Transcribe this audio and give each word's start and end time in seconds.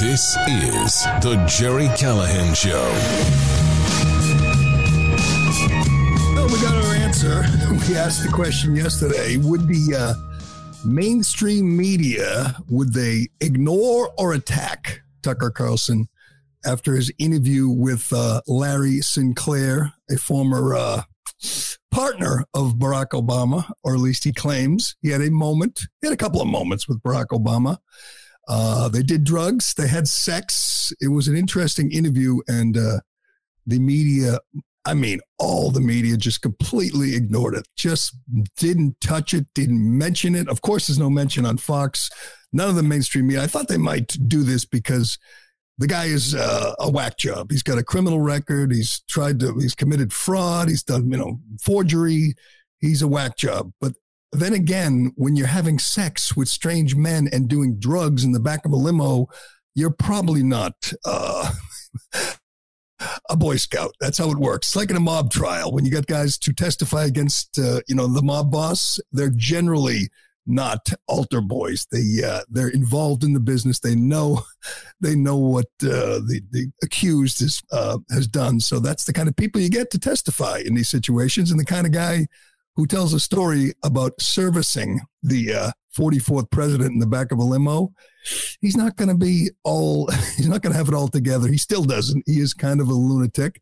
This 0.00 0.34
is 0.48 1.02
the 1.20 1.44
Gerry 1.46 1.88
Callahan 1.94 2.54
Show. 2.54 2.80
Well, 6.34 6.46
we 6.48 6.58
got 6.62 6.74
our 6.74 6.94
answer. 6.94 7.44
We 7.86 7.96
asked 7.98 8.22
the 8.22 8.30
question 8.32 8.74
yesterday: 8.74 9.36
Would 9.36 9.68
the 9.68 9.94
uh, 9.94 10.86
mainstream 10.86 11.76
media 11.76 12.56
would 12.70 12.94
they 12.94 13.28
ignore 13.42 14.10
or 14.16 14.32
attack 14.32 15.02
Tucker 15.22 15.50
Carlson 15.50 16.08
after 16.64 16.94
his 16.94 17.12
interview 17.18 17.68
with 17.68 18.10
uh, 18.10 18.40
Larry 18.46 19.02
Sinclair, 19.02 19.92
a 20.10 20.16
former 20.16 20.74
uh, 20.74 21.02
partner 21.90 22.46
of 22.54 22.76
Barack 22.76 23.08
Obama, 23.08 23.70
or 23.84 23.96
at 23.96 24.00
least 24.00 24.24
he 24.24 24.32
claims 24.32 24.96
he 25.02 25.10
had 25.10 25.20
a 25.20 25.30
moment. 25.30 25.80
He 26.00 26.06
had 26.06 26.14
a 26.14 26.16
couple 26.16 26.40
of 26.40 26.48
moments 26.48 26.88
with 26.88 27.02
Barack 27.02 27.26
Obama. 27.32 27.76
Uh, 28.50 28.88
they 28.88 29.04
did 29.04 29.22
drugs. 29.22 29.74
They 29.74 29.86
had 29.86 30.08
sex. 30.08 30.92
It 31.00 31.08
was 31.08 31.28
an 31.28 31.36
interesting 31.36 31.92
interview, 31.92 32.40
and 32.48 32.76
uh, 32.76 32.98
the 33.64 33.78
media. 33.78 34.40
I 34.84 34.94
mean, 34.94 35.20
all 35.38 35.70
the 35.70 35.80
media 35.80 36.16
just 36.16 36.42
completely 36.42 37.14
ignored 37.14 37.54
it. 37.54 37.68
Just 37.76 38.16
didn't 38.56 39.00
touch 39.00 39.34
it. 39.34 39.46
Didn't 39.54 39.98
mention 39.98 40.34
it. 40.34 40.48
Of 40.48 40.62
course, 40.62 40.88
there's 40.88 40.98
no 40.98 41.10
mention 41.10 41.46
on 41.46 41.58
Fox. 41.58 42.10
None 42.52 42.68
of 42.68 42.74
the 42.74 42.82
mainstream 42.82 43.28
media. 43.28 43.44
I 43.44 43.46
thought 43.46 43.68
they 43.68 43.76
might 43.76 44.16
do 44.26 44.42
this 44.42 44.64
because 44.64 45.16
the 45.78 45.86
guy 45.86 46.06
is 46.06 46.34
uh, 46.34 46.74
a 46.80 46.90
whack 46.90 47.18
job. 47.18 47.52
He's 47.52 47.62
got 47.62 47.78
a 47.78 47.84
criminal 47.84 48.20
record. 48.20 48.72
He's 48.72 49.02
tried 49.08 49.38
to. 49.40 49.56
He's 49.60 49.76
committed 49.76 50.12
fraud. 50.12 50.68
He's 50.68 50.82
done 50.82 51.08
you 51.08 51.18
know 51.18 51.38
forgery. 51.62 52.34
He's 52.80 53.02
a 53.02 53.08
whack 53.08 53.36
job. 53.36 53.72
But 53.80 53.92
then 54.32 54.52
again, 54.52 55.12
when 55.16 55.36
you're 55.36 55.46
having 55.46 55.78
sex 55.78 56.36
with 56.36 56.48
strange 56.48 56.94
men 56.94 57.28
and 57.32 57.48
doing 57.48 57.78
drugs 57.78 58.24
in 58.24 58.32
the 58.32 58.40
back 58.40 58.64
of 58.64 58.72
a 58.72 58.76
limo, 58.76 59.28
you're 59.74 59.90
probably 59.90 60.42
not 60.42 60.92
uh, 61.04 61.50
a 63.30 63.36
Boy 63.36 63.56
Scout. 63.56 63.94
That's 64.00 64.18
how 64.18 64.30
it 64.30 64.38
works. 64.38 64.76
Like 64.76 64.90
in 64.90 64.96
a 64.96 65.00
mob 65.00 65.30
trial 65.30 65.72
when 65.72 65.84
you 65.84 65.90
get 65.90 66.06
guys 66.06 66.38
to 66.38 66.52
testify 66.52 67.04
against, 67.04 67.58
uh, 67.58 67.80
you 67.88 67.94
know, 67.94 68.06
the 68.06 68.22
mob 68.22 68.50
boss. 68.50 69.00
They're 69.12 69.30
generally 69.34 70.10
not 70.46 70.88
altar 71.06 71.40
boys. 71.40 71.86
They 71.90 72.24
uh, 72.24 72.42
they're 72.48 72.68
involved 72.68 73.24
in 73.24 73.32
the 73.32 73.40
business. 73.40 73.80
They 73.80 73.94
know 73.94 74.42
they 75.00 75.14
know 75.14 75.36
what 75.36 75.66
uh, 75.82 76.20
the 76.20 76.42
the 76.50 76.70
accused 76.82 77.42
is, 77.42 77.62
uh, 77.72 77.98
has 78.10 78.26
done. 78.26 78.60
So 78.60 78.80
that's 78.80 79.04
the 79.04 79.12
kind 79.12 79.28
of 79.28 79.36
people 79.36 79.60
you 79.60 79.70
get 79.70 79.90
to 79.90 79.98
testify 79.98 80.62
in 80.64 80.74
these 80.74 80.88
situations, 80.88 81.50
and 81.50 81.58
the 81.58 81.64
kind 81.64 81.86
of 81.86 81.92
guy 81.92 82.26
who 82.80 82.86
tells 82.86 83.12
a 83.12 83.20
story 83.20 83.74
about 83.84 84.18
servicing 84.18 85.00
the 85.22 85.52
uh, 85.52 85.70
44th 85.94 86.50
president 86.50 86.92
in 86.92 86.98
the 86.98 87.06
back 87.06 87.30
of 87.30 87.38
a 87.38 87.42
limo. 87.42 87.92
He's 88.62 88.74
not 88.74 88.96
going 88.96 89.10
to 89.10 89.14
be 89.14 89.50
all, 89.64 90.10
he's 90.38 90.48
not 90.48 90.62
going 90.62 90.72
to 90.72 90.78
have 90.78 90.88
it 90.88 90.94
all 90.94 91.08
together. 91.08 91.46
He 91.46 91.58
still 91.58 91.84
doesn't. 91.84 92.24
He 92.24 92.40
is 92.40 92.54
kind 92.54 92.80
of 92.80 92.88
a 92.88 92.94
lunatic. 92.94 93.60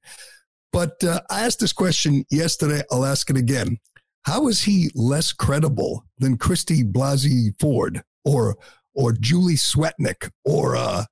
But 0.73 1.03
uh, 1.03 1.21
I 1.31 1.45
asked 1.45 1.59
this 1.59 1.73
question 1.73 2.27
yesterday. 2.31 2.83
I'll 2.93 3.05
ask 3.05 3.29
it 3.29 3.37
again. 3.37 3.79
How 4.23 4.47
is 4.47 4.63
he 4.63 4.93
less 4.95 5.33
credible 5.33 6.05
than 6.19 6.39
Christy 6.39 6.85
Blasey 6.85 7.59
Ford 7.59 8.05
or, 8.25 8.57
or 8.95 9.11
Julie 9.15 9.55
Swetnick 9.55 10.31
or 10.45 10.77
uh, 10.77 11.07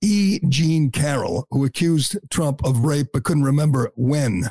E. 0.00 0.40
Jean 0.48 0.90
Carroll, 0.90 1.46
who 1.50 1.66
accused 1.66 2.16
Trump 2.30 2.64
of 2.64 2.86
rape 2.86 3.08
but 3.12 3.24
couldn't 3.24 3.44
remember 3.44 3.92
when? 3.96 4.50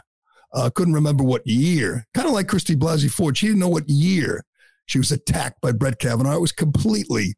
Uh, 0.53 0.69
couldn't 0.69 0.93
remember 0.93 1.23
what 1.23 1.45
year. 1.45 2.07
Kind 2.13 2.27
of 2.27 2.33
like 2.33 2.47
Christy 2.47 2.75
Blasey 2.75 3.11
Ford. 3.11 3.37
She 3.37 3.47
didn't 3.47 3.59
know 3.59 3.69
what 3.69 3.87
year 3.87 4.43
she 4.85 4.97
was 4.97 5.11
attacked 5.11 5.61
by 5.61 5.71
Brett 5.71 5.99
Kavanaugh. 5.99 6.35
It 6.35 6.41
was 6.41 6.51
completely 6.51 7.35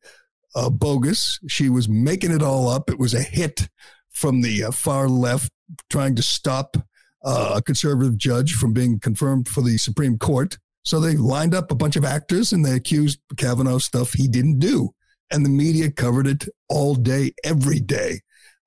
uh, 0.55 0.69
bogus. 0.69 1.39
She 1.47 1.69
was 1.69 1.89
making 1.89 2.31
it 2.31 2.41
all 2.41 2.69
up. 2.69 2.89
It 2.89 3.00
was 3.00 3.13
a 3.13 3.21
hit 3.21 3.69
from 4.09 4.41
the 4.41 4.66
uh, 4.66 4.71
far 4.71 5.09
left 5.09 5.51
trying 5.89 6.16
to 6.16 6.23
stop 6.23 6.77
uh, 7.23 7.53
a 7.55 7.61
conservative 7.61 8.17
judge 8.17 8.53
from 8.53 8.73
being 8.73 9.00
confirmed 9.00 9.47
for 9.47 9.61
the 9.61 9.77
Supreme 9.77 10.17
Court. 10.17 10.57
So 10.83 11.00
they 11.00 11.16
lined 11.16 11.53
up 11.53 11.71
a 11.71 11.75
bunch 11.75 11.95
of 11.95 12.05
actors 12.05 12.51
and 12.51 12.66
they 12.66 12.73
accused 12.73 13.19
Kavanaugh 13.38 13.77
stuff 13.77 14.13
he 14.13 14.27
didn't 14.27 14.59
do. 14.59 14.91
And 15.29 15.45
the 15.45 15.50
media 15.50 15.91
covered 15.91 16.27
it 16.27 16.45
all 16.67 16.95
day, 16.95 17.33
every 17.44 17.79
day. 17.79 18.21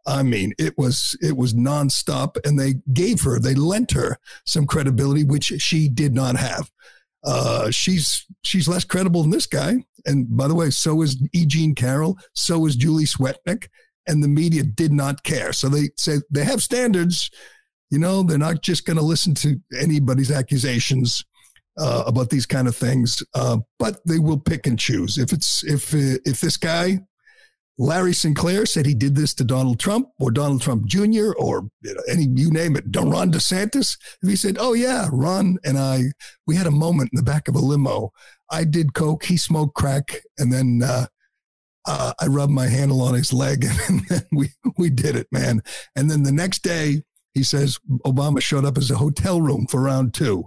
I 0.06 0.22
mean, 0.22 0.52
it 0.58 0.76
was 0.76 1.16
it 1.20 1.36
was 1.36 1.54
nonstop, 1.54 2.36
and 2.44 2.58
they 2.58 2.74
gave 2.92 3.22
her, 3.22 3.38
they 3.38 3.54
lent 3.54 3.92
her 3.92 4.18
some 4.44 4.66
credibility, 4.66 5.24
which 5.24 5.44
she 5.44 5.88
did 5.88 6.14
not 6.14 6.36
have. 6.36 6.70
Uh, 7.24 7.70
she's 7.70 8.26
she's 8.42 8.68
less 8.68 8.84
credible 8.84 9.22
than 9.22 9.30
this 9.30 9.46
guy. 9.46 9.76
And 10.04 10.36
by 10.36 10.46
the 10.46 10.54
way, 10.54 10.70
so 10.70 11.00
is 11.02 11.16
E. 11.32 11.46
Jean 11.46 11.74
Carroll, 11.74 12.18
so 12.34 12.66
is 12.66 12.76
Julie 12.76 13.06
Swetnick, 13.06 13.68
and 14.06 14.22
the 14.22 14.28
media 14.28 14.62
did 14.62 14.92
not 14.92 15.22
care. 15.22 15.52
So 15.52 15.68
they 15.68 15.90
said 15.96 16.20
they 16.30 16.44
have 16.44 16.62
standards. 16.62 17.30
You 17.90 17.98
know, 17.98 18.22
they're 18.22 18.38
not 18.38 18.62
just 18.62 18.84
going 18.84 18.96
to 18.96 19.04
listen 19.04 19.34
to 19.36 19.60
anybody's 19.78 20.30
accusations 20.30 21.24
uh, 21.78 22.04
about 22.06 22.28
these 22.28 22.46
kind 22.46 22.68
of 22.68 22.76
things, 22.76 23.22
uh, 23.34 23.58
but 23.78 24.00
they 24.06 24.18
will 24.18 24.38
pick 24.38 24.66
and 24.66 24.78
choose. 24.78 25.16
If 25.16 25.32
it's 25.32 25.64
if 25.64 25.94
if 25.94 26.40
this 26.40 26.56
guy 26.56 27.00
Larry 27.76 28.12
Sinclair 28.12 28.66
said 28.66 28.86
he 28.86 28.94
did 28.94 29.16
this 29.16 29.34
to 29.34 29.44
Donald 29.44 29.80
Trump 29.80 30.08
or 30.20 30.30
Donald 30.30 30.62
Trump 30.62 30.86
Jr. 30.86 31.32
or 31.36 31.68
you 31.82 31.96
any 32.08 32.28
you 32.34 32.50
name 32.50 32.76
it, 32.76 32.84
Ron 32.94 33.32
DeSantis. 33.32 33.96
If 34.22 34.28
he 34.28 34.36
said, 34.36 34.56
"Oh 34.60 34.74
yeah, 34.74 35.08
Ron 35.10 35.58
and 35.64 35.78
I, 35.78 36.04
we 36.46 36.56
had 36.56 36.66
a 36.66 36.72
moment 36.72 37.10
in 37.12 37.16
the 37.16 37.22
back 37.22 37.48
of 37.48 37.56
a 37.56 37.60
limo. 37.60 38.12
I 38.50 38.64
did 38.64 38.94
coke, 38.94 39.24
he 39.24 39.36
smoked 39.36 39.74
crack, 39.74 40.20
and 40.38 40.52
then 40.52 40.82
uh, 40.84 41.06
uh, 41.86 42.12
I 42.20 42.26
rubbed 42.26 42.52
my 42.52 42.68
handle 42.68 43.02
on 43.02 43.14
his 43.14 43.32
leg, 43.32 43.66
and 43.88 44.02
then 44.08 44.26
we 44.30 44.50
we 44.78 44.90
did 44.90 45.16
it, 45.16 45.26
man. 45.32 45.60
And 45.96 46.10
then 46.10 46.22
the 46.22 46.32
next 46.32 46.62
day, 46.62 47.02
he 47.32 47.42
says 47.42 47.78
Obama 48.06 48.40
showed 48.40 48.64
up 48.64 48.78
as 48.78 48.90
a 48.90 48.96
hotel 48.96 49.40
room 49.40 49.66
for 49.66 49.82
round 49.82 50.14
two 50.14 50.46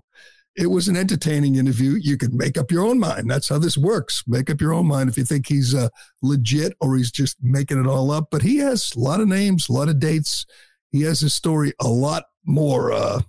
it 0.58 0.72
was 0.72 0.88
an 0.88 0.98
entertaining 0.98 1.56
interview. 1.56 1.92
You 2.02 2.18
could 2.18 2.34
make 2.34 2.58
up 2.58 2.72
your 2.72 2.84
own 2.84 3.00
mind. 3.00 3.30
That's 3.30 3.48
how 3.48 3.60
this 3.60 3.78
works. 3.78 4.24
Make 4.26 4.50
up 4.50 4.60
your 4.60 4.74
own 4.74 4.88
mind 4.88 5.08
if 5.08 5.16
you 5.16 5.24
think 5.24 5.48
he's 5.48 5.76
uh, 5.76 5.90
legit 6.24 6.74
or 6.82 6.98
he's 6.98 7.12
just 7.12 7.38
making 7.44 7.80
it 7.80 7.88
all 7.88 8.10
up. 8.10 8.30
But 8.32 8.42
he 8.42 8.58
has 8.58 8.92
a 8.96 9.00
lot 9.00 9.22
of 9.22 9.28
names, 9.28 9.70
a 9.70 9.74
lot 9.74 9.88
of 9.88 10.00
dates. 10.00 10.48
He 10.92 11.04
has 11.04 11.20
his 11.20 11.36
story 11.36 11.74
a 11.80 11.88
lot 11.88 12.24
more. 12.44 12.92
Uh, 12.92 13.22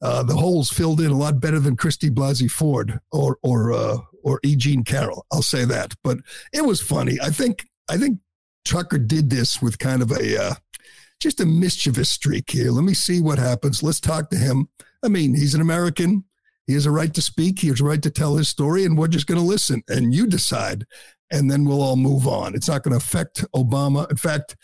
uh, 0.00 0.22
the 0.22 0.36
holes 0.36 0.70
filled 0.70 1.00
in 1.00 1.10
a 1.10 1.16
lot 1.16 1.40
better 1.40 1.58
than 1.58 1.76
Christy 1.76 2.08
Blasey 2.08 2.48
Ford 2.48 3.00
or 3.10 3.38
or 3.42 3.72
uh, 3.72 3.98
or 4.22 4.38
E. 4.44 4.54
Jean 4.54 4.84
Carroll. 4.84 5.26
I'll 5.32 5.42
say 5.42 5.64
that. 5.64 5.94
But 6.04 6.18
it 6.52 6.64
was 6.64 6.80
funny. 6.80 7.18
I 7.20 7.30
think 7.30 7.66
I 7.88 7.96
think 7.96 8.20
Tucker 8.64 8.98
did 8.98 9.28
this 9.28 9.60
with 9.60 9.80
kind 9.80 10.02
of 10.02 10.12
a 10.12 10.40
uh, 10.40 10.54
just 11.18 11.40
a 11.40 11.46
mischievous 11.46 12.10
streak 12.10 12.48
here. 12.48 12.70
Let 12.70 12.84
me 12.84 12.94
see 12.94 13.20
what 13.20 13.40
happens. 13.40 13.82
Let's 13.82 14.00
talk 14.00 14.30
to 14.30 14.36
him. 14.36 14.68
I 15.02 15.08
mean, 15.08 15.34
he's 15.34 15.54
an 15.54 15.60
American. 15.60 16.24
He 16.68 16.74
has 16.74 16.86
a 16.86 16.90
right 16.90 17.12
to 17.14 17.22
speak. 17.22 17.58
He 17.58 17.68
has 17.68 17.80
a 17.80 17.84
right 17.84 18.02
to 18.02 18.10
tell 18.10 18.36
his 18.36 18.48
story, 18.48 18.84
and 18.84 18.96
we're 18.96 19.08
just 19.08 19.26
going 19.26 19.40
to 19.40 19.44
listen. 19.44 19.82
And 19.88 20.14
you 20.14 20.26
decide, 20.26 20.84
and 21.32 21.50
then 21.50 21.64
we'll 21.64 21.82
all 21.82 21.96
move 21.96 22.28
on. 22.28 22.54
It's 22.54 22.68
not 22.68 22.82
going 22.82 22.92
to 22.92 23.04
affect 23.04 23.44
Obama. 23.56 24.08
In 24.10 24.18
fact, 24.18 24.54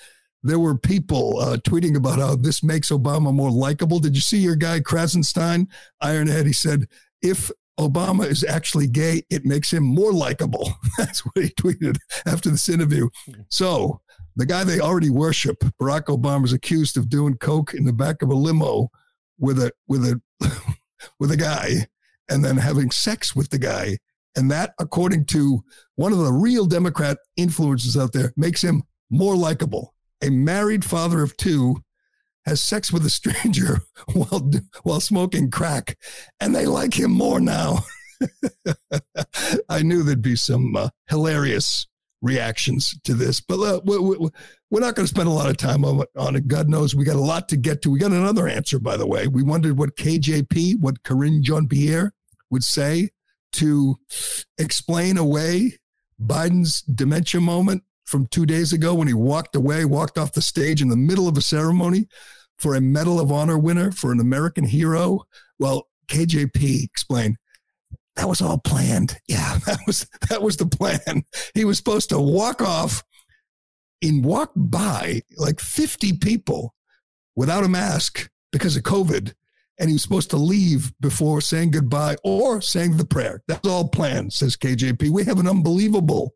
there 0.43 0.59
were 0.59 0.77
people 0.77 1.39
uh, 1.41 1.57
tweeting 1.57 1.97
about 1.97 2.19
how 2.19 2.37
this 2.37 2.63
makes 2.63 2.91
Obama 2.91 3.33
more 3.33 3.51
likable. 3.51 3.99
Did 3.99 4.15
you 4.15 4.21
see 4.21 4.37
your 4.37 4.55
guy 4.55 4.81
Krassenstein, 4.81 5.67
Ironhead? 6.03 6.45
He 6.45 6.53
said, 6.53 6.87
if 7.23 7.51
Obama 7.81 8.27
is 8.27 8.45
actually 8.45 8.87
gay, 8.87 9.23
it 9.31 9.47
makes 9.47 9.73
him 9.73 9.83
more 9.83 10.13
likable. 10.13 10.75
That's 10.99 11.21
what 11.21 11.43
he 11.43 11.49
tweeted 11.49 11.97
after 12.27 12.51
this 12.51 12.69
interview. 12.69 13.09
So 13.49 14.03
the 14.37 14.45
guy 14.45 14.63
they 14.63 14.79
already 14.79 15.09
worship, 15.09 15.61
Barack 15.81 16.05
Obama, 16.05 16.45
is 16.45 16.53
accused 16.53 16.99
of 16.99 17.09
doing 17.09 17.39
coke 17.39 17.73
in 17.73 17.87
the 17.87 17.95
back 17.95 18.21
of 18.21 18.29
a 18.29 18.35
limo 18.35 18.91
with 19.39 19.59
a 19.59 19.73
with 19.89 20.05
a 20.05 20.21
with 21.19 21.31
a 21.31 21.37
guy 21.37 21.87
and 22.29 22.45
then 22.45 22.57
having 22.57 22.91
sex 22.91 23.35
with 23.35 23.51
the 23.51 23.59
guy. 23.59 23.99
And 24.37 24.51
that, 24.51 24.75
according 24.79 25.27
to 25.27 25.63
one 25.95 26.13
of 26.13 26.19
the 26.19 26.33
real 26.33 26.67
Democrat 26.67 27.19
influences 27.37 27.97
out 27.97 28.13
there, 28.13 28.33
makes 28.37 28.63
him 28.63 28.83
more 29.11 29.37
likable. 29.37 29.95
A 30.23 30.31
married 30.31 30.85
father 30.85 31.23
of 31.23 31.37
two 31.37 31.77
has 32.47 32.63
sex 32.63 32.93
with 32.93 33.07
a 33.07 33.11
stranger 33.11 33.81
while 34.13 34.51
while 34.83 35.01
smoking 35.01 35.51
crack, 35.51 35.97
and 36.41 36.55
they 36.55 36.67
like 36.67 36.95
him 36.95 37.11
more 37.11 37.41
now. 37.41 37.79
I 39.69 39.83
knew 39.83 40.03
there'd 40.03 40.23
be 40.23 40.37
some 40.37 40.75
uh, 40.77 40.89
hilarious 41.09 41.87
reactions 42.23 42.99
to 43.05 43.15
this, 43.15 43.41
but 43.41 43.61
uh, 43.61 43.81
we, 43.85 43.99
we, 43.99 44.29
we're 44.71 44.81
not 44.81 44.95
going 44.95 45.07
to 45.07 45.15
spend 45.15 45.29
a 45.29 45.33
lot 45.33 45.51
of 45.51 45.57
time 45.57 45.85
on, 45.85 46.05
on 46.17 46.37
it. 46.37 46.49
God 46.49 46.69
knows 46.69 46.95
we 46.95 47.05
got 47.05 47.17
a 47.17 47.21
lot 47.21 47.49
to 47.51 47.57
get 47.57 47.83
to. 47.83 47.91
We 47.91 47.99
got 47.99 48.13
another 48.13 48.49
answer, 48.49 48.79
by 48.79 48.97
the 48.97 49.07
way. 49.07 49.27
We 49.27 49.43
wondered 49.43 49.79
what 49.79 49.97
KJP, 49.97 50.81
what 50.81 51.03
Karine 51.03 51.43
Jean 51.43 51.69
Pierre 51.69 52.14
would 52.51 52.65
say 52.65 53.11
to 53.55 53.97
explain 54.59 55.17
away 55.17 55.79
Biden's 56.21 56.83
dementia 56.83 57.41
moment 57.41 57.83
from 58.05 58.27
two 58.27 58.47
days 58.47 58.73
ago 58.73 58.95
when 58.95 59.09
he 59.09 59.15
walked 59.15 59.57
away, 59.57 59.85
walked 59.85 60.19
off 60.19 60.33
the 60.33 60.43
stage 60.43 60.83
in 60.83 60.89
the 60.89 60.97
middle 60.97 61.29
of 61.29 61.37
a 61.37 61.43
ceremony 61.43 62.07
for 62.59 62.75
a 62.75 62.81
Medal 62.81 63.19
of 63.21 63.33
Honor 63.33 63.59
winner 63.59 63.91
for 63.91 64.13
an 64.13 64.21
American 64.21 64.65
hero. 64.65 65.23
Well, 65.59 65.89
KJP 66.09 66.85
explained 66.85 67.37
that 68.17 68.29
was 68.29 68.41
all 68.41 68.59
planned. 68.59 69.17
Yeah, 69.29 69.59
that 69.67 69.81
was 69.87 70.07
that 70.29 70.43
was 70.43 70.57
the 70.57 70.67
plan. 70.67 71.25
He 71.55 71.65
was 71.65 71.79
supposed 71.79 72.11
to 72.11 72.19
walk 72.19 72.63
off 72.63 73.03
and 74.03 74.25
walk 74.25 74.53
by 74.55 75.23
like 75.37 75.61
50 75.61 76.19
people 76.19 76.75
without 77.37 77.65
a 77.65 77.69
mask 77.69 78.29
because 78.53 78.77
of 78.77 78.83
COVID. 78.83 79.33
And 79.79 79.89
he 79.89 79.95
was 79.95 80.03
supposed 80.03 80.31
to 80.31 80.37
leave 80.37 80.93
before 81.01 81.41
saying 81.41 81.73
goodbye 81.73 82.17
or 82.23 82.61
saying 82.61 82.97
the 82.97 83.05
prayer. 83.05 83.43
That's 83.49 83.67
all 83.67 83.89
planned, 83.89 84.33
says 84.33 84.57
KJP. 84.57 85.11
We 85.11 85.25
have 85.25 85.41
an 85.41 85.49
unbelievable 85.49 86.35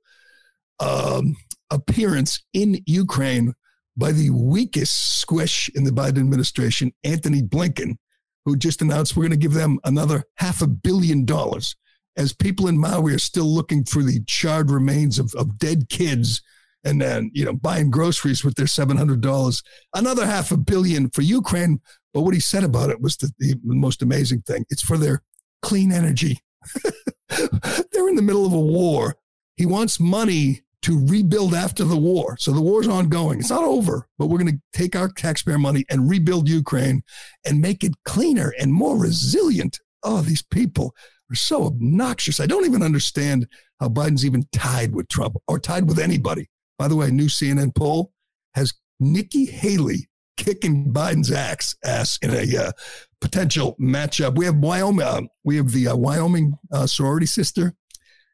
um, 0.80 1.36
appearance 1.70 2.44
in 2.52 2.80
Ukraine 2.86 3.54
by 3.96 4.12
the 4.12 4.30
weakest 4.30 5.20
squish 5.20 5.68
in 5.74 5.84
the 5.84 5.90
Biden 5.90 6.18
administration, 6.18 6.92
Antony 7.04 7.42
Blinken, 7.42 7.96
who 8.44 8.56
just 8.56 8.80
announced 8.80 9.16
we're 9.16 9.24
going 9.24 9.32
to 9.32 9.36
give 9.36 9.54
them 9.54 9.78
another 9.84 10.24
half 10.36 10.62
a 10.62 10.68
billion 10.68 11.24
dollars. 11.24 11.76
As 12.16 12.32
people 12.32 12.66
in 12.66 12.78
Maui 12.78 13.14
are 13.14 13.18
still 13.18 13.44
looking 13.44 13.84
for 13.84 14.02
the 14.02 14.20
charred 14.26 14.70
remains 14.70 15.18
of, 15.18 15.32
of 15.36 15.58
dead 15.58 15.88
kids 15.88 16.42
and 16.84 17.00
then, 17.00 17.30
you 17.34 17.44
know, 17.44 17.52
buying 17.52 17.90
groceries 17.90 18.44
with 18.44 18.54
their 18.54 18.66
$700, 18.66 19.62
another 19.94 20.26
half 20.26 20.52
a 20.52 20.56
billion 20.56 21.10
for 21.10 21.22
Ukraine. 21.22 21.80
But 22.14 22.22
what 22.22 22.34
he 22.34 22.40
said 22.40 22.64
about 22.64 22.90
it 22.90 23.00
was 23.00 23.16
the, 23.16 23.30
the 23.38 23.58
most 23.64 24.02
amazing 24.02 24.42
thing. 24.42 24.64
It's 24.70 24.82
for 24.82 24.96
their 24.96 25.22
clean 25.62 25.92
energy. 25.92 26.38
They're 27.28 28.08
in 28.08 28.16
the 28.16 28.22
middle 28.22 28.46
of 28.46 28.52
a 28.52 28.60
war. 28.60 29.16
He 29.56 29.66
wants 29.66 30.00
money 30.00 30.62
to 30.82 31.06
rebuild 31.06 31.54
after 31.54 31.84
the 31.84 31.96
war. 31.96 32.36
So 32.38 32.52
the 32.52 32.60
war's 32.60 32.88
ongoing. 32.88 33.40
It's 33.40 33.50
not 33.50 33.64
over, 33.64 34.08
but 34.18 34.26
we're 34.26 34.38
going 34.38 34.52
to 34.52 34.62
take 34.72 34.94
our 34.94 35.08
taxpayer 35.08 35.58
money 35.58 35.84
and 35.90 36.08
rebuild 36.08 36.48
Ukraine 36.48 37.02
and 37.44 37.60
make 37.60 37.82
it 37.82 37.94
cleaner 38.04 38.54
and 38.58 38.72
more 38.72 38.96
resilient. 38.96 39.80
Oh, 40.02 40.22
these 40.22 40.42
people 40.42 40.94
are 41.30 41.36
so 41.36 41.66
obnoxious. 41.66 42.40
I 42.40 42.46
don't 42.46 42.64
even 42.64 42.82
understand 42.82 43.48
how 43.80 43.88
Biden's 43.88 44.24
even 44.24 44.46
tied 44.52 44.94
with 44.94 45.08
Trump 45.08 45.36
or 45.46 45.58
tied 45.58 45.88
with 45.88 45.98
anybody. 45.98 46.48
By 46.78 46.88
the 46.88 46.96
way, 46.96 47.10
new 47.10 47.26
CNN 47.26 47.74
poll 47.74 48.12
has 48.54 48.72
Nikki 49.00 49.46
Haley 49.46 50.07
kicking 50.38 50.90
Biden's 50.92 51.30
ass, 51.30 51.76
ass 51.84 52.18
in 52.22 52.30
a 52.30 52.68
uh, 52.68 52.72
potential 53.20 53.76
matchup. 53.78 54.36
We 54.36 54.46
have 54.46 54.56
Wyoming. 54.56 55.04
Uh, 55.04 55.22
we 55.44 55.56
have 55.56 55.72
the 55.72 55.88
uh, 55.88 55.96
Wyoming 55.96 56.54
uh, 56.72 56.86
sorority 56.86 57.26
sister. 57.26 57.74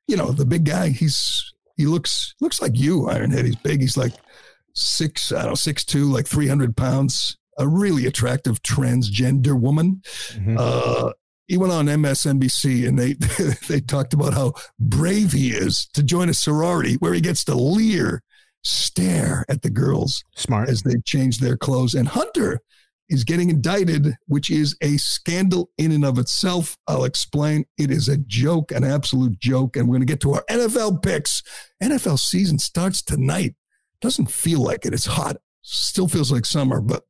You 0.07 0.17
know, 0.17 0.31
the 0.31 0.47
big 0.47 0.65
guy. 0.65 0.91
He's 0.91 1.53
he 1.77 1.87
looks 1.87 2.35
looks 2.41 2.63
like 2.63 2.79
you, 2.79 3.03
Ironhead. 3.03 3.47
He's 3.47 3.57
big. 3.57 3.81
He's 3.81 3.97
like 3.97 4.13
six, 4.75 5.33
I 5.33 5.41
don't 5.41 5.51
know, 5.51 5.55
six 5.55 5.85
two, 5.85 6.05
like 6.05 6.29
three 6.29 6.47
hundred 6.47 6.77
pounds. 6.77 7.37
A 7.59 7.67
really 7.67 8.07
attractive 8.07 8.63
transgender 8.63 9.59
woman. 9.59 10.03
Mm-hmm. 10.33 10.57
Uh, 10.59 11.13
he 11.47 11.57
went 11.57 11.73
on 11.73 11.87
MSNBC 11.87 12.89
and 12.89 12.99
they 12.99 13.13
they 13.69 13.81
talked 13.81 14.13
about 14.13 14.35
how 14.35 14.55
brave 14.79 15.33
he 15.33 15.51
is 15.51 15.87
to 15.95 16.03
join 16.03 16.29
a 16.29 16.35
sorority 16.35 16.95
where 16.95 17.15
he 17.15 17.21
gets 17.21 17.45
to 17.45 17.55
leer, 17.55 18.23
stare 18.65 19.45
at 19.49 19.63
the 19.63 19.71
girls 19.71 20.25
smart 20.35 20.69
as 20.69 20.83
they 20.83 20.95
change 21.05 21.39
their 21.39 21.57
clothes. 21.57 21.95
And 21.95 22.09
Hunter 22.09 22.61
is 23.09 23.25
getting 23.25 23.51
indicted, 23.51 24.15
which 24.27 24.51
is 24.51 24.77
a 24.81 24.97
scandal 24.97 25.71
in 25.79 25.93
and 25.93 26.05
of 26.05 26.19
itself. 26.19 26.77
I'll 26.89 27.05
explain. 27.05 27.65
It 27.77 27.91
is 27.91 28.09
a 28.09 28.17
joke, 28.17 28.73
an 28.73 28.85
absolute 28.85 29.39
joke. 29.39 29.77
And 29.77 29.87
we're 29.87 29.97
going 29.97 30.07
to 30.07 30.13
get 30.13 30.21
to 30.23 30.35
our 30.35 30.45
NFL 30.51 31.03
picks. 31.03 31.43
NFL 31.83 32.19
season 32.19 32.59
starts 32.59 33.03
tonight. 33.03 33.55
Doesn't 34.01 34.31
feel 34.31 34.61
like 34.61 34.87
it. 34.87 34.95
It's 34.95 35.07
hot. 35.07 35.37
Still 35.63 36.09
feels 36.09 36.33
like 36.33 36.47
summer, 36.47 36.81
but 36.81 37.05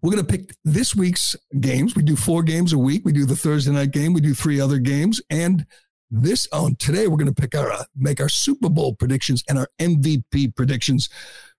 we're 0.00 0.12
going 0.12 0.24
to 0.24 0.30
pick 0.30 0.54
this 0.64 0.94
week's 0.94 1.36
games. 1.60 1.94
We 1.94 2.02
do 2.02 2.16
four 2.16 2.42
games 2.42 2.72
a 2.72 2.78
week. 2.78 3.02
We 3.04 3.12
do 3.12 3.26
the 3.26 3.36
Thursday 3.36 3.72
night 3.72 3.90
game. 3.90 4.12
We 4.12 4.20
do 4.20 4.34
three 4.34 4.60
other 4.60 4.78
games. 4.78 5.20
And 5.30 5.66
this 6.12 6.46
on 6.52 6.76
today, 6.76 7.08
we're 7.08 7.16
going 7.16 7.32
to 7.32 7.40
pick 7.40 7.54
our, 7.54 7.72
uh, 7.72 7.84
make 7.96 8.20
our 8.20 8.28
Super 8.28 8.68
Bowl 8.68 8.94
predictions 8.94 9.42
and 9.48 9.58
our 9.58 9.68
MVP 9.80 10.54
predictions 10.54 11.08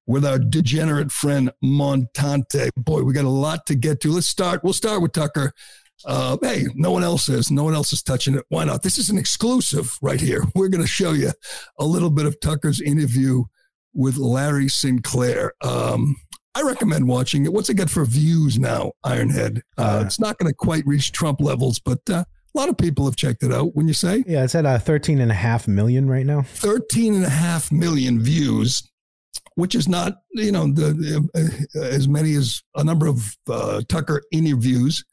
with 0.06 0.26
our 0.26 0.38
degenerate 0.38 1.12
friend 1.12 1.52
Montante. 1.64 2.70
Boy, 2.76 3.02
we 3.02 3.14
got 3.14 3.26
a 3.26 3.30
lot 3.30 3.66
to 3.66 3.76
get 3.76 4.00
to. 4.02 4.12
Let's 4.12 4.28
start. 4.28 4.64
We'll 4.64 4.74
start 4.74 5.02
with 5.02 5.14
Tucker. 5.14 5.54
Uh, 6.06 6.38
hey, 6.42 6.66
no 6.76 6.92
one 6.92 7.04
else 7.04 7.30
is. 7.30 7.50
No 7.50 7.64
one 7.64 7.74
else 7.74 7.94
is 7.94 8.04
touching 8.04 8.36
it. 8.36 8.46
Why 8.50 8.66
not? 8.66 8.84
This 8.84 8.98
is 8.98 9.10
an 9.10 9.18
exclusive 9.18 9.98
right 10.02 10.20
here. 10.20 10.44
We're 10.56 10.70
going 10.70 10.82
to 10.82 10.88
show 10.88 11.14
you 11.14 11.32
a 11.80 11.86
little 11.86 12.10
bit 12.10 12.26
of 12.26 12.40
Tucker's 12.40 12.82
interview 12.82 13.46
with 13.94 14.18
Larry 14.18 14.68
Sinclair. 14.68 15.54
Um, 15.62 16.16
I 16.56 16.62
recommend 16.62 17.08
watching 17.08 17.46
it. 17.46 17.54
What's 17.54 17.70
it 17.70 17.76
got 17.76 17.90
for 17.90 18.06
views 18.06 18.60
now, 18.60 18.92
Ironhead? 19.06 19.62
Uh, 19.78 19.82
uh, 19.82 20.04
it's 20.06 20.20
not 20.20 20.38
going 20.38 20.52
to 20.52 20.56
quite 20.56 20.86
reach 20.86 21.12
Trump 21.12 21.40
levels, 21.40 21.80
but 21.80 22.00
uh, 22.10 22.26
a 22.56 22.58
lot 22.58 22.70
of 22.70 22.78
people 22.78 23.06
have 23.06 23.16
checked 23.16 23.44
it 23.44 23.52
out. 23.52 23.76
When 23.76 23.88
you 23.88 23.94
say? 23.94 24.24
Yeah, 24.28 24.44
it's 24.44 24.56
at 24.56 24.66
uh, 24.66 24.80
13 24.80 25.20
and 25.20 25.32
a 25.32 25.36
half 25.36 25.68
million 25.68 26.10
right 26.10 26.26
now. 26.26 26.44
13 26.44 27.16
and 27.16 27.26
a 27.26 27.30
half 27.30 27.72
million 27.72 28.22
views 28.22 28.90
which 29.56 29.76
is 29.76 29.88
not 29.88 30.14
you 30.32 30.52
know 30.52 30.68
the, 30.68 31.30
uh, 31.76 31.80
as 31.80 32.08
many 32.08 32.34
as 32.36 32.64
a 32.76 32.84
number 32.84 33.08
of 33.08 33.38
uh, 33.50 33.82
Tucker 33.88 34.22
interviews, 34.32 35.04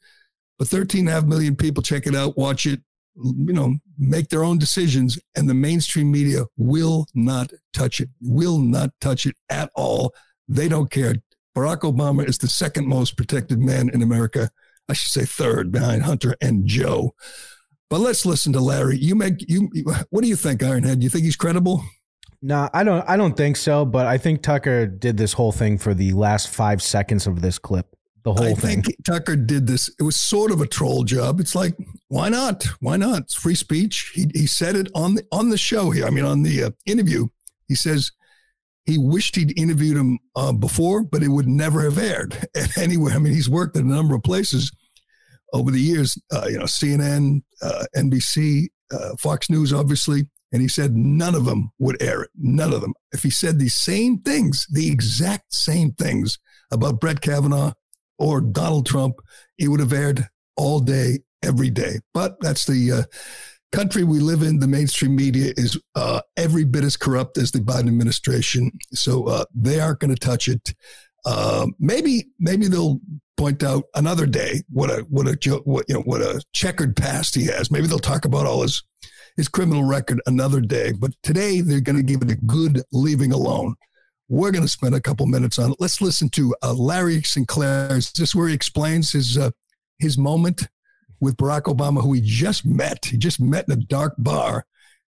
but 0.57 0.67
13 0.67 1.01
and 1.01 1.09
a 1.09 1.11
half 1.11 1.25
million 1.25 1.55
people 1.55 1.83
check 1.83 2.07
it 2.07 2.15
out, 2.15 2.37
watch 2.37 2.65
it, 2.65 2.81
you 3.15 3.53
know, 3.53 3.75
make 3.97 4.29
their 4.29 4.43
own 4.43 4.57
decisions, 4.57 5.19
and 5.35 5.49
the 5.49 5.53
mainstream 5.53 6.11
media 6.11 6.45
will 6.57 7.07
not 7.13 7.51
touch 7.73 7.99
it, 7.99 8.09
will 8.21 8.59
not 8.59 8.89
touch 8.99 9.25
it 9.25 9.35
at 9.49 9.69
all. 9.75 10.13
They 10.47 10.67
don't 10.67 10.91
care. 10.91 11.15
Barack 11.55 11.81
Obama 11.81 12.27
is 12.27 12.37
the 12.37 12.47
second 12.47 12.87
most 12.87 13.17
protected 13.17 13.59
man 13.59 13.89
in 13.89 14.01
America. 14.01 14.49
I 14.89 14.93
should 14.93 15.11
say 15.11 15.25
third 15.25 15.71
behind 15.71 16.03
Hunter 16.03 16.35
and 16.41 16.65
Joe. 16.65 17.13
But 17.89 17.99
let's 17.99 18.25
listen 18.25 18.53
to 18.53 18.61
Larry. 18.61 18.97
You 18.97 19.15
make 19.15 19.43
you. 19.49 19.69
What 20.11 20.21
do 20.21 20.29
you 20.29 20.37
think, 20.37 20.61
Ironhead? 20.61 21.01
You 21.01 21.09
think 21.09 21.25
he's 21.25 21.35
credible? 21.35 21.83
No, 22.41 22.69
I 22.73 22.85
don't. 22.85 23.07
I 23.07 23.17
don't 23.17 23.35
think 23.35 23.57
so. 23.57 23.85
But 23.85 24.07
I 24.07 24.17
think 24.17 24.41
Tucker 24.41 24.87
did 24.87 25.17
this 25.17 25.33
whole 25.33 25.51
thing 25.51 25.77
for 25.77 25.93
the 25.93 26.13
last 26.13 26.47
five 26.47 26.81
seconds 26.81 27.27
of 27.27 27.41
this 27.41 27.59
clip. 27.59 27.93
The 28.23 28.33
whole 28.33 28.51
I 28.51 28.53
thing. 28.53 28.79
I 28.79 28.81
think 28.83 29.05
Tucker 29.05 29.35
did 29.35 29.67
this. 29.67 29.93
It 29.99 30.03
was 30.03 30.15
sort 30.15 30.51
of 30.51 30.61
a 30.61 30.67
troll 30.67 31.03
job. 31.03 31.41
It's 31.41 31.53
like, 31.53 31.75
why 32.07 32.29
not? 32.29 32.65
Why 32.79 32.95
not? 32.95 33.23
It's 33.23 33.35
free 33.35 33.55
speech. 33.55 34.11
He 34.15 34.27
he 34.33 34.47
said 34.47 34.77
it 34.77 34.89
on 34.95 35.15
the 35.15 35.25
on 35.31 35.49
the 35.49 35.57
show 35.57 35.89
here. 35.89 36.05
I 36.05 36.11
mean, 36.11 36.23
on 36.23 36.43
the 36.43 36.63
uh, 36.63 36.71
interview, 36.85 37.27
he 37.67 37.75
says 37.75 38.11
he 38.85 38.97
wished 38.97 39.35
he'd 39.35 39.59
interviewed 39.59 39.97
him 39.97 40.19
uh, 40.37 40.53
before, 40.53 41.03
but 41.03 41.23
it 41.23 41.27
would 41.27 41.47
never 41.47 41.81
have 41.81 41.97
aired 41.97 42.47
anywhere. 42.77 43.15
I 43.15 43.19
mean, 43.19 43.33
he's 43.33 43.49
worked 43.49 43.75
at 43.75 43.83
a 43.83 43.87
number 43.87 44.15
of 44.15 44.23
places 44.23 44.71
over 45.53 45.71
the 45.71 45.79
years. 45.79 46.17
Uh, 46.31 46.47
you 46.49 46.57
know, 46.57 46.65
CNN, 46.65 47.41
uh, 47.61 47.85
NBC, 47.95 48.67
uh, 48.91 49.15
Fox 49.17 49.49
News, 49.49 49.73
obviously. 49.73 50.27
And 50.51 50.61
he 50.61 50.67
said 50.67 50.95
none 50.95 51.33
of 51.33 51.45
them 51.45 51.71
would 51.79 52.01
air 52.01 52.23
it. 52.23 52.29
None 52.35 52.73
of 52.73 52.81
them. 52.81 52.93
If 53.13 53.23
he 53.23 53.29
said 53.29 53.57
the 53.57 53.69
same 53.69 54.19
things, 54.19 54.67
the 54.69 54.91
exact 54.91 55.53
same 55.53 55.93
things 55.93 56.39
about 56.71 56.99
Brett 56.99 57.21
Kavanaugh 57.21 57.73
or 58.19 58.41
Donald 58.41 58.85
Trump, 58.85 59.15
it 59.57 59.69
would 59.69 59.79
have 59.79 59.93
aired 59.93 60.27
all 60.57 60.79
day, 60.79 61.19
every 61.41 61.69
day. 61.69 61.99
But 62.13 62.39
that's 62.41 62.65
the 62.65 62.91
uh, 62.91 63.03
country 63.71 64.03
we 64.03 64.19
live 64.19 64.41
in. 64.41 64.59
The 64.59 64.67
mainstream 64.67 65.15
media 65.15 65.53
is 65.55 65.79
uh, 65.95 66.21
every 66.35 66.65
bit 66.65 66.83
as 66.83 66.97
corrupt 66.97 67.37
as 67.37 67.51
the 67.51 67.59
Biden 67.59 67.87
administration. 67.87 68.71
So 68.93 69.27
uh, 69.27 69.45
they 69.55 69.79
aren't 69.79 69.99
going 69.99 70.13
to 70.13 70.19
touch 70.19 70.47
it. 70.47 70.73
Uh, 71.23 71.67
maybe, 71.79 72.25
maybe 72.39 72.67
they'll 72.67 72.99
point 73.37 73.63
out 73.63 73.85
another 73.95 74.25
day 74.25 74.61
what 74.69 74.89
a 74.89 75.01
what 75.09 75.27
a 75.27 75.61
what 75.63 75.85
you 75.87 75.95
know 75.95 76.01
what 76.01 76.21
a 76.21 76.43
checkered 76.53 76.95
past 76.95 77.35
he 77.35 77.45
has. 77.45 77.71
Maybe 77.71 77.87
they'll 77.87 77.99
talk 77.99 78.25
about 78.25 78.45
all 78.45 78.61
his 78.61 78.83
his 79.35 79.47
criminal 79.47 79.83
record 79.83 80.21
another 80.25 80.61
day. 80.61 80.91
But 80.91 81.11
today 81.23 81.61
they're 81.61 81.81
going 81.81 81.97
to 81.97 82.03
give 82.03 82.21
it 82.21 82.31
a 82.31 82.35
good 82.35 82.83
leaving 82.91 83.31
alone. 83.31 83.75
We're 84.29 84.51
going 84.51 84.63
to 84.63 84.69
spend 84.69 84.95
a 84.95 85.01
couple 85.01 85.25
minutes 85.25 85.59
on 85.59 85.71
it. 85.71 85.77
Let's 85.79 86.01
listen 86.01 86.29
to 86.29 86.55
uh, 86.61 86.73
Larry 86.73 87.21
Sinclair. 87.23 87.97
Is 87.97 88.11
this 88.13 88.33
where 88.33 88.47
he 88.47 88.53
explains 88.53 89.11
his 89.11 89.37
uh, 89.37 89.51
his 89.99 90.17
moment 90.17 90.67
with 91.19 91.37
Barack 91.37 91.63
Obama, 91.63 92.01
who 92.01 92.13
he 92.13 92.21
just 92.21 92.65
met? 92.65 93.05
He 93.05 93.17
just 93.17 93.39
met 93.39 93.65
in 93.67 93.73
a 93.73 93.83
dark 93.83 94.13
bar, 94.17 94.65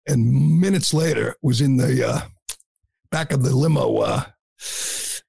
and 0.08 0.60
minutes 0.60 0.92
later 0.92 1.36
was 1.40 1.60
in 1.60 1.76
the 1.76 2.08
uh, 2.08 2.20
back 3.10 3.32
of 3.32 3.44
the 3.44 3.54
limo, 3.54 3.98
uh, 3.98 4.24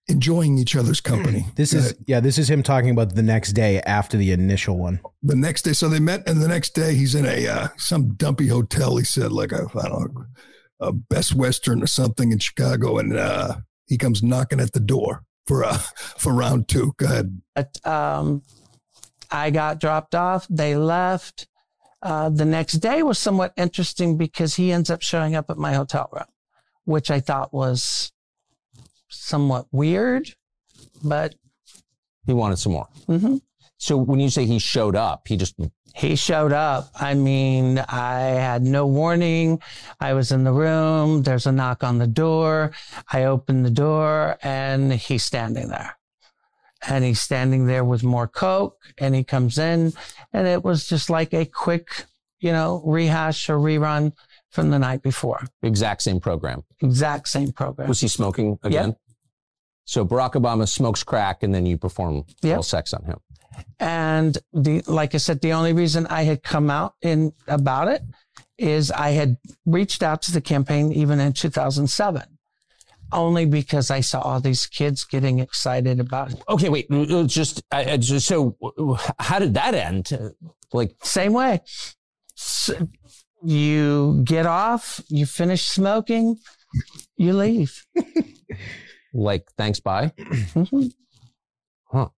enjoying 0.07 0.57
each 0.57 0.75
other's 0.75 1.01
company. 1.01 1.45
This 1.55 1.73
is 1.73 1.95
yeah, 2.07 2.19
this 2.19 2.37
is 2.37 2.49
him 2.49 2.63
talking 2.63 2.89
about 2.89 3.15
the 3.15 3.21
next 3.21 3.53
day 3.53 3.79
after 3.81 4.17
the 4.17 4.31
initial 4.31 4.77
one. 4.77 4.99
The 5.21 5.35
next 5.35 5.63
day, 5.63 5.73
so 5.73 5.87
they 5.87 5.99
met, 5.99 6.27
and 6.27 6.41
the 6.41 6.47
next 6.47 6.71
day 6.71 6.95
he's 6.95 7.15
in 7.15 7.25
a 7.25 7.47
uh, 7.47 7.67
some 7.77 8.13
dumpy 8.15 8.47
hotel. 8.47 8.97
He 8.97 9.05
said 9.05 9.31
like 9.31 9.51
a 9.51 9.67
I 9.75 9.87
don't 9.87 10.15
know, 10.15 10.25
a 10.79 10.91
Best 10.91 11.35
Western 11.35 11.81
or 11.83 11.87
something 11.87 12.31
in 12.31 12.39
Chicago, 12.39 12.97
and 12.97 13.15
uh, 13.15 13.55
he 13.87 13.97
comes 13.97 14.23
knocking 14.23 14.59
at 14.59 14.73
the 14.73 14.79
door 14.79 15.23
for 15.47 15.63
uh 15.63 15.77
for 16.17 16.33
round 16.33 16.67
two. 16.67 16.93
Go 16.97 17.05
ahead. 17.05 17.41
But, 17.55 17.85
um, 17.85 18.43
I 19.31 19.49
got 19.49 19.79
dropped 19.79 20.15
off. 20.15 20.47
They 20.49 20.75
left. 20.75 21.47
Uh, 22.01 22.29
the 22.29 22.45
next 22.45 22.73
day 22.73 23.01
was 23.01 23.17
somewhat 23.17 23.53
interesting 23.55 24.17
because 24.17 24.55
he 24.55 24.73
ends 24.73 24.89
up 24.89 25.01
showing 25.01 25.35
up 25.35 25.49
at 25.49 25.57
my 25.57 25.73
hotel 25.73 26.09
room, 26.11 26.25
which 26.83 27.09
I 27.09 27.21
thought 27.21 27.53
was 27.53 28.12
somewhat 29.13 29.67
weird, 29.71 30.33
but 31.03 31.35
He 32.25 32.33
wanted 32.33 32.57
some 32.57 32.73
more. 32.73 32.87
mhm. 33.07 33.41
So 33.77 33.97
when 33.97 34.19
you 34.21 34.29
say 34.29 34.45
he 34.45 34.59
showed 34.59 34.95
up, 34.95 35.27
he 35.27 35.35
just 35.35 35.55
he 35.95 36.15
showed 36.15 36.53
up. 36.53 36.89
I 36.95 37.13
mean, 37.15 37.79
I 37.79 38.19
had 38.19 38.63
no 38.63 38.87
warning. 38.87 39.61
I 39.99 40.13
was 40.13 40.31
in 40.31 40.43
the 40.45 40.53
room. 40.53 41.21
There's 41.23 41.45
a 41.45 41.51
knock 41.51 41.83
on 41.83 41.97
the 41.97 42.07
door. 42.07 42.71
I 43.11 43.25
open 43.25 43.61
the 43.63 43.69
door 43.69 44.37
and 44.41 44.93
he's 44.93 45.23
standing 45.25 45.67
there. 45.67 45.97
And 46.87 47.03
he's 47.03 47.21
standing 47.21 47.67
there 47.67 47.83
with 47.83 48.03
more 48.03 48.27
Coke 48.27 48.77
and 48.97 49.13
he 49.15 49.23
comes 49.23 49.57
in 49.57 49.93
and 50.31 50.47
it 50.47 50.63
was 50.63 50.87
just 50.87 51.09
like 51.09 51.33
a 51.33 51.45
quick, 51.45 52.05
you 52.39 52.51
know, 52.51 52.81
rehash 52.85 53.49
or 53.49 53.57
rerun 53.57 54.13
from 54.49 54.69
the 54.69 54.79
night 54.79 55.01
before. 55.01 55.41
exact 55.61 56.01
same 56.03 56.19
program. 56.19 56.63
Exact 56.81 57.27
same 57.27 57.51
program. 57.51 57.87
Was 57.89 57.99
he 58.01 58.07
smoking 58.07 58.57
again? 58.63 58.95
So 59.85 60.05
Barack 60.05 60.33
Obama 60.33 60.67
smokes 60.67 61.03
crack, 61.03 61.43
and 61.43 61.53
then 61.53 61.65
you 61.65 61.77
perform 61.77 62.23
Yep. 62.41 62.51
oral 62.51 62.63
sex 62.63 62.93
on 62.93 63.03
him. 63.05 63.19
And 63.79 64.37
the, 64.53 64.81
like 64.87 65.13
I 65.13 65.17
said, 65.19 65.41
the 65.41 65.53
only 65.53 65.73
reason 65.73 66.07
I 66.07 66.23
had 66.23 66.41
come 66.41 66.69
out 66.71 66.95
in 67.01 67.33
about 67.47 67.87
it 67.87 68.01
is 68.57 68.89
I 68.91 69.09
had 69.11 69.37
reached 69.65 70.01
out 70.01 70.21
to 70.23 70.31
the 70.31 70.41
campaign 70.41 70.91
even 70.93 71.19
in 71.19 71.33
2007, 71.33 72.23
only 73.11 73.45
because 73.45 73.91
I 73.91 73.99
saw 74.01 74.21
all 74.21 74.39
these 74.39 74.65
kids 74.65 75.03
getting 75.03 75.39
excited 75.39 75.99
about 75.99 76.31
it. 76.33 76.41
Okay, 76.49 76.69
wait. 76.69 76.87
uh, 76.91 77.23
Just, 77.25 77.61
I, 77.71 77.91
I 77.91 77.97
just 77.97 78.25
so 78.27 78.55
uh, 78.63 78.97
how 79.19 79.37
did 79.39 79.53
that 79.55 79.75
end? 79.75 80.11
Uh, 80.13 80.29
Like, 80.71 80.95
Same 81.03 81.33
way. 81.33 81.61
S 82.37 82.71
you 83.43 84.21
get 84.23 84.45
off, 84.47 85.01
you 85.09 85.25
finish 85.25 85.65
smoking, 85.67 86.37
you 87.17 87.33
leave. 87.33 87.85
like 89.13 89.49
thanks, 89.57 89.79
bye. 89.79 90.11
Huh? 91.85 92.09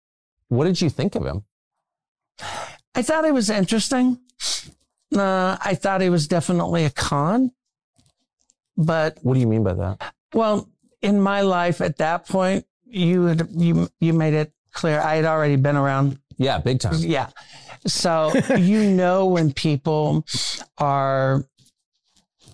What 0.48 0.66
did 0.66 0.80
you 0.80 0.90
think 0.90 1.16
of 1.16 1.26
him? 1.26 1.44
I 2.96 3.02
thought 3.02 3.26
it 3.26 3.34
was 3.34 3.50
interesting. 3.50 4.20
Uh, 5.14 5.58
I 5.64 5.76
thought 5.76 6.00
he 6.00 6.10
was 6.10 6.30
definitely 6.30 6.86
a 6.86 6.90
con, 6.90 7.52
but 8.78 9.18
What 9.22 9.34
do 9.34 9.40
you 9.42 9.48
mean 9.48 9.64
by 9.64 9.74
that? 9.74 10.14
Well, 10.34 10.70
in 11.02 11.20
my 11.20 11.42
life 11.42 11.82
at 11.82 11.98
that 11.98 12.26
point, 12.28 12.66
you 12.86 13.26
had 13.26 13.50
you 13.52 13.90
you 14.00 14.14
made 14.14 14.34
it 14.34 14.54
clear 14.72 15.00
I 15.00 15.16
had 15.16 15.26
already 15.26 15.58
been 15.58 15.76
around. 15.76 16.20
Yeah, 16.38 16.58
big 16.60 16.80
time. 16.80 16.96
Yeah. 17.00 17.30
So 17.86 18.34
you 18.58 18.90
know 18.90 19.26
when 19.26 19.54
people 19.54 20.26
are 20.78 21.46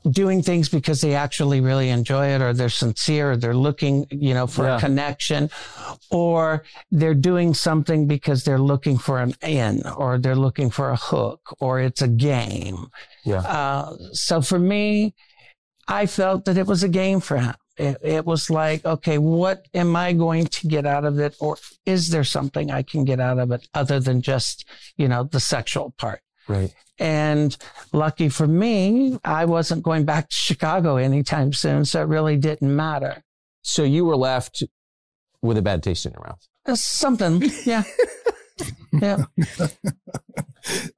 doing 0.09 0.41
things 0.41 0.67
because 0.69 1.01
they 1.01 1.13
actually 1.13 1.61
really 1.61 1.89
enjoy 1.89 2.27
it 2.27 2.41
or 2.41 2.53
they're 2.53 2.69
sincere 2.69 3.31
or 3.31 3.37
they're 3.37 3.55
looking, 3.55 4.07
you 4.09 4.33
know, 4.33 4.47
for 4.47 4.65
Yeah. 4.65 4.77
a 4.77 4.79
connection 4.79 5.49
or 6.09 6.63
they're 6.91 7.13
doing 7.13 7.53
something 7.53 8.07
because 8.07 8.43
they're 8.43 8.57
looking 8.59 8.97
for 8.97 9.19
an 9.19 9.35
in 9.41 9.83
or 9.95 10.17
they're 10.17 10.35
looking 10.35 10.69
for 10.71 10.89
a 10.89 10.95
hook 10.95 11.55
or 11.59 11.79
it's 11.79 12.01
a 12.01 12.07
game. 12.07 12.87
Yeah. 13.23 13.41
Uh, 13.41 13.95
so 14.13 14.41
for 14.41 14.57
me, 14.59 15.13
I 15.87 16.05
felt 16.05 16.45
that 16.45 16.57
it 16.57 16.67
was 16.67 16.83
a 16.83 16.89
game 16.89 17.19
for 17.19 17.37
him. 17.37 17.53
It, 17.77 17.97
it 18.03 18.25
was 18.25 18.49
like, 18.49 18.85
okay, 18.85 19.17
what 19.17 19.65
am 19.73 19.95
I 19.95 20.13
going 20.13 20.45
to 20.47 20.67
get 20.67 20.85
out 20.85 21.05
of 21.05 21.19
it? 21.19 21.35
Or 21.39 21.57
is 21.85 22.09
there 22.09 22.23
something 22.23 22.69
I 22.71 22.83
can 22.83 23.05
get 23.05 23.19
out 23.19 23.39
of 23.39 23.51
it 23.51 23.67
other 23.73 23.99
than 23.99 24.21
just, 24.21 24.65
you 24.97 25.07
know, 25.07 25.23
the 25.23 25.39
sexual 25.39 25.93
part? 25.97 26.21
Right. 26.51 26.73
And 26.99 27.55
lucky 27.93 28.29
for 28.29 28.47
me, 28.47 29.17
I 29.23 29.45
wasn't 29.45 29.83
going 29.83 30.05
back 30.05 30.29
to 30.29 30.35
Chicago 30.35 30.97
anytime 30.97 31.53
soon. 31.53 31.85
So 31.85 32.01
it 32.01 32.05
really 32.05 32.37
didn't 32.37 32.75
matter. 32.75 33.23
So 33.63 33.83
you 33.83 34.05
were 34.05 34.17
left 34.17 34.63
with 35.41 35.57
a 35.57 35.61
bad 35.61 35.81
taste 35.81 36.05
in 36.05 36.13
your 36.13 36.23
mouth. 36.23 36.47
Uh, 36.65 36.75
Something. 36.75 37.41
Yeah. 37.65 37.83
yeah. 39.01 39.23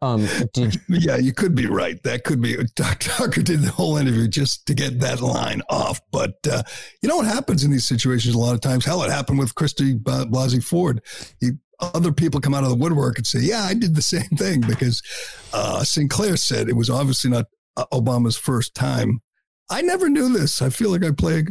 Um, 0.01 0.27
did 0.53 0.75
you, 0.75 0.81
Yeah, 0.89 1.17
you 1.17 1.33
could 1.33 1.55
be 1.55 1.67
right. 1.67 2.01
That 2.03 2.23
could 2.23 2.41
be. 2.41 2.57
Dr. 2.75 3.09
Tucker 3.09 3.41
did 3.41 3.61
the 3.61 3.71
whole 3.71 3.97
interview 3.97 4.27
just 4.27 4.65
to 4.67 4.73
get 4.73 4.99
that 4.99 5.21
line 5.21 5.61
off. 5.69 6.01
But 6.11 6.35
uh, 6.49 6.63
you 7.01 7.09
know 7.09 7.17
what 7.17 7.25
happens 7.25 7.63
in 7.63 7.71
these 7.71 7.87
situations 7.87 8.35
a 8.35 8.39
lot 8.39 8.53
of 8.55 8.61
times? 8.61 8.85
Hell, 8.85 9.03
it 9.03 9.11
happened 9.11 9.39
with 9.39 9.55
Christy 9.55 9.95
Blasey 9.95 10.63
Ford. 10.63 11.01
He, 11.39 11.51
other 11.79 12.11
people 12.11 12.39
come 12.39 12.53
out 12.53 12.63
of 12.63 12.69
the 12.69 12.75
woodwork 12.75 13.17
and 13.17 13.27
say, 13.27 13.39
"Yeah, 13.39 13.63
I 13.63 13.73
did 13.73 13.95
the 13.95 14.01
same 14.01 14.29
thing," 14.37 14.61
because 14.61 15.01
uh, 15.53 15.83
Sinclair 15.83 16.37
said 16.37 16.69
it 16.69 16.75
was 16.75 16.89
obviously 16.89 17.29
not 17.29 17.45
uh, 17.77 17.85
Obama's 17.91 18.37
first 18.37 18.75
time. 18.75 19.21
I 19.69 19.81
never 19.81 20.09
knew 20.09 20.31
this. 20.31 20.61
I 20.61 20.69
feel 20.69 20.91
like 20.91 21.03
I 21.03 21.11
play 21.11 21.45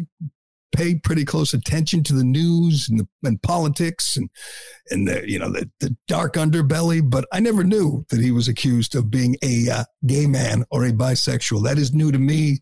pay 0.73 0.95
pretty 0.95 1.25
close 1.25 1.53
attention 1.53 2.03
to 2.03 2.15
the 2.15 2.25
news 2.25 2.89
and, 2.89 3.01
the, 3.01 3.09
and 3.25 3.41
politics 3.43 4.17
and 4.17 4.31
and 4.91 5.07
the 5.07 5.23
you 5.31 5.39
know 5.39 5.51
the, 5.51 5.71
the 5.81 5.95
dark 6.09 6.35
underbelly 6.35 7.03
but 7.09 7.27
i 7.31 7.39
never 7.39 7.63
knew 7.63 8.05
that 8.09 8.21
he 8.21 8.31
was 8.31 8.49
accused 8.49 8.95
of 8.95 9.11
being 9.11 9.37
a 9.43 9.69
uh, 9.69 9.85
gay 10.07 10.27
man 10.27 10.65
or 10.71 10.85
a 10.85 10.93
bisexual. 10.93 11.63
That 11.63 11.79
is 11.79 11.93
new 11.93 12.11
to 12.11 12.19
me. 12.19 12.59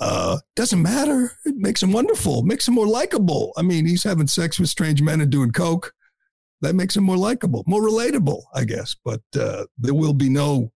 Uh 0.00 0.38
doesn't 0.56 0.80
matter. 0.80 1.32
It 1.44 1.56
makes 1.56 1.82
him 1.82 1.92
wonderful. 1.92 2.42
Makes 2.42 2.66
him 2.66 2.74
more 2.74 2.86
likable. 2.86 3.52
I 3.56 3.62
mean 3.62 3.84
he's 3.84 4.04
having 4.04 4.26
sex 4.26 4.58
with 4.58 4.70
strange 4.70 5.02
men 5.02 5.20
and 5.20 5.30
doing 5.30 5.52
coke 5.52 5.92
that 6.60 6.74
makes 6.74 6.96
him 6.96 7.04
more 7.04 7.16
likable 7.16 7.64
more 7.66 7.82
relatable 7.82 8.42
i 8.54 8.64
guess. 8.64 8.96
But 9.04 9.22
uh 9.38 9.64
there 9.78 9.94
will 9.94 10.14
be 10.14 10.28
no 10.28 10.72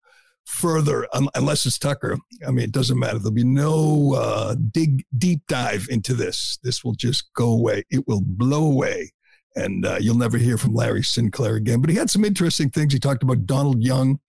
further 0.46 1.08
un- 1.14 1.30
unless 1.36 1.66
it's 1.66 1.80
tucker. 1.80 2.18
I 2.46 2.52
mean 2.52 2.66
it 2.66 2.72
doesn't 2.72 3.00
matter. 3.00 3.18
There'll 3.18 3.32
be 3.32 3.44
no 3.44 4.14
uh 4.16 4.56
dig 4.72 5.06
deep 5.18 5.42
dive 5.48 5.88
into 5.90 6.14
this. 6.14 6.60
This 6.64 6.84
will 6.84 6.96
just 6.96 7.34
go 7.34 7.52
away. 7.52 7.84
It 7.90 8.08
will 8.08 8.22
blow 8.22 8.66
away. 8.66 9.14
And 9.56 9.86
uh, 9.86 9.98
you'll 10.02 10.18
never 10.18 10.40
hear 10.40 10.58
from 10.58 10.74
Larry 10.74 11.04
Sinclair 11.04 11.56
again. 11.56 11.80
But 11.80 11.92
he 11.92 11.96
had 11.96 12.10
some 12.10 12.26
interesting 12.26 12.72
things. 12.72 12.92
He 12.92 12.98
talked 12.98 13.22
about 13.22 13.46
Donald 13.46 13.84
Young, 13.84 14.20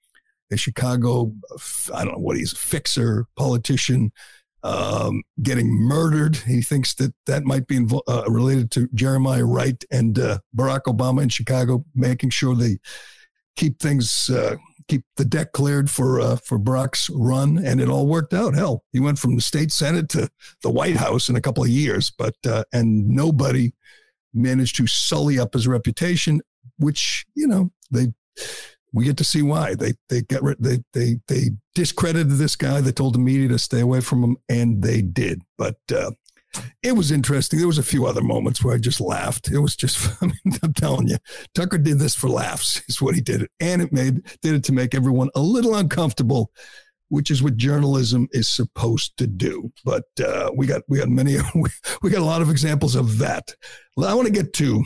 a 0.52 0.56
Chicago, 0.58 1.32
I 1.94 2.04
don't 2.04 2.12
know 2.12 2.18
what 2.18 2.37
he's, 2.37 2.52
a 2.52 2.56
fixer, 2.56 3.26
politician, 3.34 4.12
um, 4.64 5.23
getting 5.42 5.71
murdered. 5.71 6.37
He 6.37 6.62
thinks 6.62 6.94
that 6.94 7.14
that 7.26 7.44
might 7.44 7.66
be 7.66 7.78
invo- 7.78 8.02
uh, 8.09 8.25
related 8.28 8.71
to 8.73 8.88
Jeremiah 8.94 9.44
Wright 9.44 9.83
and 9.90 10.18
uh, 10.18 10.38
Barack 10.56 10.85
Obama 10.87 11.23
in 11.23 11.28
Chicago, 11.28 11.85
making 11.94 12.30
sure 12.30 12.56
they 12.56 12.78
keep 13.56 13.78
things, 13.78 14.30
uh, 14.30 14.56
keep 14.88 15.04
the 15.16 15.25
deck 15.25 15.52
cleared 15.52 15.90
for 15.90 16.18
uh, 16.18 16.37
for 16.37 16.59
Barack's 16.59 17.11
run, 17.11 17.59
and 17.59 17.78
it 17.78 17.90
all 17.90 18.06
worked 18.06 18.33
out. 18.33 18.54
Hell, 18.54 18.85
he 18.92 19.00
went 19.00 19.18
from 19.18 19.37
the 19.37 19.42
state 19.42 19.71
senate 19.71 20.09
to 20.11 20.30
the 20.62 20.71
White 20.71 20.97
House 20.97 21.28
in 21.28 21.37
a 21.37 21.42
couple 21.42 21.62
of 21.62 21.68
years, 21.68 22.11
but 22.11 22.35
uh, 22.49 22.64
and 22.73 23.09
nobody 23.09 23.75
managed 24.33 24.76
to 24.76 24.87
sully 24.87 25.38
up 25.38 25.52
his 25.52 25.68
reputation, 25.68 26.40
which 26.78 27.26
you 27.35 27.47
know 27.47 27.71
they 27.90 28.09
we 28.95 29.05
get 29.05 29.17
to 29.19 29.25
see 29.25 29.43
why 29.43 29.75
they 29.75 29.95
they 30.09 30.23
got 30.23 30.43
rid 30.43 30.57
they 30.61 30.79
they 30.93 31.17
they 31.27 31.51
discredited 31.75 32.31
this 32.31 32.57
guy. 32.57 32.81
They 32.81 32.93
told 32.93 33.15
the 33.15 33.19
media 33.19 33.49
to 33.49 33.59
stay 33.59 33.81
away 33.81 34.01
from 34.01 34.23
him, 34.23 34.37
and 34.49 34.83
they 34.83 35.03
did. 35.03 35.43
But 35.59 35.77
uh, 35.93 36.13
it 36.81 36.93
was 36.93 37.11
interesting. 37.11 37.59
There 37.59 37.67
was 37.67 37.79
a 37.79 37.83
few 37.83 38.07
other 38.07 38.23
moments 38.23 38.63
where 38.63 38.75
I 38.75 38.79
just 38.79 39.01
laughed. 39.01 39.51
It 39.51 39.59
was 39.59 39.75
just 39.75 40.09
I 40.23 40.27
mean, 40.27 40.59
I'm 40.63 40.73
telling 40.73 41.09
you, 41.09 41.17
Tucker 41.55 41.77
did 41.77 41.99
this 41.99 42.15
for 42.15 42.29
laughs. 42.29 42.83
Is 42.89 43.03
what 43.03 43.17
he 43.17 43.21
did, 43.21 43.49
and 43.61 43.83
it 43.83 43.93
made 43.93 44.25
did 44.41 44.55
it 44.55 44.65
to 44.65 44.73
make 44.73 44.95
everyone 44.95 45.29
a 45.35 45.41
little 45.41 45.75
uncomfortable. 45.75 46.53
Which 47.09 47.31
is 47.31 47.43
what 47.43 47.57
journalism 47.57 48.29
is 48.33 48.49
supposed 48.49 49.17
to 49.19 49.27
do, 49.27 49.71
but 49.85 50.05
uh, 50.25 50.51
we 50.57 50.67
got 50.67 50.83
we 50.89 50.99
got 50.99 51.09
many 51.09 51.37
we, 51.55 51.69
we 52.03 52.11
got 52.11 52.23
a 52.23 52.25
lot 52.25 52.43
of 52.43 52.51
examples 52.51 52.95
of 52.95 53.19
that. 53.19 53.55
I 53.99 54.15
want 54.15 54.27
to 54.27 54.33
get 54.33 54.53
to. 54.55 54.85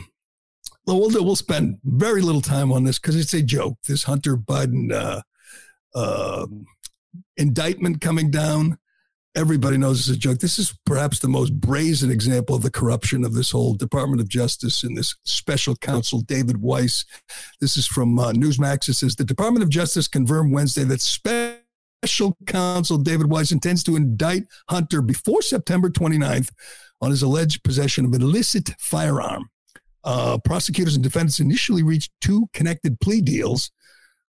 Well, 0.89 1.07
we'll, 1.23 1.35
spend 1.35 1.77
very 1.83 2.23
little 2.23 2.41
time 2.41 2.71
on 2.71 2.83
this 2.83 2.97
because 2.97 3.15
it's 3.15 3.35
a 3.35 3.43
joke. 3.43 3.77
This 3.87 4.05
Hunter 4.05 4.35
Biden 4.35 4.91
uh, 4.91 5.21
uh, 5.93 6.47
indictment 7.37 8.01
coming 8.01 8.31
down. 8.31 8.79
Everybody 9.35 9.77
knows 9.77 9.99
it's 9.99 10.17
a 10.17 10.19
joke. 10.19 10.39
This 10.39 10.57
is 10.57 10.75
perhaps 10.87 11.19
the 11.19 11.27
most 11.27 11.53
brazen 11.53 12.09
example 12.09 12.55
of 12.55 12.63
the 12.63 12.71
corruption 12.71 13.23
of 13.23 13.35
this 13.35 13.51
whole 13.51 13.75
Department 13.75 14.19
of 14.19 14.29
Justice 14.29 14.83
and 14.83 14.97
this 14.97 15.13
special 15.25 15.75
counsel, 15.75 16.21
David 16.21 16.59
Weiss. 16.59 17.05
This 17.61 17.77
is 17.77 17.85
from 17.85 18.17
uh, 18.17 18.31
Newsmax. 18.31 18.89
It 18.89 18.95
says 18.95 19.15
the 19.15 19.23
Department 19.23 19.61
of 19.61 19.69
Justice 19.69 20.07
confirmed 20.07 20.51
Wednesday 20.55 20.85
that 20.85 21.01
special 21.01 22.35
counsel 22.47 22.97
David 22.97 23.29
Weiss 23.29 23.51
intends 23.51 23.83
to 23.83 23.95
indict 23.95 24.45
Hunter 24.69 25.03
before 25.03 25.43
September 25.43 25.91
29th 25.91 26.49
on 26.99 27.11
his 27.11 27.21
alleged 27.21 27.63
possession 27.63 28.05
of 28.05 28.13
an 28.13 28.23
illicit 28.23 28.71
firearm. 28.79 29.51
Uh, 30.03 30.37
prosecutors 30.43 30.95
and 30.95 31.03
defendants 31.03 31.39
initially 31.39 31.83
reached 31.83 32.11
two 32.21 32.47
connected 32.53 32.99
plea 32.99 33.21
deals. 33.21 33.71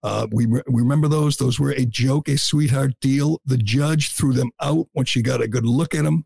Uh, 0.02 0.26
we, 0.30 0.46
re- 0.46 0.62
we 0.68 0.82
remember 0.82 1.08
those. 1.08 1.36
Those 1.36 1.58
were 1.58 1.72
a 1.72 1.84
joke, 1.84 2.28
a 2.28 2.38
sweetheart 2.38 2.92
deal. 3.00 3.40
The 3.44 3.56
judge 3.56 4.12
threw 4.12 4.32
them 4.32 4.52
out 4.60 4.86
when 4.92 5.06
she 5.06 5.22
got 5.22 5.42
a 5.42 5.48
good 5.48 5.66
look 5.66 5.94
at 5.94 6.04
him. 6.04 6.24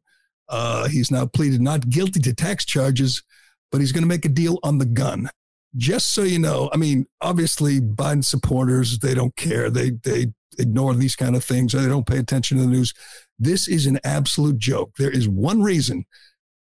Uh, 0.49 0.89
he's 0.89 1.11
now 1.11 1.27
pleaded 1.27 1.61
not 1.61 1.89
guilty 1.89 2.21
to 2.21 2.35
tax 2.35 2.65
charges, 2.65 3.23
but 3.71 3.81
he's 3.81 3.93
going 3.93 4.03
to 4.03 4.09
make 4.09 4.25
a 4.25 4.29
deal 4.29 4.59
on 4.63 4.79
the 4.79 4.85
gun. 4.85 5.31
Just 5.77 6.13
so 6.13 6.25
you 6.25 6.39
know, 6.39 6.69
I 6.73 6.77
mean, 6.77 7.07
obviously, 7.21 7.81
Biden 7.81 8.25
supporters, 8.25 8.99
they 8.99 9.15
don't 9.15 9.35
care. 9.37 9.71
They, 9.71 9.91
they 9.91 10.27
ignore 10.59 10.95
these 10.95 11.15
kind 11.15 11.37
of 11.37 11.45
things. 11.45 11.73
They 11.73 11.87
don't 11.87 12.07
pay 12.07 12.19
attention 12.19 12.59
to 12.59 12.65
the 12.65 12.69
news. 12.69 12.93
This 13.39 13.69
is 13.69 13.87
an 13.87 14.01
absolute 14.03 14.59
joke. 14.59 14.97
There 14.99 15.11
is 15.11 15.29
one 15.29 15.63
reason 15.63 16.05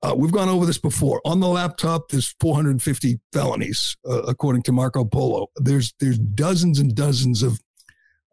uh, 0.02 0.14
we've 0.16 0.32
gone 0.32 0.48
over 0.48 0.66
this 0.66 0.78
before. 0.78 1.20
On 1.24 1.40
the 1.40 1.48
laptop, 1.48 2.08
there's 2.08 2.34
450 2.40 3.20
felonies, 3.32 3.96
uh, 4.08 4.22
according 4.22 4.62
to 4.64 4.72
Marco 4.72 5.04
Polo. 5.04 5.48
There's 5.56 5.94
there's 6.00 6.18
dozens 6.18 6.78
and 6.78 6.94
dozens 6.94 7.42
of 7.42 7.60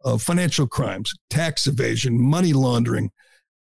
of 0.02 0.22
financial 0.22 0.66
crimes, 0.66 1.12
tax 1.28 1.66
evasion, 1.66 2.20
money 2.20 2.52
laundering. 2.52 3.10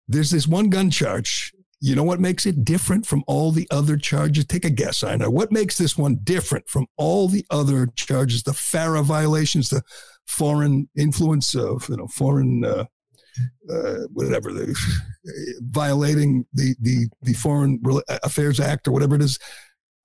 There's 0.07 0.31
this 0.31 0.47
one 0.47 0.69
gun 0.69 0.89
charge. 0.89 1.51
You 1.79 1.95
know 1.95 2.03
what 2.03 2.19
makes 2.19 2.45
it 2.45 2.63
different 2.63 3.05
from 3.05 3.23
all 3.27 3.51
the 3.51 3.67
other 3.69 3.97
charges? 3.97 4.45
Take 4.45 4.65
a 4.65 4.69
guess, 4.69 5.03
I 5.03 5.15
know. 5.15 5.29
What 5.29 5.51
makes 5.51 5.77
this 5.77 5.97
one 5.97 6.19
different 6.23 6.69
from 6.69 6.87
all 6.95 7.27
the 7.27 7.45
other 7.51 7.87
charges? 7.95 8.43
The 8.43 8.53
FARA 8.53 9.03
violations, 9.03 9.69
the 9.69 9.83
foreign 10.25 10.89
influence 10.97 11.53
of, 11.55 11.87
you 11.89 11.97
know, 11.97 12.07
foreign 12.07 12.63
uh, 13.69 14.05
whatever 14.13 14.51
the 14.51 14.75
violating 15.61 16.45
the 16.53 16.75
the 16.79 17.07
the 17.21 17.33
Foreign 17.33 17.81
Affairs 18.23 18.59
Act 18.59 18.87
or 18.87 18.91
whatever 18.91 19.15
it 19.15 19.21
is, 19.21 19.39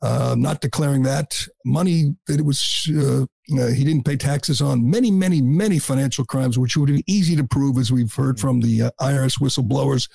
uh, 0.03 0.35
not 0.39 0.61
declaring 0.61 1.03
that 1.03 1.35
money 1.65 2.17
that 2.27 2.41
it 2.41 2.45
was 2.45 2.91
uh, 2.91 3.23
uh 3.59 3.67
he 3.69 3.85
didn't 3.85 4.05
pay 4.05 4.17
taxes 4.17 4.61
on 4.61 4.89
many 4.89 5.11
many 5.11 5.41
many 5.41 5.79
financial 5.79 6.25
crimes, 6.25 6.59
which 6.59 6.77
would 6.77 6.89
be 6.89 7.05
easy 7.07 7.37
to 7.37 7.45
prove 7.45 7.79
as 7.79 7.93
we've 7.93 8.15
heard 8.15 8.39
from 8.41 8.61
the 8.61 8.83
uh, 8.83 8.91
IRS 9.01 9.41
whistleblowers. 9.41 10.09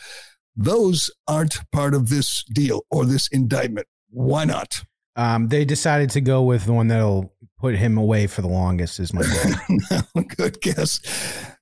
Those 0.56 1.12
aren't 1.28 1.60
part 1.72 1.94
of 1.94 2.10
this 2.10 2.44
deal 2.46 2.82
or 2.90 3.06
this 3.06 3.28
indictment. 3.28 3.88
Why 4.10 4.46
not? 4.46 4.84
Um, 5.18 5.48
they 5.48 5.66
decided 5.66 6.12
to 6.12 6.22
go 6.22 6.44
with 6.44 6.66
the 6.66 6.74
one 6.74 6.88
that'll 6.88 7.34
put 7.60 7.76
him 7.76 7.98
away 7.98 8.28
for 8.28 8.42
the 8.42 8.48
longest. 8.48 9.00
Is 9.00 9.14
my. 9.14 9.24
Good 10.38 10.62
guess. 10.62 11.00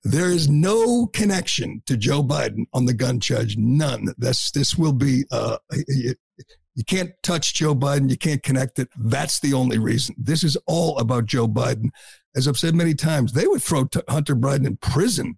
There 0.03 0.29
is 0.29 0.49
no 0.49 1.07
connection 1.07 1.81
to 1.85 1.95
Joe 1.97 2.21
Biden 2.21 2.65
on 2.73 2.85
the 2.85 2.93
gun 2.93 3.19
charge. 3.19 3.57
None. 3.57 4.07
This 4.17 4.51
this 4.51 4.77
will 4.77 4.93
be. 4.93 5.23
Uh, 5.31 5.57
you, 5.87 6.15
you 6.75 6.83
can't 6.83 7.11
touch 7.23 7.53
Joe 7.53 7.73
Biden. 7.73 8.09
You 8.09 8.17
can't 8.17 8.43
connect 8.43 8.77
it. 8.77 8.89
That's 8.97 9.39
the 9.39 9.53
only 9.53 9.77
reason. 9.77 10.15
This 10.17 10.43
is 10.43 10.57
all 10.67 10.97
about 10.97 11.25
Joe 11.25 11.47
Biden. 11.47 11.91
As 12.35 12.49
I've 12.49 12.57
said 12.57 12.75
many 12.75 12.93
times, 12.93 13.31
they 13.31 13.47
would 13.47 13.63
throw 13.63 13.87
Hunter 14.09 14.35
Biden 14.35 14.67
in 14.67 14.75
prison. 14.77 15.37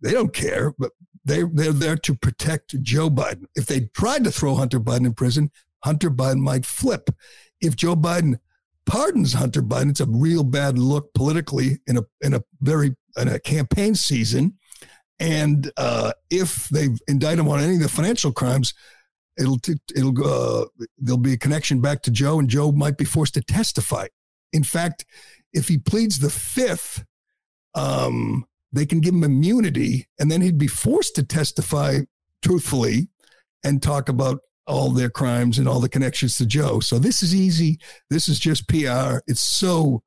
They 0.00 0.10
don't 0.10 0.34
care, 0.34 0.74
but 0.76 0.90
they 1.24 1.44
they're 1.44 1.72
there 1.72 1.96
to 1.96 2.14
protect 2.16 2.82
Joe 2.82 3.08
Biden. 3.08 3.44
If 3.54 3.66
they 3.66 3.90
tried 3.94 4.24
to 4.24 4.32
throw 4.32 4.56
Hunter 4.56 4.80
Biden 4.80 5.06
in 5.06 5.14
prison, 5.14 5.52
Hunter 5.84 6.10
Biden 6.10 6.40
might 6.40 6.66
flip 6.66 7.10
if 7.62 7.76
Joe 7.76 7.96
Biden 7.96 8.38
pardons 8.84 9.32
Hunter 9.32 9.62
Biden, 9.62 9.90
it's 9.90 10.00
a 10.00 10.06
real 10.06 10.44
bad 10.44 10.78
look 10.78 11.14
politically 11.14 11.78
in 11.86 11.96
a 11.96 12.02
in 12.20 12.34
a 12.34 12.42
very 12.60 12.94
in 13.16 13.28
a 13.28 13.38
campaign 13.38 13.94
season. 13.94 14.58
And 15.20 15.70
uh, 15.76 16.12
if 16.30 16.68
they 16.68 16.88
indict 17.06 17.38
him 17.38 17.48
on 17.48 17.60
any 17.60 17.76
of 17.76 17.80
the 17.80 17.88
financial 17.88 18.32
crimes, 18.32 18.74
it'll 19.38 19.58
it'll 19.94 20.26
uh, 20.26 20.66
there'll 20.98 21.18
be 21.18 21.34
a 21.34 21.38
connection 21.38 21.80
back 21.80 22.02
to 22.02 22.10
Joe, 22.10 22.40
and 22.40 22.48
Joe 22.48 22.72
might 22.72 22.98
be 22.98 23.04
forced 23.04 23.34
to 23.34 23.42
testify. 23.42 24.08
In 24.52 24.64
fact, 24.64 25.06
if 25.52 25.68
he 25.68 25.78
pleads 25.78 26.18
the 26.18 26.30
fifth, 26.30 27.04
um, 27.74 28.44
they 28.72 28.84
can 28.84 29.00
give 29.00 29.14
him 29.14 29.24
immunity, 29.24 30.08
and 30.18 30.30
then 30.30 30.40
he'd 30.40 30.58
be 30.58 30.66
forced 30.66 31.14
to 31.16 31.22
testify 31.22 32.00
truthfully 32.42 33.08
and 33.62 33.80
talk 33.80 34.08
about 34.08 34.40
all 34.72 34.90
their 34.90 35.10
crimes 35.10 35.58
and 35.58 35.68
all 35.68 35.80
the 35.80 35.88
connections 35.88 36.36
to 36.36 36.46
Joe. 36.46 36.80
So 36.80 36.98
this 36.98 37.22
is 37.22 37.34
easy. 37.34 37.78
This 38.10 38.28
is 38.28 38.38
just 38.38 38.68
PR. 38.68 39.18
It's 39.26 39.40
so 39.40 40.02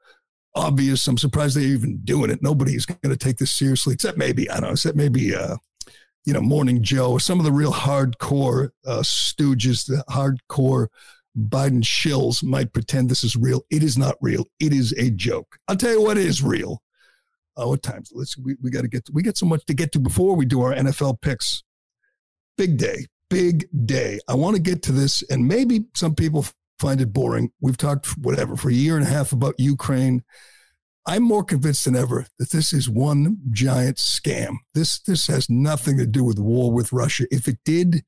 obvious. 0.56 1.06
I'm 1.08 1.18
surprised 1.18 1.56
they're 1.56 1.64
even 1.64 1.98
doing 2.04 2.32
it. 2.32 2.42
Nobody's 2.42 2.86
going 2.86 3.00
to 3.04 3.18
take 3.18 3.38
this 3.38 3.52
seriously, 3.52 3.94
except 3.94 4.18
maybe, 4.18 4.50
I 4.50 4.56
don't 4.56 4.64
know, 4.64 4.72
except 4.72 4.98
maybe, 4.98 5.36
uh, 5.36 5.58
you 6.26 6.34
know, 6.34 6.42
Morning 6.42 6.82
Joe 6.82 7.12
or 7.12 7.20
some 7.20 7.40
of 7.40 7.46
the 7.46 7.52
real 7.52 7.72
hardcore 7.72 8.70
uh, 8.86 9.02
stooges, 9.02 9.86
the 9.86 10.04
hardcore 10.10 10.88
Biden 11.38 11.84
shills 11.84 12.44
might 12.44 12.74
pretend 12.74 13.10
this 13.10 13.24
is 13.24 13.36
real. 13.36 13.62
It 13.70 13.84
is 13.84 13.98
not 13.98 14.16
real. 14.22 14.46
It 14.60 14.74
is 14.74 14.94
a 14.94 15.12
joke. 15.12 15.60
I'll 15.68 15.76
tell 15.76 15.92
you 15.92 16.02
what 16.02 16.18
is 16.18 16.42
real. 16.42 16.82
Oh, 17.58 17.70
what 17.70 17.84
times? 17.84 18.12
Let's 18.14 18.38
we, 18.38 18.56
we 18.62 18.70
got 18.70 18.82
to 18.82 18.88
get 18.88 19.08
we 19.14 19.22
got 19.22 19.38
so 19.38 19.46
much 19.46 19.66
to 19.66 19.74
get 19.74 19.92
to 19.94 20.00
before 20.00 20.36
we 20.36 20.46
do 20.46 20.62
our 20.62 20.74
NFL 20.74 21.22
picks. 21.22 21.64
Big 22.58 22.78
day, 22.78 23.06
big 23.36 23.68
day. 23.86 24.18
I 24.30 24.36
want 24.36 24.56
to 24.56 24.62
get 24.62 24.82
to 24.84 24.94
this, 24.94 25.22
and 25.30 25.46
maybe 25.46 25.84
some 25.94 26.16
people 26.16 26.46
find 26.80 27.02
it 27.02 27.12
boring. 27.12 27.52
We've 27.60 27.76
talked, 27.76 28.18
whatever, 28.18 28.56
for 28.56 28.70
a 28.70 28.74
year 28.74 28.96
and 28.96 29.06
a 29.06 29.10
half 29.10 29.34
about 29.34 29.60
Ukraine. 29.60 30.24
I'm 31.06 31.24
more 31.24 31.44
convinced 31.44 31.84
than 31.84 31.98
ever 31.98 32.28
that 32.40 32.52
this 32.52 32.72
is 32.72 32.90
one 32.90 33.40
giant 33.52 33.98
scam. 33.98 34.56
This 34.74 35.00
this 35.02 35.28
has 35.28 35.50
nothing 35.50 35.98
to 35.98 36.08
do 36.08 36.24
with 36.24 36.40
war 36.40 36.72
with 36.72 36.94
Russia. 36.94 37.26
If 37.30 37.50
it 37.50 37.58
did, 37.66 38.06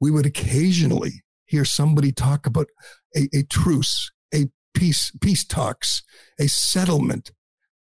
we 0.00 0.10
would 0.10 0.24
occasionally 0.24 1.22
hear 1.44 1.66
somebody 1.66 2.10
talk 2.10 2.46
about 2.46 2.68
a, 3.14 3.28
a 3.34 3.42
truce, 3.42 4.10
a 4.34 4.46
peace 4.72 5.12
peace 5.20 5.44
talks, 5.44 6.02
a 6.40 6.48
settlement, 6.48 7.30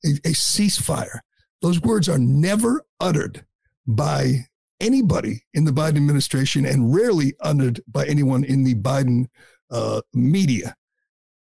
a, 0.06 0.10
a 0.26 0.34
ceasefire. 0.34 1.20
Those 1.62 1.80
words 1.80 2.10
are 2.10 2.20
never 2.20 2.84
uttered 3.00 3.46
by 3.88 4.48
anybody 4.84 5.44
in 5.54 5.64
the 5.64 5.72
Biden 5.72 5.98
administration 5.98 6.66
and 6.66 6.94
rarely 6.94 7.34
uttered 7.40 7.82
by 7.88 8.06
anyone 8.06 8.44
in 8.44 8.64
the 8.64 8.76
Biden 8.76 9.28
uh, 9.72 10.02
media. 10.14 10.76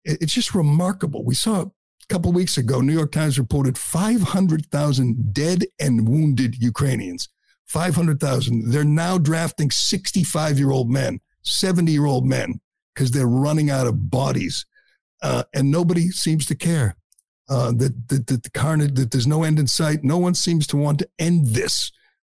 It's 0.04 0.34
just 0.34 0.54
remarkable. 0.54 1.24
We 1.24 1.34
saw 1.34 1.62
a 1.62 1.70
couple 2.08 2.32
weeks 2.32 2.58
ago, 2.58 2.80
New 2.80 2.92
York 2.92 3.12
Times 3.12 3.38
reported 3.38 3.78
500,000 3.78 5.32
dead 5.32 5.64
and 5.78 6.08
wounded 6.08 6.56
Ukrainians. 6.62 7.28
500,000. 7.66 8.70
They're 8.70 8.84
now 8.84 9.16
drafting 9.16 9.70
65 9.70 10.58
year 10.58 10.70
old 10.70 10.90
men, 10.90 11.20
70 11.42 11.92
year 11.92 12.06
old 12.06 12.26
men, 12.26 12.60
because 12.94 13.10
they're 13.10 13.26
running 13.26 13.70
out 13.70 13.86
of 13.86 14.10
bodies. 14.10 14.66
Uh, 15.22 15.44
and 15.54 15.70
nobody 15.70 16.08
seems 16.08 16.46
to 16.46 16.54
care 16.54 16.96
uh, 17.48 17.72
that, 17.72 18.08
that, 18.08 18.26
that 18.26 18.42
the 18.42 18.50
carnage, 18.50 18.94
that 18.94 19.10
there's 19.10 19.26
no 19.26 19.44
end 19.44 19.58
in 19.58 19.66
sight. 19.66 20.02
No 20.02 20.18
one 20.18 20.34
seems 20.34 20.66
to 20.68 20.76
want 20.76 20.98
to 20.98 21.08
end 21.18 21.48
this 21.48 21.92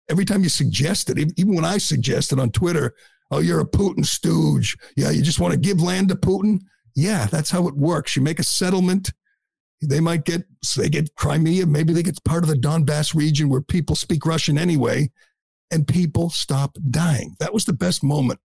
every 0.09 0.25
time 0.25 0.43
you 0.43 0.49
suggest 0.49 1.09
it, 1.09 1.33
even 1.37 1.55
when 1.55 1.65
I 1.65 1.77
suggested 1.77 2.39
on 2.39 2.51
Twitter, 2.51 2.93
oh, 3.31 3.39
you're 3.39 3.59
a 3.59 3.65
Putin 3.65 4.05
stooge. 4.05 4.77
Yeah, 4.95 5.11
you 5.11 5.21
just 5.21 5.39
want 5.39 5.53
to 5.53 5.59
give 5.59 5.81
land 5.81 6.09
to 6.09 6.15
Putin. 6.15 6.61
Yeah, 6.95 7.25
that's 7.25 7.49
how 7.49 7.67
it 7.67 7.75
works. 7.75 8.15
You 8.15 8.21
make 8.21 8.39
a 8.39 8.43
settlement. 8.43 9.11
They 9.81 9.99
might 9.99 10.25
get, 10.25 10.45
they 10.77 10.89
get 10.89 11.15
Crimea. 11.15 11.65
Maybe 11.65 11.93
they 11.93 12.03
get 12.03 12.23
part 12.23 12.43
of 12.43 12.49
the 12.49 12.55
Donbass 12.55 13.13
region 13.13 13.49
where 13.49 13.61
people 13.61 13.95
speak 13.95 14.25
Russian 14.25 14.57
anyway, 14.57 15.11
and 15.69 15.87
people 15.87 16.29
stop 16.29 16.77
dying. 16.89 17.35
That 17.39 17.53
was 17.53 17.65
the 17.65 17.73
best 17.73 18.03
moment 18.03 18.39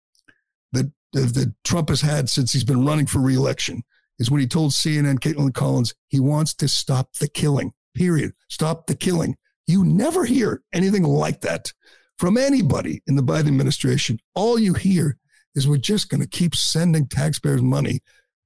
that, 0.71 0.91
that, 1.13 1.33
that 1.35 1.53
Trump 1.63 1.89
has 1.89 2.01
had 2.01 2.29
since 2.29 2.51
he's 2.51 2.63
been 2.63 2.85
running 2.85 3.05
for 3.05 3.19
reelection 3.19 3.83
is 4.19 4.29
when 4.29 4.41
he 4.41 4.47
told 4.47 4.71
CNN, 4.71 5.19
Kaitlan 5.19 5.53
Collins, 5.53 5.93
he 6.07 6.19
wants 6.19 6.53
to 6.55 6.67
stop 6.67 7.13
the 7.15 7.27
killing, 7.27 7.71
period. 7.95 8.33
Stop 8.49 8.87
the 8.87 8.95
killing. 8.95 9.37
You 9.69 9.86
never 9.86 10.25
hear 10.25 10.63
anything 10.73 11.03
like 11.03 11.41
that 11.41 11.71
from 12.17 12.38
anybody 12.38 13.03
in 13.05 13.15
the 13.15 13.21
Biden 13.21 13.49
administration. 13.49 14.17
All 14.34 14.58
you 14.58 14.73
hear 14.73 15.19
is 15.53 15.67
we're 15.67 15.77
just 15.77 16.10
going 16.10 16.21
to 16.21 16.27
keep 16.27 16.55
sending 16.55 17.05
taxpayers' 17.05 17.62
money 17.62 17.99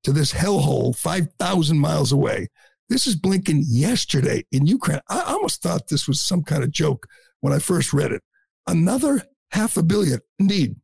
to 0.04 0.12
this 0.12 0.34
hellhole 0.34 0.94
5,000 0.94 1.80
miles 1.80 2.12
away. 2.12 2.50
This 2.90 3.08
is 3.08 3.16
Blinken 3.16 3.64
yesterday 3.66 4.44
in 4.52 4.66
Ukraine. 4.66 5.00
I 5.08 5.22
almost 5.22 5.62
thought 5.62 5.88
this 5.88 6.10
was 6.10 6.20
some 6.20 6.44
kind 6.44 6.62
of 6.62 6.72
joke 6.72 7.08
when 7.40 7.54
I 7.54 7.60
first 7.60 7.94
read 7.94 8.12
it. 8.12 8.22
Another 8.68 9.24
half 9.52 9.78
a 9.78 9.84
billion, 9.84 10.20
indeed, 10.40 10.76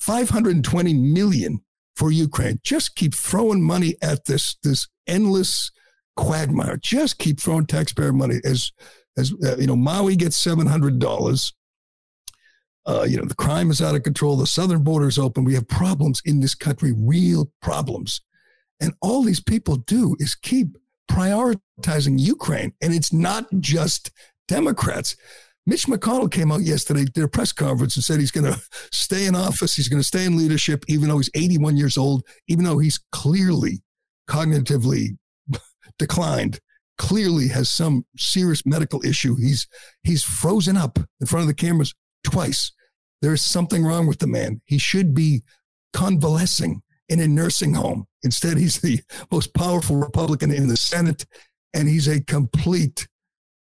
520 0.00 0.92
million 0.92 1.60
for 1.94 2.10
Ukraine. 2.10 2.60
Just 2.62 2.96
keep 2.96 3.14
throwing 3.14 3.62
money 3.62 3.96
at 4.02 4.26
this, 4.26 4.56
this 4.62 4.88
endless 5.06 5.70
quagmire. 6.16 6.76
Just 6.76 7.16
keep 7.16 7.40
throwing 7.40 7.64
taxpayer 7.64 8.12
money 8.12 8.40
as 8.44 8.72
as 9.18 9.32
uh, 9.44 9.56
you 9.56 9.66
know, 9.66 9.76
Maui 9.76 10.16
gets 10.16 10.36
seven 10.36 10.66
hundred 10.66 10.98
dollars. 10.98 11.52
Uh, 12.86 13.04
you 13.08 13.16
know, 13.16 13.24
the 13.24 13.34
crime 13.34 13.70
is 13.70 13.82
out 13.82 13.96
of 13.96 14.04
control. 14.04 14.36
The 14.36 14.46
southern 14.46 14.84
border 14.84 15.08
is 15.08 15.18
open. 15.18 15.44
We 15.44 15.54
have 15.54 15.66
problems 15.66 16.22
in 16.24 16.40
this 16.40 16.54
country, 16.54 16.92
real 16.96 17.50
problems, 17.60 18.20
and 18.80 18.94
all 19.00 19.22
these 19.22 19.40
people 19.40 19.76
do 19.76 20.16
is 20.18 20.34
keep 20.34 20.76
prioritizing 21.10 22.18
Ukraine, 22.18 22.72
and 22.80 22.94
it's 22.94 23.12
not 23.12 23.46
just 23.60 24.10
Democrats. 24.48 25.16
Mitch 25.68 25.86
McConnell 25.86 26.30
came 26.30 26.52
out 26.52 26.62
yesterday, 26.62 27.04
did 27.04 27.24
a 27.24 27.28
press 27.28 27.52
conference, 27.52 27.96
and 27.96 28.04
said 28.04 28.20
he's 28.20 28.30
going 28.30 28.52
to 28.52 28.60
stay 28.92 29.26
in 29.26 29.34
office. 29.34 29.74
He's 29.74 29.88
going 29.88 30.00
to 30.00 30.06
stay 30.06 30.24
in 30.24 30.38
leadership, 30.38 30.84
even 30.88 31.08
though 31.08 31.18
he's 31.18 31.30
81 31.34 31.76
years 31.76 31.96
old, 31.96 32.22
even 32.48 32.64
though 32.64 32.78
he's 32.78 33.00
clearly 33.10 33.82
cognitively 34.28 35.18
declined, 35.98 36.60
clearly 36.98 37.48
has 37.48 37.70
some 37.70 38.04
serious 38.16 38.64
medical 38.64 39.04
issue. 39.04 39.36
He's 39.36 39.66
he's 40.02 40.22
frozen 40.22 40.76
up 40.76 40.98
in 41.20 41.26
front 41.26 41.42
of 41.42 41.48
the 41.48 41.54
cameras 41.54 41.94
twice. 42.24 42.72
There 43.22 43.32
is 43.32 43.44
something 43.44 43.84
wrong 43.84 44.06
with 44.06 44.18
the 44.18 44.26
man. 44.26 44.60
He 44.64 44.78
should 44.78 45.14
be 45.14 45.42
convalescing 45.92 46.82
in 47.08 47.20
a 47.20 47.28
nursing 47.28 47.74
home. 47.74 48.06
Instead, 48.22 48.58
he's 48.58 48.80
the 48.80 49.00
most 49.30 49.54
powerful 49.54 49.96
Republican 49.96 50.50
in 50.50 50.68
the 50.68 50.76
Senate, 50.76 51.24
and 51.72 51.88
he's 51.88 52.08
a 52.08 52.20
complete 52.20 53.08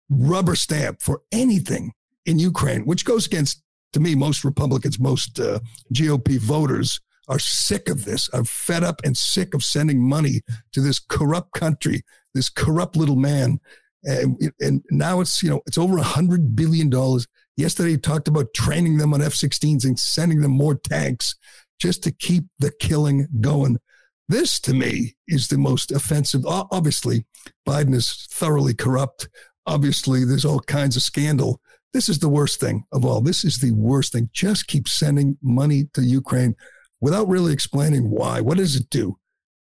rubber 0.10 0.56
stamp 0.56 1.02
for 1.02 1.22
anything 1.32 1.92
in 2.26 2.40
Ukraine, 2.40 2.86
which 2.86 3.06
goes 3.06 3.26
against, 3.26 3.62
to 3.94 4.00
me, 4.00 4.16
most 4.16 4.44
Republicans, 4.44 5.00
most 5.00 5.40
uh, 5.40 5.60
GOP 5.94 6.40
voters 6.40 7.00
are 7.28 7.40
sick 7.40 7.90
of 7.90 8.06
this, 8.06 8.30
are 8.30 8.44
fed 8.44 8.84
up 8.84 9.02
and 9.04 9.18
sick 9.18 9.54
of 9.54 9.64
sending 9.64 10.08
money 10.08 10.42
to 10.72 10.82
this 10.82 11.00
corrupt 11.00 11.54
country, 11.54 12.04
this 12.36 12.50
corrupt 12.50 12.96
little 12.96 13.16
man. 13.16 13.60
And, 14.04 14.40
and 14.60 14.84
now 14.92 15.22
it's, 15.22 15.42
you 15.42 15.50
know, 15.50 15.62
it's 15.66 15.80
over 15.80 15.98
a 15.98 16.04
hundred 16.04 16.56
billion 16.56 16.92
dollars. 16.92 17.28
Yesterday 17.58 17.92
he 17.92 17.98
talked 17.98 18.28
about 18.28 18.54
training 18.54 18.98
them 18.98 19.14
on 19.14 19.22
F-16s 19.22 19.86
and 19.86 19.98
sending 19.98 20.42
them 20.42 20.52
more 20.52 20.76
tanks 20.76 21.36
just 21.80 22.04
to 22.04 22.12
keep 22.12 22.44
the 22.60 22.72
killing 22.80 23.28
going. 23.42 23.80
This 24.28 24.60
to 24.62 24.74
me 24.74 25.16
is 25.28 25.48
the 25.48 25.58
most 25.58 25.92
offensive. 25.92 26.46
Obviously, 26.46 27.26
Biden 27.68 27.96
is 27.96 28.28
thoroughly 28.30 28.74
corrupt. 28.74 29.28
Obviously, 29.66 30.26
there's 30.26 30.46
all 30.46 30.60
kinds 30.60 30.96
of 30.96 31.02
scandal. 31.02 31.62
This 31.94 32.10
is 32.10 32.20
the 32.20 32.30
worst 32.30 32.60
thing 32.60 32.84
of 32.92 33.06
all. 33.06 33.22
This 33.22 33.44
is 33.44 33.60
the 33.60 33.72
worst 33.72 34.14
thing. 34.14 34.30
Just 34.34 34.68
keep 34.68 34.88
sending 34.88 35.38
money 35.42 35.86
to 35.94 36.02
Ukraine 36.02 36.56
without 37.00 37.28
really 37.28 37.54
explaining 37.54 38.10
why. 38.10 38.42
What 38.42 38.58
does 38.58 38.76
it 38.76 38.90
do? 38.90 39.18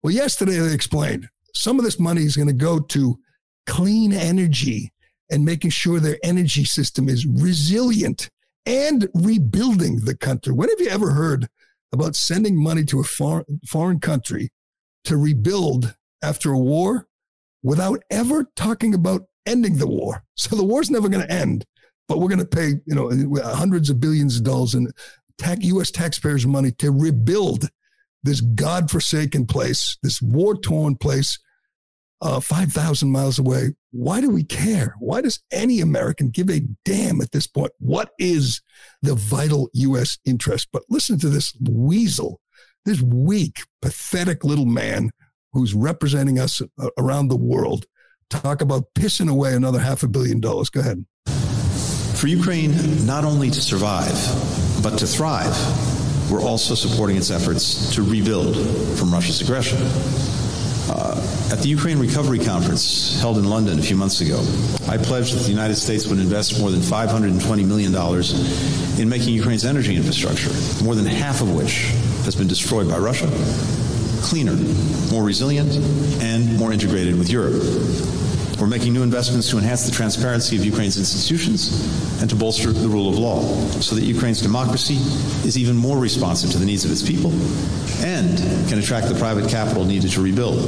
Well, 0.02 0.12
yesterday 0.12 0.58
they 0.58 0.74
explained 0.74 1.28
some 1.58 1.78
of 1.78 1.84
this 1.84 1.98
money 1.98 2.22
is 2.22 2.36
going 2.36 2.48
to 2.48 2.54
go 2.54 2.78
to 2.78 3.18
clean 3.66 4.12
energy 4.12 4.92
and 5.30 5.44
making 5.44 5.70
sure 5.70 5.98
their 5.98 6.18
energy 6.22 6.64
system 6.64 7.08
is 7.08 7.26
resilient 7.26 8.30
and 8.64 9.08
rebuilding 9.12 10.04
the 10.04 10.16
country. 10.16 10.52
When 10.52 10.68
have 10.68 10.80
you 10.80 10.88
ever 10.88 11.10
heard 11.10 11.48
about 11.92 12.14
sending 12.14 12.62
money 12.62 12.84
to 12.84 13.00
a 13.00 13.04
foreign, 13.04 13.60
foreign 13.66 13.98
country 13.98 14.50
to 15.04 15.16
rebuild 15.16 15.96
after 16.22 16.52
a 16.52 16.58
war 16.58 17.08
without 17.62 18.04
ever 18.08 18.46
talking 18.54 18.94
about 18.94 19.22
ending 19.44 19.78
the 19.78 19.88
war? 19.88 20.22
So 20.36 20.54
the 20.54 20.64
war's 20.64 20.90
never 20.90 21.08
going 21.08 21.26
to 21.26 21.32
end, 21.32 21.64
but 22.06 22.18
we're 22.18 22.28
going 22.28 22.38
to 22.38 22.46
pay, 22.46 22.74
you 22.86 22.94
know, 22.94 23.10
hundreds 23.42 23.90
of 23.90 23.98
billions 23.98 24.36
of 24.36 24.44
dollars 24.44 24.74
in 24.74 24.92
tax, 25.38 25.64
U.S. 25.64 25.90
taxpayers' 25.90 26.46
money 26.46 26.70
to 26.78 26.92
rebuild 26.92 27.68
this 28.22 28.40
godforsaken 28.40 29.46
place, 29.46 29.98
this 30.02 30.22
war 30.22 30.56
torn 30.56 30.94
place, 30.94 31.38
uh, 32.20 32.40
5,000 32.40 33.10
miles 33.10 33.38
away. 33.38 33.74
Why 33.92 34.20
do 34.20 34.30
we 34.30 34.44
care? 34.44 34.94
Why 34.98 35.20
does 35.20 35.40
any 35.52 35.80
American 35.80 36.30
give 36.30 36.50
a 36.50 36.62
damn 36.84 37.20
at 37.20 37.32
this 37.32 37.46
point? 37.46 37.72
What 37.78 38.10
is 38.18 38.60
the 39.02 39.14
vital 39.14 39.70
U.S. 39.74 40.18
interest? 40.24 40.68
But 40.72 40.82
listen 40.88 41.18
to 41.20 41.28
this 41.28 41.56
weasel, 41.60 42.40
this 42.84 43.00
weak, 43.00 43.60
pathetic 43.80 44.44
little 44.44 44.66
man 44.66 45.10
who's 45.52 45.74
representing 45.74 46.38
us 46.38 46.60
uh, 46.60 46.88
around 46.98 47.28
the 47.28 47.36
world 47.36 47.86
talk 48.30 48.60
about 48.60 48.92
pissing 48.94 49.30
away 49.30 49.54
another 49.54 49.78
half 49.78 50.02
a 50.02 50.08
billion 50.08 50.40
dollars. 50.40 50.70
Go 50.70 50.80
ahead. 50.80 51.04
For 52.16 52.26
Ukraine, 52.26 53.06
not 53.06 53.24
only 53.24 53.48
to 53.50 53.60
survive, 53.60 54.12
but 54.82 54.98
to 54.98 55.06
thrive, 55.06 55.54
we're 56.30 56.42
also 56.42 56.74
supporting 56.74 57.16
its 57.16 57.30
efforts 57.30 57.94
to 57.94 58.02
rebuild 58.02 58.56
from 58.98 59.12
Russia's 59.12 59.40
aggression. 59.40 59.78
Uh, 60.90 61.50
at 61.52 61.58
the 61.58 61.68
Ukraine 61.68 61.98
Recovery 61.98 62.38
Conference 62.38 63.20
held 63.20 63.38
in 63.38 63.44
London 63.44 63.78
a 63.78 63.82
few 63.82 63.96
months 63.96 64.20
ago, 64.20 64.38
I 64.88 64.96
pledged 64.96 65.34
that 65.34 65.42
the 65.42 65.50
United 65.50 65.76
States 65.76 66.06
would 66.06 66.18
invest 66.18 66.58
more 66.60 66.70
than 66.70 66.80
$520 66.80 67.66
million 67.66 67.94
in 69.00 69.08
making 69.08 69.34
Ukraine's 69.34 69.64
energy 69.64 69.96
infrastructure, 69.96 70.50
more 70.84 70.94
than 70.94 71.04
half 71.04 71.40
of 71.42 71.54
which 71.54 71.92
has 72.24 72.34
been 72.34 72.48
destroyed 72.48 72.88
by 72.88 72.98
Russia, 72.98 73.28
cleaner, 74.22 74.56
more 75.12 75.22
resilient, 75.22 75.76
and 76.22 76.56
more 76.58 76.72
integrated 76.72 77.18
with 77.18 77.30
Europe. 77.30 77.62
We're 78.60 78.66
making 78.66 78.92
new 78.92 79.04
investments 79.04 79.48
to 79.50 79.58
enhance 79.58 79.86
the 79.86 79.92
transparency 79.92 80.56
of 80.56 80.64
Ukraine's 80.64 80.98
institutions 80.98 82.20
and 82.20 82.28
to 82.28 82.34
bolster 82.34 82.72
the 82.72 82.88
rule 82.88 83.08
of 83.08 83.16
law 83.16 83.40
so 83.80 83.94
that 83.94 84.02
Ukraine's 84.02 84.42
democracy 84.42 84.96
is 85.46 85.56
even 85.56 85.76
more 85.76 85.96
responsive 85.96 86.50
to 86.50 86.58
the 86.58 86.66
needs 86.66 86.84
of 86.84 86.90
its 86.90 87.06
people 87.06 87.30
and 88.04 88.38
can 88.68 88.80
attract 88.80 89.08
the 89.08 89.14
private 89.14 89.48
capital 89.48 89.84
needed 89.84 90.10
to 90.10 90.20
rebuild. 90.20 90.58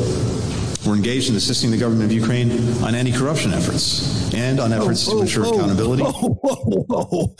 We're 0.86 0.94
engaged 0.94 1.30
in 1.30 1.36
assisting 1.36 1.72
the 1.72 1.76
government 1.76 2.04
of 2.04 2.12
Ukraine 2.12 2.52
on 2.84 2.94
anti 2.94 3.12
corruption 3.12 3.52
efforts 3.52 4.32
and 4.32 4.60
on 4.60 4.72
efforts 4.72 5.06
to 5.06 5.20
ensure 5.20 5.52
accountability. 5.52 6.04
Whoa, 6.04 6.34
whoa, 6.34 7.04
whoa. 7.04 7.36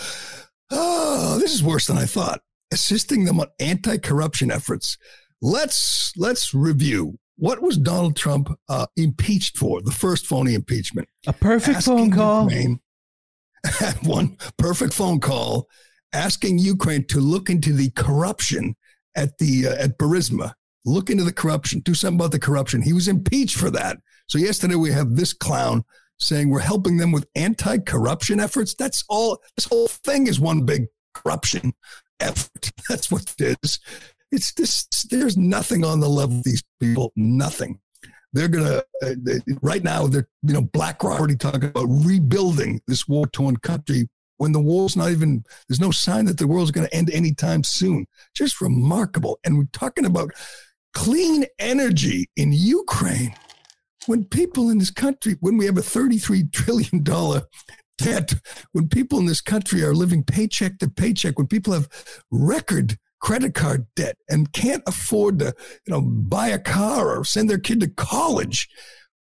Oh, 0.73 1.39
this 1.39 1.55
is 1.55 1.63
worse 1.63 1.87
than 1.87 1.97
I 1.97 2.07
thought. 2.07 2.41
Assisting 2.73 3.25
them 3.25 3.39
on 3.39 3.47
anti 3.61 3.99
corruption 3.99 4.51
efforts. 4.51 4.99
Let's 5.41 6.13
let's 6.17 6.53
review 6.53 7.19
what 7.41 7.63
was 7.63 7.79
Donald 7.79 8.17
Trump 8.17 8.51
uh, 8.69 8.87
impeached 8.97 9.57
for? 9.57 9.81
The 9.81 9.91
first 9.91 10.27
phony 10.27 10.55
impeachment. 10.55 11.09
A 11.27 11.33
perfect 11.33 11.79
asking 11.79 11.97
phone 11.97 12.11
call. 12.13 12.43
Ukraine, 12.45 12.81
one 14.03 14.37
perfect 14.59 14.93
phone 14.93 15.21
call 15.21 15.67
asking 16.13 16.59
Ukraine 16.59 17.07
to 17.07 17.19
look 17.19 17.49
into 17.49 17.73
the 17.73 17.91
corruption 17.91 18.77
at 19.17 19.39
the 19.39 19.69
uh, 19.69 19.75
at 19.83 19.99
Burisma. 19.99 20.53
Look 20.85 21.09
into 21.09 21.25
the 21.25 21.33
corruption. 21.33 21.81
Do 21.81 21.95
something 21.95 22.19
about 22.19 22.33
the 22.33 22.39
corruption. 22.39 22.83
He 22.83 22.93
was 22.93 23.09
impeached 23.09 23.57
for 23.57 23.71
that. 23.71 23.97
So 24.27 24.37
yesterday 24.37 24.75
we 24.75 24.93
have 24.93 25.17
this 25.17 25.33
clown 25.33 25.85
saying 26.19 26.51
we're 26.51 26.61
helping 26.61 26.99
them 26.99 27.11
with 27.11 27.27
anti-corruption 27.35 28.39
efforts. 28.39 28.75
That's 28.75 29.03
all. 29.09 29.39
This 29.57 29.65
whole 29.65 29.89
thing 29.89 30.27
is 30.27 30.39
one 30.39 30.67
big 30.67 30.87
corruption 31.15 31.73
effort. 32.21 32.71
That's 32.89 33.11
what 33.11 33.35
it 33.39 33.59
is. 33.63 33.79
It's 34.33 34.53
this. 34.53 34.87
There's 35.11 35.37
nothing 35.37 35.85
on 35.85 36.01
the 36.01 36.09
level 36.09 36.39
of 36.39 36.45
these 36.45 36.63
people. 36.81 37.13
Nothing. 37.17 37.81
They're 38.33 38.49
gonna 38.49 38.83
uh, 39.03 39.15
they, 39.17 39.41
right 39.61 39.83
now. 39.83 40.07
They're 40.07 40.29
you 40.43 40.55
know 40.55 40.63
BlackRock 40.63 41.19
already 41.19 41.37
talking 41.37 41.65
about 41.65 41.87
rebuilding 41.89 42.81
this 42.87 43.09
war 43.09 43.27
torn 43.27 43.57
country 43.57 44.09
when 44.37 44.53
the 44.53 44.61
war's 44.61 44.97
not 44.97 45.11
even. 45.11 45.45
There's 45.69 45.81
no 45.81 45.91
sign 45.91 46.27
that 46.27 46.39
the 46.39 46.47
world's 46.47 46.71
going 46.71 46.87
to 46.87 46.95
end 46.95 47.11
anytime 47.11 47.65
soon. 47.65 48.07
Just 48.35 48.61
remarkable. 48.61 49.39
And 49.45 49.59
we're 49.59 49.65
talking 49.73 50.05
about 50.05 50.31
clean 50.95 51.45
energy 51.59 52.31
in 52.37 52.53
Ukraine. 52.53 53.35
When 54.07 54.25
people 54.25 54.71
in 54.71 54.79
this 54.79 54.91
country, 54.91 55.37
when 55.41 55.57
we 55.59 55.67
have 55.67 55.77
a 55.77 55.83
$33 55.83 56.51
trillion 56.53 57.05
debt, 57.99 58.35
when 58.73 58.89
people 58.89 59.19
in 59.19 59.27
this 59.27 59.43
country 59.43 59.83
are 59.83 59.95
living 59.95 60.25
paycheck 60.25 60.79
to 60.79 60.89
paycheck, 60.89 61.37
when 61.37 61.47
people 61.47 61.75
have 61.75 61.89
record 62.31 62.97
credit 63.21 63.55
card 63.55 63.87
debt 63.95 64.17
and 64.29 64.53
can't 64.53 64.83
afford 64.87 65.39
to, 65.39 65.55
you 65.87 65.93
know, 65.93 66.01
buy 66.01 66.49
a 66.49 66.59
car 66.59 67.17
or 67.17 67.25
send 67.25 67.49
their 67.49 67.59
kid 67.59 67.81
to 67.81 67.89
college, 67.89 68.69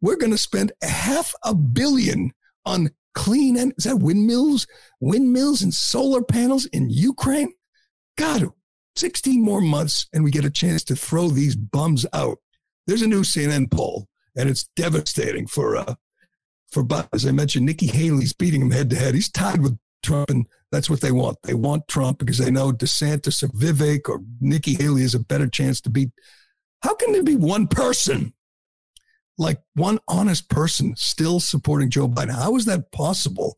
we're 0.02 0.16
going 0.16 0.32
to 0.32 0.38
spend 0.38 0.72
a 0.82 0.88
half 0.88 1.34
a 1.44 1.54
billion 1.54 2.32
on 2.66 2.90
clean 3.14 3.58
and 3.58 3.74
is 3.78 3.84
that 3.84 3.98
windmills, 3.98 4.68
windmills 5.00 5.62
and 5.62 5.74
solar 5.74 6.24
panels 6.24 6.66
in 6.68 6.90
Ukraine? 6.90 7.52
God, 8.18 8.50
16 8.96 9.42
more 9.42 9.62
months 9.62 10.08
and 10.14 10.24
we 10.24 10.32
get 10.32 10.46
a 10.46 10.50
chance 10.50 10.84
to 10.86 10.96
throw 10.96 11.30
these 11.30 11.56
bums 11.56 12.06
out. 12.14 12.40
There's 12.88 13.02
a 13.02 13.08
new 13.08 13.22
CNN 13.22 13.72
poll 13.72 14.08
and 14.36 14.50
it's 14.50 14.70
devastating 14.76 15.48
for 15.48 15.76
uh, 15.76 15.96
for 16.72 16.86
As 17.14 17.26
I 17.26 17.32
mentioned, 17.32 17.66
Nikki 17.66 17.88
Haley's 17.88 18.34
beating 18.34 18.62
him 18.62 18.72
head 18.72 18.90
to 18.92 18.96
head. 18.96 19.16
He's 19.16 19.32
tied 19.32 19.62
with 19.62 19.78
Trump, 20.04 20.30
and 20.30 20.48
that's 20.72 20.90
what 20.90 21.02
they 21.02 21.12
want. 21.12 21.38
They 21.44 21.54
want 21.54 21.88
Trump 21.88 22.20
because 22.20 22.38
they 22.38 22.52
know 22.52 22.72
DeSantis 22.72 23.44
or 23.44 23.48
Vivek 23.48 24.08
or 24.08 24.22
Nikki 24.40 24.76
Haley 24.76 25.04
is 25.04 25.16
a 25.16 25.20
better 25.20 25.48
chance 25.48 25.82
to 25.82 25.90
beat. 25.90 26.12
How 26.84 26.94
can 26.96 27.12
there 27.12 27.24
be 27.24 27.36
one 27.36 27.68
person, 27.68 28.34
like 29.38 29.60
one 29.76 30.00
honest 30.08 30.50
person, 30.50 30.96
still 30.96 31.40
supporting 31.40 31.90
Joe 31.90 32.08
Biden? 32.08 32.32
How 32.32 32.56
is 32.56 32.66
that 32.66 32.92
possible? 32.92 33.58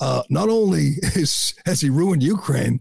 Uh, 0.00 0.22
not 0.30 0.48
only 0.48 0.94
is, 1.14 1.54
has 1.66 1.80
he 1.80 1.90
ruined 1.90 2.22
Ukraine, 2.22 2.80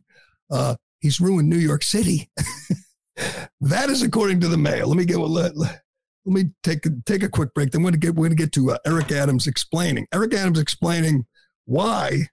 uh, 0.52 0.76
he's 1.00 1.20
ruined 1.20 1.50
New 1.50 1.58
York 1.58 1.84
City. 1.84 2.30
that 3.62 3.90
is 3.90 4.04
according 4.04 4.40
to 4.42 4.48
the 4.48 4.58
Mail. 4.58 4.88
Let 4.88 4.98
me 4.98 5.06
get 5.06 5.18
let, 5.18 5.58
let, 5.58 5.82
let 6.26 6.34
me 6.34 6.52
take 6.62 6.86
take 7.06 7.24
a 7.24 7.30
quick 7.30 7.54
break. 7.54 7.72
Then 7.72 7.82
we're 7.82 7.92
going 7.92 8.00
to 8.00 8.06
get 8.08 8.16
we're 8.16 8.30
to 8.30 8.36
get 8.36 8.52
to 8.54 8.72
uh, 8.72 8.78
Eric 8.86 9.12
Adams 9.12 9.48
explaining. 9.48 10.08
Eric 10.14 10.34
Adams 10.34 10.60
explaining 10.60 11.26
why 11.66 12.28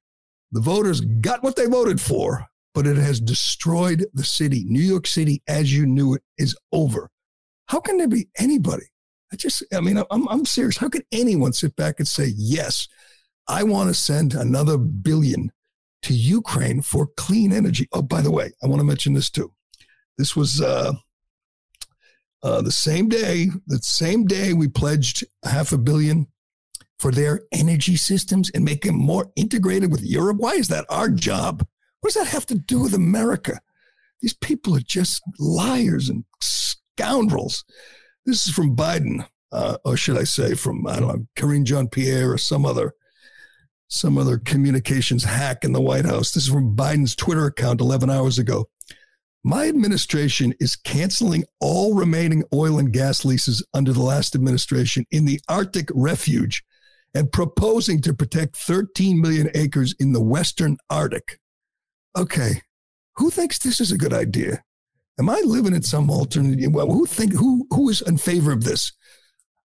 the 0.55 0.61
voters 0.61 1.01
got 1.01 1.43
what 1.43 1.57
they 1.57 1.67
voted 1.67 2.01
for, 2.01 2.47
but 2.75 2.87
it 2.87 2.97
has 2.97 3.21
destroyed 3.21 4.07
the 4.15 4.25
city. 4.25 4.65
New 4.69 4.81
York 4.83 5.07
City, 5.07 5.43
as 5.49 5.77
you 5.77 5.85
knew 5.85 6.15
it, 6.15 6.23
is 6.39 6.57
over. 6.71 7.11
How 7.67 7.81
can 7.81 7.99
there 7.99 8.09
be 8.09 8.29
anybody? 8.39 8.87
I 9.33 9.37
just, 9.37 9.65
I 9.75 9.81
mean, 9.81 10.01
I'm, 10.13 10.29
I'm 10.29 10.47
serious. 10.47 10.77
How 10.77 10.89
can 10.89 11.03
anyone 11.11 11.53
sit 11.53 11.75
back 11.75 11.97
and 11.99 12.07
say, 12.07 12.33
yes, 12.37 12.87
I 13.49 13.65
want 13.65 13.89
to 13.89 13.95
send 13.95 14.33
another 14.33 14.79
billion 14.79 15.51
to 16.03 16.15
Ukraine 16.15 16.83
for 16.83 17.09
clean 17.17 17.53
energy? 17.53 17.89
Oh, 17.93 18.03
by 18.03 18.21
the 18.21 18.31
way, 18.31 18.53
I 18.63 18.69
want 18.69 18.79
to 18.79 18.87
mention 18.87 19.13
this 19.13 19.31
too. 19.31 19.53
This 20.19 20.37
was 20.37 20.61
uh, 20.61 20.93
uh, 22.45 22.63
the 22.63 22.71
same 22.71 23.09
day, 23.09 23.49
the 23.67 23.79
same 23.79 24.25
day 24.25 24.53
we 24.53 24.69
pledged 24.69 25.25
half 25.45 25.73
a 25.73 25.79
billion 25.79 26.29
for 27.05 27.13
their 27.13 27.43
energy 27.53 27.97
systems 27.97 28.51
and 28.55 28.65
make 28.65 28.81
them 28.81 28.95
more 28.95 29.31
integrated 29.37 29.93
with 29.93 30.03
Europe. 30.03 30.39
Why 30.39 30.53
is 30.53 30.69
that 30.69 30.87
our 30.89 31.11
job? 31.11 31.63
What 32.01 32.15
does 32.15 32.25
that 32.25 32.33
have 32.33 32.47
to 32.47 32.55
do 32.55 32.81
with 32.81 32.95
America? 32.95 33.61
These 34.23 34.33
people 34.33 34.75
are 34.75 34.81
just 34.81 35.23
liars 35.39 36.09
and 36.09 36.25
scoundrels. 36.41 37.63
This 38.25 38.47
is 38.47 38.55
from 38.55 38.75
Biden, 38.75 39.29
uh, 39.53 39.77
or 39.85 39.99
should 39.99 40.17
I 40.17 40.25
say 40.25 40.55
from, 40.55 40.87
I 40.87 40.99
don't 40.99 41.09
know, 41.09 41.27
Karine 41.37 41.67
Jean 41.67 41.89
Pierre 41.91 42.33
or 42.33 42.39
some 42.39 42.65
other 42.65 42.95
some 43.89 44.17
other 44.17 44.39
communications 44.39 45.25
hack 45.25 45.63
in 45.63 45.75
the 45.75 45.83
White 45.83 46.07
House. 46.07 46.33
This 46.33 46.45
is 46.45 46.53
from 46.55 46.75
Biden's 46.75 47.15
Twitter 47.15 47.45
account 47.45 47.83
11 47.83 48.09
hours 48.09 48.39
ago. 48.39 48.71
My 49.45 49.69
administration 49.69 50.55
is 50.59 50.75
canceling 50.75 51.45
all 51.61 51.93
remaining 51.93 52.45
oil 52.55 52.79
and 52.79 52.95
gas 52.95 53.27
leases 53.27 53.63
under 53.75 53.93
the 53.93 54.01
last 54.01 54.35
administration 54.35 55.05
in 55.11 55.27
the 55.27 55.39
Arctic 55.51 55.91
refuge 55.93 56.65
and 57.15 57.31
proposing 57.31 58.01
to 58.03 58.13
protect 58.13 58.57
13 58.57 59.21
million 59.21 59.51
acres 59.55 59.95
in 59.99 60.13
the 60.13 60.21
Western 60.21 60.77
Arctic. 60.91 61.39
Okay, 62.17 62.63
who 63.17 63.31
thinks 63.31 63.59
this 63.59 63.81
is 63.81 63.93
a 63.93 63.99
good 63.99 64.13
idea? 64.13 64.63
Am 65.19 65.29
I 65.29 65.41
living 65.45 65.75
in 65.75 65.83
some 65.83 66.11
alternate? 66.11 66.73
Well, 66.73 66.91
who 66.91 67.07
think 67.07 67.35
who 67.35 67.67
who 67.71 67.89
is 67.89 68.01
in 68.03 68.19
favor 68.19 68.51
of 68.53 68.65
this? 68.65 68.93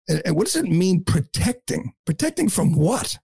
And, 0.08 0.20
and 0.24 0.36
what 0.36 0.46
does 0.46 0.56
it 0.56 0.66
mean 0.66 1.04
protecting? 1.04 1.94
Protecting 2.04 2.48
from 2.48 2.74
what? 2.74 3.18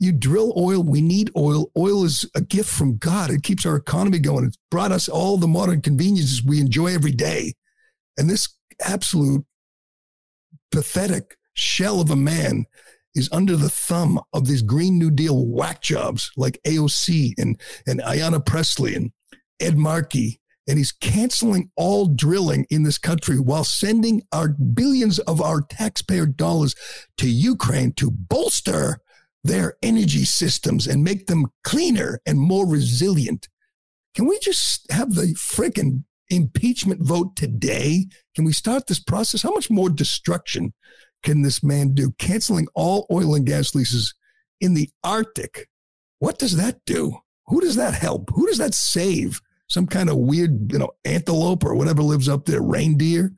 You 0.00 0.12
drill 0.12 0.52
oil. 0.56 0.82
We 0.82 1.02
need 1.02 1.30
oil. 1.36 1.70
Oil 1.76 2.04
is 2.04 2.28
a 2.34 2.40
gift 2.40 2.70
from 2.70 2.96
God. 2.96 3.30
It 3.30 3.42
keeps 3.42 3.66
our 3.66 3.76
economy 3.76 4.18
going. 4.18 4.46
It's 4.46 4.58
brought 4.70 4.92
us 4.92 5.08
all 5.08 5.36
the 5.36 5.46
modern 5.46 5.82
conveniences 5.82 6.42
we 6.42 6.60
enjoy 6.60 6.94
every 6.94 7.12
day. 7.12 7.54
And 8.16 8.28
this 8.28 8.48
absolute 8.80 9.44
pathetic 10.72 11.36
shell 11.54 12.00
of 12.00 12.10
a 12.10 12.16
man 12.16 12.66
is 13.14 13.28
under 13.32 13.56
the 13.56 13.68
thumb 13.68 14.20
of 14.32 14.46
these 14.46 14.62
Green 14.62 14.98
New 14.98 15.10
Deal 15.10 15.46
whack 15.46 15.80
jobs 15.80 16.30
like 16.36 16.60
AOC 16.66 17.32
and, 17.38 17.60
and 17.86 18.00
Ayanna 18.00 18.44
Pressley 18.44 18.94
and 18.94 19.12
Ed 19.60 19.76
Markey. 19.76 20.40
And 20.66 20.78
he's 20.78 20.92
canceling 20.92 21.70
all 21.76 22.06
drilling 22.06 22.66
in 22.70 22.84
this 22.84 22.96
country 22.96 23.38
while 23.38 23.64
sending 23.64 24.22
our 24.32 24.48
billions 24.48 25.18
of 25.20 25.42
our 25.42 25.60
taxpayer 25.60 26.26
dollars 26.26 26.74
to 27.18 27.28
Ukraine 27.28 27.92
to 27.94 28.10
bolster 28.10 28.98
their 29.42 29.74
energy 29.82 30.24
systems 30.24 30.86
and 30.86 31.04
make 31.04 31.26
them 31.26 31.46
cleaner 31.64 32.18
and 32.24 32.38
more 32.38 32.66
resilient. 32.66 33.48
Can 34.14 34.26
we 34.26 34.38
just 34.38 34.90
have 34.90 35.14
the 35.14 35.34
freaking 35.34 36.04
impeachment 36.30 37.02
vote 37.02 37.36
today? 37.36 38.06
Can 38.34 38.46
we 38.46 38.52
start 38.52 38.86
this 38.86 39.00
process? 39.00 39.42
How 39.42 39.50
much 39.50 39.70
more 39.70 39.90
destruction 39.90 40.72
can 41.24 41.42
this 41.42 41.62
man 41.62 41.94
do? 41.94 42.12
Canceling 42.18 42.68
all 42.74 43.06
oil 43.10 43.34
and 43.34 43.46
gas 43.46 43.74
leases 43.74 44.14
in 44.60 44.74
the 44.74 44.90
Arctic. 45.02 45.68
What 46.18 46.38
does 46.38 46.56
that 46.56 46.80
do? 46.86 47.18
Who 47.46 47.60
does 47.60 47.76
that 47.76 47.94
help? 47.94 48.30
Who 48.34 48.46
does 48.46 48.58
that 48.58 48.74
save? 48.74 49.40
Some 49.68 49.86
kind 49.86 50.08
of 50.08 50.18
weird, 50.18 50.72
you 50.72 50.78
know, 50.78 50.90
antelope 51.04 51.64
or 51.64 51.74
whatever 51.74 52.02
lives 52.02 52.28
up 52.28 52.44
there, 52.44 52.62
reindeer, 52.62 53.32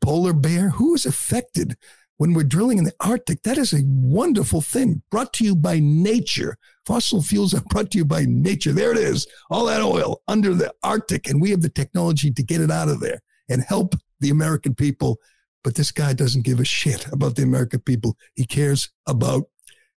polar 0.00 0.32
bear? 0.32 0.70
Who 0.70 0.94
is 0.94 1.06
affected 1.06 1.76
when 2.18 2.34
we're 2.34 2.42
drilling 2.42 2.78
in 2.78 2.84
the 2.84 2.94
Arctic, 3.00 3.42
that 3.44 3.56
is 3.56 3.72
a 3.72 3.84
wonderful 3.86 4.60
thing 4.60 5.02
brought 5.10 5.32
to 5.34 5.44
you 5.44 5.54
by 5.54 5.78
nature. 5.80 6.58
Fossil 6.84 7.22
fuels 7.22 7.54
are 7.54 7.60
brought 7.70 7.92
to 7.92 7.98
you 7.98 8.04
by 8.04 8.26
nature. 8.28 8.72
There 8.72 8.90
it 8.92 8.98
is, 8.98 9.26
all 9.50 9.66
that 9.66 9.80
oil 9.80 10.20
under 10.28 10.52
the 10.52 10.74
Arctic, 10.82 11.28
and 11.28 11.40
we 11.40 11.50
have 11.50 11.62
the 11.62 11.68
technology 11.68 12.30
to 12.32 12.42
get 12.42 12.60
it 12.60 12.70
out 12.70 12.88
of 12.88 13.00
there 13.00 13.22
and 13.48 13.62
help 13.62 13.94
the 14.20 14.30
American 14.30 14.74
people. 14.74 15.18
But 15.64 15.74
this 15.74 15.90
guy 15.90 16.12
doesn't 16.12 16.44
give 16.44 16.60
a 16.60 16.64
shit 16.64 17.06
about 17.12 17.36
the 17.36 17.42
American 17.42 17.80
people. 17.80 18.16
He 18.34 18.46
cares 18.46 18.90
about 19.06 19.44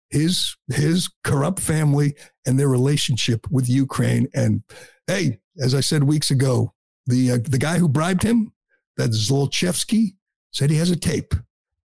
his 0.10 0.58
his 0.67 1.10
corrupt 1.24 1.60
family 1.60 2.15
and 2.45 2.60
their 2.60 2.67
relationship 2.67 3.50
with 3.50 3.69
Ukraine. 3.69 4.28
And 4.34 4.63
hey, 5.08 5.39
as 5.62 5.74
I 5.74 5.82
said 5.82 6.04
weeks 6.04 6.32
ago, 6.32 6.74
the 7.06 7.32
uh, 7.32 7.38
the 7.43 7.58
guy 7.58 7.78
who 7.78 7.88
bribed 7.88 8.24
him, 8.24 8.52
that 8.97 9.12
Zlochevsky, 9.12 10.15
said 10.52 10.69
he 10.69 10.78
has 10.78 10.91
a 10.91 10.95
tape 10.95 11.34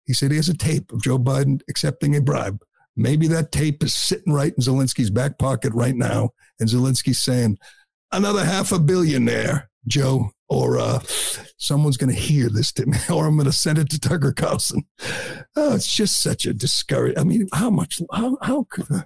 he 0.05 0.13
said 0.13 0.31
he 0.31 0.37
has 0.37 0.49
a 0.49 0.57
tape 0.57 0.93
of 0.93 1.03
Joe 1.03 1.19
Biden 1.19 1.61
accepting 1.69 2.17
a 2.17 2.21
bribe. 2.21 2.61
Maybe 2.97 3.27
that 3.29 3.53
tape 3.53 3.83
is 3.83 3.95
sitting 3.95 4.33
right 4.33 4.53
in 4.53 4.63
Zelensky's 4.63 5.11
back 5.11 5.39
pocket 5.39 5.73
right 5.73 5.95
now. 5.95 6.31
And 6.61 6.69
Zelensky's 6.69 7.21
saying, 7.21 7.59
another 8.11 8.45
half 8.45 8.73
a 8.73 8.79
billion 8.79 9.25
there, 9.25 9.71
Joe, 9.87 10.31
or 10.53 10.79
uh, 10.79 11.01
someone's 11.57 11.97
going 11.97 12.15
to 12.15 12.21
hear 12.21 12.51
this 12.51 12.73
to 12.73 12.85
me, 12.85 12.99
or 13.11 13.27
I'm 13.27 13.37
going 13.37 13.47
to 13.47 13.53
send 13.53 13.79
it 13.79 13.89
to 13.91 13.99
Tucker 13.99 14.33
Carlson. 14.33 14.85
Oh, 15.57 15.75
it's 15.75 15.95
just 15.95 16.23
such 16.23 16.45
a 16.45 16.53
discouraging. 16.53 17.19
I 17.19 17.25
mean, 17.25 17.49
how 17.55 17.71
much, 17.71 18.01
how, 18.13 18.37
how 18.43 18.67
could, 18.71 18.91
uh, 18.91 19.03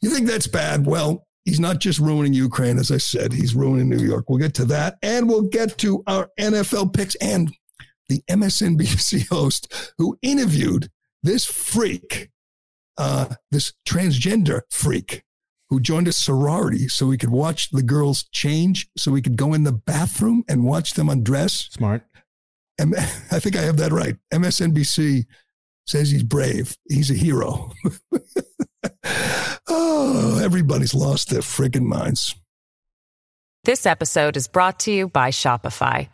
you 0.00 0.10
think 0.10 0.26
that's 0.26 0.48
bad? 0.48 0.84
Well, 0.84 1.28
he's 1.44 1.60
not 1.60 1.78
just 1.78 2.00
ruining 2.00 2.32
Ukraine, 2.32 2.78
as 2.78 2.90
I 2.90 2.96
said, 2.98 3.32
he's 3.32 3.54
ruining 3.54 3.88
New 3.88 4.04
York. 4.04 4.28
We'll 4.28 4.40
get 4.40 4.54
to 4.54 4.64
that. 4.64 4.96
And 5.00 5.28
we'll 5.28 5.42
get 5.42 5.78
to 5.78 6.02
our 6.08 6.28
NFL 6.40 6.92
picks. 6.92 7.14
And 7.16 7.52
the 8.08 8.20
MSNBC 8.28 9.28
host 9.30 9.94
who 9.98 10.18
interviewed 10.22 10.90
this 11.22 11.44
freak, 11.44 12.30
uh, 12.98 13.36
this 13.52 13.72
transgender 13.88 14.62
freak 14.70 15.22
who 15.72 15.80
joined 15.80 16.06
a 16.06 16.12
sorority 16.12 16.86
so 16.86 17.06
we 17.06 17.16
could 17.16 17.30
watch 17.30 17.70
the 17.70 17.82
girls 17.82 18.24
change, 18.24 18.90
so 18.94 19.10
we 19.10 19.22
could 19.22 19.36
go 19.36 19.54
in 19.54 19.64
the 19.64 19.72
bathroom 19.72 20.44
and 20.46 20.66
watch 20.66 20.92
them 20.92 21.08
undress. 21.08 21.70
Smart. 21.70 22.02
And 22.78 22.94
I 22.98 23.40
think 23.40 23.56
I 23.56 23.62
have 23.62 23.78
that 23.78 23.90
right. 23.90 24.16
MSNBC 24.34 25.24
says 25.86 26.10
he's 26.10 26.24
brave. 26.24 26.76
He's 26.90 27.10
a 27.10 27.14
hero. 27.14 27.72
oh, 29.66 30.40
everybody's 30.44 30.92
lost 30.92 31.30
their 31.30 31.40
friggin' 31.40 31.86
minds. 31.86 32.34
This 33.64 33.86
episode 33.86 34.36
is 34.36 34.48
brought 34.48 34.78
to 34.80 34.92
you 34.92 35.08
by 35.08 35.30
Shopify. 35.30 36.10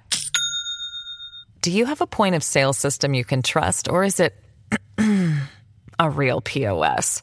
Do 1.62 1.72
you 1.72 1.86
have 1.86 2.00
a 2.00 2.06
point 2.06 2.36
of 2.36 2.44
sale 2.44 2.72
system 2.72 3.12
you 3.12 3.24
can 3.24 3.42
trust, 3.42 3.88
or 3.88 4.04
is 4.04 4.20
it 4.20 4.36
a 5.98 6.10
real 6.10 6.40
POS? 6.42 7.22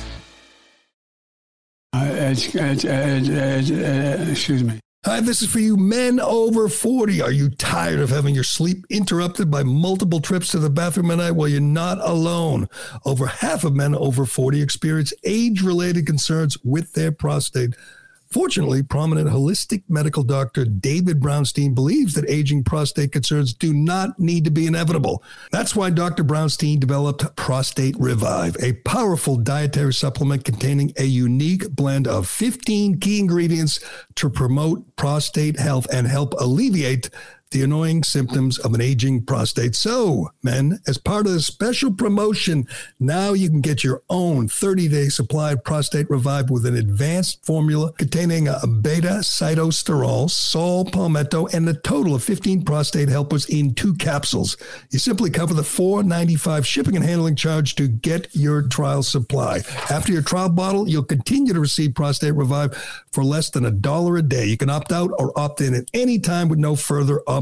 Excuse 4.31 4.63
me. 4.63 4.79
Hi, 5.03 5.19
this 5.19 5.41
is 5.41 5.49
for 5.49 5.59
you 5.59 5.77
men 5.77 6.19
over 6.19 6.69
40. 6.69 7.23
Are 7.23 7.31
you 7.31 7.49
tired 7.49 7.99
of 7.99 8.11
having 8.11 8.35
your 8.35 8.43
sleep 8.43 8.85
interrupted 8.91 9.49
by 9.49 9.63
multiple 9.63 10.21
trips 10.21 10.51
to 10.51 10.59
the 10.59 10.69
bathroom 10.69 11.09
at 11.09 11.17
night? 11.17 11.31
Well, 11.31 11.47
you're 11.47 11.59
not 11.59 11.97
alone. 11.99 12.69
Over 13.03 13.25
half 13.25 13.63
of 13.63 13.73
men 13.75 13.95
over 13.95 14.27
40 14.27 14.61
experience 14.61 15.11
age 15.23 15.63
related 15.63 16.05
concerns 16.05 16.55
with 16.63 16.93
their 16.93 17.11
prostate. 17.11 17.75
Fortunately, 18.31 18.81
prominent 18.81 19.29
holistic 19.29 19.83
medical 19.89 20.23
doctor 20.23 20.63
David 20.63 21.19
Brownstein 21.19 21.75
believes 21.75 22.13
that 22.13 22.29
aging 22.29 22.63
prostate 22.63 23.11
concerns 23.11 23.53
do 23.53 23.73
not 23.73 24.17
need 24.17 24.45
to 24.45 24.51
be 24.51 24.67
inevitable. 24.67 25.21
That's 25.51 25.75
why 25.75 25.89
Dr. 25.89 26.23
Brownstein 26.23 26.79
developed 26.79 27.35
Prostate 27.35 27.95
Revive, 27.99 28.55
a 28.61 28.73
powerful 28.85 29.35
dietary 29.35 29.93
supplement 29.93 30.45
containing 30.45 30.93
a 30.97 31.03
unique 31.03 31.69
blend 31.71 32.07
of 32.07 32.25
15 32.29 33.01
key 33.01 33.19
ingredients 33.19 33.81
to 34.15 34.29
promote 34.29 34.95
prostate 34.95 35.59
health 35.59 35.87
and 35.91 36.07
help 36.07 36.33
alleviate 36.39 37.09
the 37.51 37.61
annoying 37.61 38.03
symptoms 38.03 38.57
of 38.59 38.73
an 38.73 38.81
aging 38.81 39.23
prostate. 39.23 39.75
So, 39.75 40.31
men, 40.41 40.79
as 40.87 40.97
part 40.97 41.27
of 41.27 41.33
the 41.33 41.41
special 41.41 41.91
promotion, 41.93 42.65
now 42.99 43.33
you 43.33 43.49
can 43.49 43.61
get 43.61 43.83
your 43.83 44.01
own 44.09 44.47
30 44.47 44.87
day 44.87 45.09
supply 45.09 45.51
of 45.51 45.63
Prostate 45.63 46.09
Revive 46.09 46.49
with 46.49 46.65
an 46.65 46.75
advanced 46.75 47.45
formula 47.45 47.91
containing 47.93 48.47
a 48.47 48.65
beta 48.65 49.19
sitosterol, 49.21 50.29
saw 50.29 50.83
palmetto, 50.85 51.47
and 51.47 51.67
a 51.67 51.73
total 51.73 52.15
of 52.15 52.23
15 52.23 52.63
prostate 52.63 53.09
helpers 53.09 53.45
in 53.47 53.73
two 53.75 53.93
capsules. 53.95 54.57
You 54.89 54.99
simply 54.99 55.29
cover 55.29 55.53
the 55.53 55.61
$4.95 55.61 56.65
shipping 56.65 56.95
and 56.95 57.05
handling 57.05 57.35
charge 57.35 57.75
to 57.75 57.87
get 57.87 58.33
your 58.33 58.61
trial 58.63 59.03
supply. 59.03 59.61
After 59.89 60.13
your 60.13 60.21
trial 60.21 60.49
bottle, 60.49 60.87
you'll 60.87 61.03
continue 61.03 61.53
to 61.53 61.59
receive 61.59 61.95
Prostate 61.95 62.35
Revive 62.35 62.75
for 63.11 63.23
less 63.23 63.49
than 63.49 63.65
a 63.65 63.71
dollar 63.71 64.17
a 64.17 64.21
day. 64.21 64.45
You 64.45 64.57
can 64.57 64.69
opt 64.69 64.91
out 64.91 65.11
or 65.19 65.37
opt 65.37 65.61
in 65.61 65.73
at 65.73 65.89
any 65.93 66.17
time 66.17 66.47
with 66.47 66.59
no 66.59 66.75
further 66.75 67.21
obligation. 67.27 67.40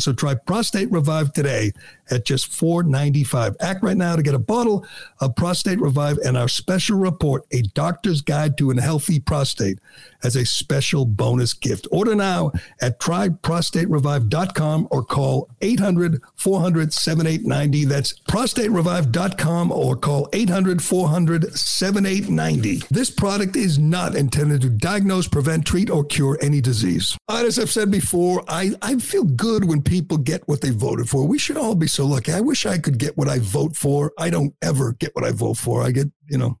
So 0.00 0.12
try 0.12 0.34
Prostate 0.34 0.90
Revive 0.90 1.32
today 1.32 1.72
at 2.10 2.24
just 2.24 2.50
$4.95. 2.50 3.56
Act 3.60 3.82
right 3.82 3.96
now 3.96 4.16
to 4.16 4.22
get 4.22 4.34
a 4.34 4.38
bottle 4.38 4.86
of 5.20 5.34
Prostate 5.36 5.80
Revive 5.80 6.18
and 6.18 6.36
our 6.36 6.48
special 6.48 6.98
report, 6.98 7.44
A 7.52 7.62
Doctor's 7.62 8.20
Guide 8.20 8.58
to 8.58 8.70
a 8.70 8.80
Healthy 8.80 9.20
Prostate, 9.20 9.78
as 10.24 10.36
a 10.36 10.44
special 10.44 11.04
bonus 11.04 11.52
gift. 11.52 11.86
Order 11.90 12.14
now 12.14 12.52
at 12.80 12.98
tryprostaterevive.com 13.00 14.88
or 14.90 15.04
call 15.04 15.50
800 15.60 16.22
400 16.34 16.92
7890. 16.92 17.84
That's 17.84 18.18
prostaterevive.com 18.20 19.72
or 19.72 19.96
call 19.96 20.28
800 20.32 20.82
400 20.82 21.52
7890. 21.54 22.86
This 22.90 23.10
product 23.10 23.56
is 23.56 23.78
not 23.78 24.16
intended 24.16 24.62
to 24.62 24.70
diagnose, 24.70 25.28
prevent, 25.28 25.66
treat, 25.66 25.90
or 25.90 26.04
cure 26.04 26.38
any 26.40 26.60
disease. 26.60 27.16
As 27.28 27.58
I've 27.58 27.70
said 27.70 27.90
before, 27.90 28.42
I, 28.48 28.72
I 28.82 28.96
feel 28.96 29.24
good 29.24 29.64
when 29.64 29.82
people 29.82 30.16
get 30.16 30.46
what 30.48 30.60
they 30.60 30.70
voted 30.70 31.08
for. 31.08 31.26
We 31.26 31.38
should 31.38 31.56
all 31.56 31.74
be 31.74 31.86
so 31.86 32.06
lucky. 32.06 32.32
I 32.32 32.40
wish 32.40 32.66
I 32.66 32.78
could 32.78 32.98
get 32.98 33.16
what 33.16 33.28
I 33.28 33.38
vote 33.38 33.76
for. 33.76 34.12
I 34.18 34.30
don't 34.30 34.54
ever 34.62 34.92
get 34.94 35.14
what 35.14 35.24
I 35.24 35.32
vote 35.32 35.58
for. 35.58 35.82
I 35.82 35.90
get, 35.90 36.08
you 36.28 36.38
know, 36.38 36.58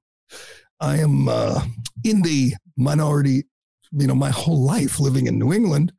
I 0.80 0.98
am 0.98 1.28
uh, 1.28 1.62
in 2.04 2.22
the 2.22 2.52
minority, 2.76 3.44
you 3.96 4.06
know, 4.06 4.14
my 4.14 4.30
whole 4.30 4.62
life 4.62 5.00
living 5.00 5.26
in 5.26 5.38
New 5.38 5.52
England. 5.52 5.92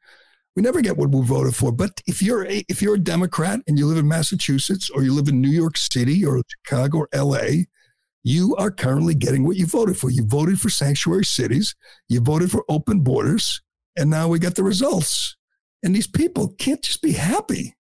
We 0.56 0.62
never 0.62 0.82
get 0.82 0.96
what 0.98 1.12
we 1.12 1.22
voted 1.22 1.56
for. 1.56 1.72
But 1.72 2.02
if 2.08 2.22
you're 2.22 2.46
a, 2.48 2.64
if 2.70 2.82
you're 2.82 2.96
a 2.96 3.00
Democrat 3.00 3.60
and 3.68 3.78
you 3.78 3.86
live 3.88 3.98
in 3.98 4.08
Massachusetts 4.08 4.90
or 4.90 5.04
you 5.04 5.14
live 5.14 5.28
in 5.28 5.42
New 5.42 5.50
York 5.50 5.78
City 5.78 6.26
or 6.26 6.42
Chicago 6.48 7.00
or 7.00 7.10
L.A., 7.12 7.68
you 8.24 8.56
are 8.56 8.72
currently 8.72 9.14
getting 9.14 9.46
what 9.46 9.58
you 9.58 9.68
voted 9.68 9.98
for. 9.98 10.10
You 10.10 10.26
voted 10.26 10.60
for 10.60 10.70
sanctuary 10.70 11.26
cities. 11.26 11.76
You 12.10 12.22
voted 12.22 12.50
for 12.50 12.66
open 12.68 13.02
borders, 13.02 13.62
and 13.96 14.10
now 14.10 14.28
we 14.28 14.40
get 14.40 14.56
the 14.56 14.64
results. 14.64 15.38
And 15.84 15.96
these 15.96 16.08
people 16.08 16.56
can't 16.58 16.82
just 16.82 17.04
be 17.04 17.12
happy. 17.12 17.76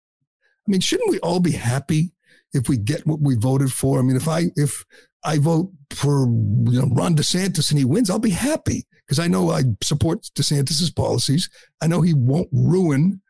I 0.67 0.71
mean, 0.71 0.81
shouldn't 0.81 1.11
we 1.11 1.19
all 1.19 1.41
be 1.41 1.53
happy 1.53 2.13
if 2.55 2.71
we 2.71 2.79
get 2.79 3.07
what 3.07 3.21
we 3.21 3.35
voted 3.35 3.71
for? 3.71 3.99
I 3.99 4.03
mean, 4.03 4.17
if 4.17 4.29
I 4.29 4.45
if 4.57 4.85
I 5.25 5.39
vote 5.39 5.71
for 5.91 6.23
you 6.23 6.81
know 6.81 6.89
Ron 6.93 7.17
DeSantis 7.17 7.71
and 7.71 7.79
he 7.79 7.85
wins, 7.85 8.11
I'll 8.11 8.19
be 8.19 8.31
happy 8.31 8.87
because 9.07 9.19
I 9.19 9.27
know 9.27 9.51
I 9.51 9.63
support 9.83 10.23
DeSantis's 10.35 10.91
policies. 10.91 11.51
I 11.83 11.87
know 11.87 12.01
he 12.01 12.15
won't 12.15 12.49
ruin 12.53 13.21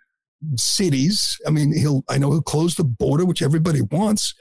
cities. 0.56 1.38
I 1.46 1.50
mean, 1.50 1.76
he'll 1.76 2.04
I 2.08 2.18
know 2.18 2.30
he'll 2.30 2.42
close 2.42 2.74
the 2.74 2.84
border, 2.84 3.24
which 3.24 3.42
everybody 3.42 3.82
wants. 3.82 4.34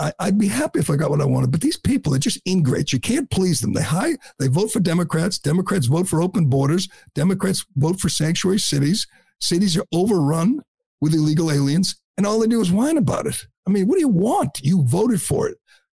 I, 0.00 0.12
would 0.26 0.38
be 0.38 0.46
happy 0.46 0.78
if 0.78 0.90
I 0.90 0.96
got 0.96 1.10
what 1.10 1.20
I 1.20 1.24
wanted. 1.24 1.50
But 1.50 1.60
these 1.60 1.76
people 1.76 2.14
are 2.14 2.20
just 2.20 2.40
ingrates. 2.44 2.92
You 2.92 3.00
can't 3.00 3.28
please 3.30 3.60
them. 3.60 3.72
They 3.72 3.82
high, 3.82 4.16
they 4.38 4.46
vote 4.46 4.70
for 4.70 4.78
Democrats. 4.78 5.40
Democrats 5.40 5.86
vote 5.86 6.06
for 6.06 6.22
open 6.22 6.46
borders. 6.46 6.88
Democrats 7.16 7.66
vote 7.74 7.98
for 7.98 8.08
sanctuary 8.08 8.60
cities. 8.60 9.08
Cities 9.40 9.76
are 9.76 9.84
overrun 9.92 10.60
with 11.00 11.14
illegal 11.14 11.50
aliens 11.50 12.00
and 12.18 12.26
all 12.26 12.40
they 12.40 12.48
do 12.48 12.60
is 12.60 12.72
whine 12.72 12.98
about 12.98 13.26
it. 13.26 13.46
I 13.66 13.70
mean, 13.70 13.86
what 13.86 13.94
do 13.94 14.00
you 14.00 14.08
want? 14.08 14.60
You 14.62 14.84
voted 14.84 15.22
for 15.22 15.48
it. 15.48 15.56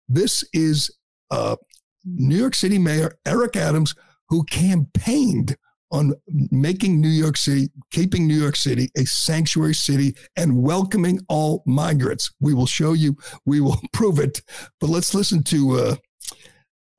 This 0.08 0.44
is 0.52 0.90
uh, 1.30 1.56
New 2.04 2.36
York 2.36 2.54
City 2.54 2.78
Mayor 2.78 3.12
Eric 3.26 3.56
Adams, 3.56 3.94
who 4.28 4.44
campaigned 4.44 5.56
on 5.90 6.12
making 6.26 7.00
New 7.00 7.08
York 7.08 7.36
City, 7.36 7.68
keeping 7.90 8.26
New 8.26 8.38
York 8.38 8.56
City 8.56 8.90
a 8.96 9.04
sanctuary 9.04 9.74
city 9.74 10.14
and 10.36 10.62
welcoming 10.62 11.20
all 11.28 11.62
migrants. 11.66 12.30
We 12.40 12.54
will 12.54 12.66
show 12.66 12.92
you, 12.92 13.16
we 13.46 13.60
will 13.60 13.80
prove 13.92 14.18
it. 14.18 14.42
But 14.80 14.90
let's 14.90 15.14
listen 15.14 15.42
to 15.44 15.72
uh, 15.76 15.96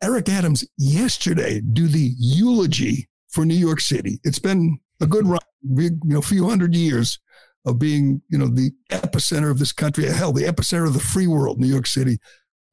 Eric 0.01 0.29
Adams 0.29 0.67
yesterday 0.77 1.61
do 1.61 1.87
the 1.87 2.13
eulogy 2.17 3.09
for 3.29 3.45
New 3.45 3.55
York 3.55 3.79
City. 3.79 4.19
It's 4.23 4.39
been 4.39 4.79
a 5.01 5.07
good 5.07 5.27
run, 5.27 5.39
you 5.61 5.91
know, 6.03 6.19
a 6.19 6.23
few 6.23 6.47
hundred 6.47 6.75
years 6.75 7.19
of 7.65 7.77
being, 7.77 8.21
you 8.29 8.37
know, 8.37 8.47
the 8.47 8.71
epicenter 8.91 9.51
of 9.51 9.59
this 9.59 9.73
country. 9.73 10.05
Hell, 10.05 10.31
the 10.31 10.45
epicenter 10.45 10.87
of 10.87 10.93
the 10.93 10.99
free 10.99 11.27
world, 11.27 11.59
New 11.59 11.67
York 11.67 11.85
City. 11.87 12.17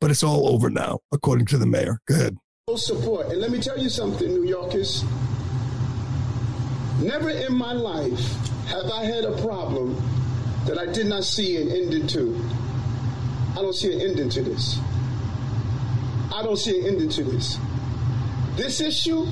But 0.01 0.11
it's 0.11 0.23
all 0.23 0.49
over 0.49 0.71
now, 0.71 1.01
according 1.13 1.47
to 1.47 1.59
the 1.59 1.67
mayor. 1.67 2.01
Go 2.07 2.15
ahead. 2.15 2.37
Support. 2.77 3.29
And 3.29 3.41
let 3.41 3.51
me 3.51 3.61
tell 3.61 3.79
you 3.79 3.89
something, 3.89 4.29
New 4.29 4.49
Yorkers. 4.49 5.05
Never 7.01 7.31
in 7.31 7.55
my 7.55 7.73
life 7.73 8.21
have 8.67 8.91
I 8.91 9.05
had 9.05 9.25
a 9.25 9.41
problem 9.43 9.95
that 10.67 10.79
I 10.79 10.87
did 10.87 11.07
not 11.07 11.25
see 11.25 11.61
an 11.61 11.71
ending 11.71 12.07
to. 12.09 12.45
I 13.53 13.63
don't 13.63 13.75
see 13.75 13.95
an 13.95 14.01
ending 14.01 14.29
to 14.31 14.43
this. 14.43 14.79
I 16.35 16.43
don't 16.43 16.59
see 16.59 16.81
an 16.81 16.87
ending 16.87 17.09
to 17.11 17.25
this. 17.25 17.59
This 18.57 18.81
issue 18.81 19.27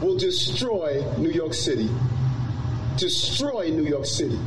will 0.00 0.16
destroy 0.16 1.04
New 1.18 1.30
York 1.30 1.54
City 1.54 1.90
destroy 3.00 3.70
New 3.70 3.84
York 3.84 4.04
City. 4.04 4.38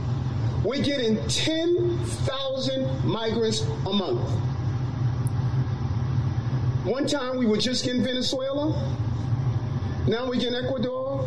We're 0.63 0.83
getting 0.83 1.17
10,000 1.27 3.05
migrants 3.05 3.61
a 3.61 3.91
month. 3.91 4.21
One 6.83 7.07
time 7.07 7.37
we 7.37 7.45
were 7.45 7.57
just 7.57 7.87
in 7.87 8.03
Venezuela. 8.03 8.71
Now 10.05 10.29
we 10.29 10.37
get 10.37 10.49
in 10.49 10.65
Ecuador. 10.65 11.23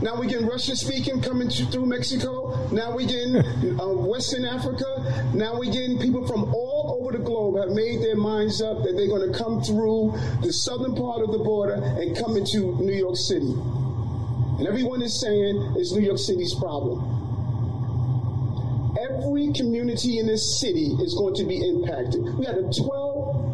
Now 0.00 0.14
we 0.14 0.28
get 0.28 0.42
in 0.42 0.46
Russian 0.46 0.76
speaking 0.76 1.20
coming 1.20 1.50
through 1.50 1.86
Mexico. 1.86 2.68
Now 2.70 2.94
we 2.94 3.06
get 3.06 3.34
uh, 3.34 3.88
Western 3.88 4.44
Africa. 4.44 5.30
Now 5.34 5.58
we're 5.58 5.72
getting 5.72 5.98
people 5.98 6.24
from 6.26 6.54
all 6.54 7.00
over 7.00 7.18
the 7.18 7.24
globe 7.24 7.56
have 7.58 7.74
made 7.74 8.00
their 8.00 8.14
minds 8.14 8.62
up 8.62 8.84
that 8.84 8.92
they're 8.96 9.08
going 9.08 9.30
to 9.30 9.36
come 9.36 9.60
through 9.60 10.14
the 10.42 10.52
southern 10.52 10.94
part 10.94 11.22
of 11.22 11.32
the 11.32 11.38
border 11.38 11.74
and 11.74 12.16
come 12.16 12.36
into 12.36 12.76
New 12.80 12.94
York 12.94 13.16
City. 13.16 13.52
And 14.58 14.68
everyone 14.68 15.02
is 15.02 15.18
saying 15.20 15.74
it's 15.76 15.90
New 15.90 16.02
York 16.02 16.18
City's 16.18 16.54
problem. 16.54 17.02
Every 19.10 19.52
community 19.52 20.20
in 20.20 20.26
this 20.26 20.60
city 20.60 20.94
is 21.00 21.14
going 21.14 21.34
to 21.34 21.44
be 21.44 21.56
impacted. 21.66 22.22
We 22.38 22.46
had 22.46 22.56
a 22.56 22.62
$12 22.62 23.01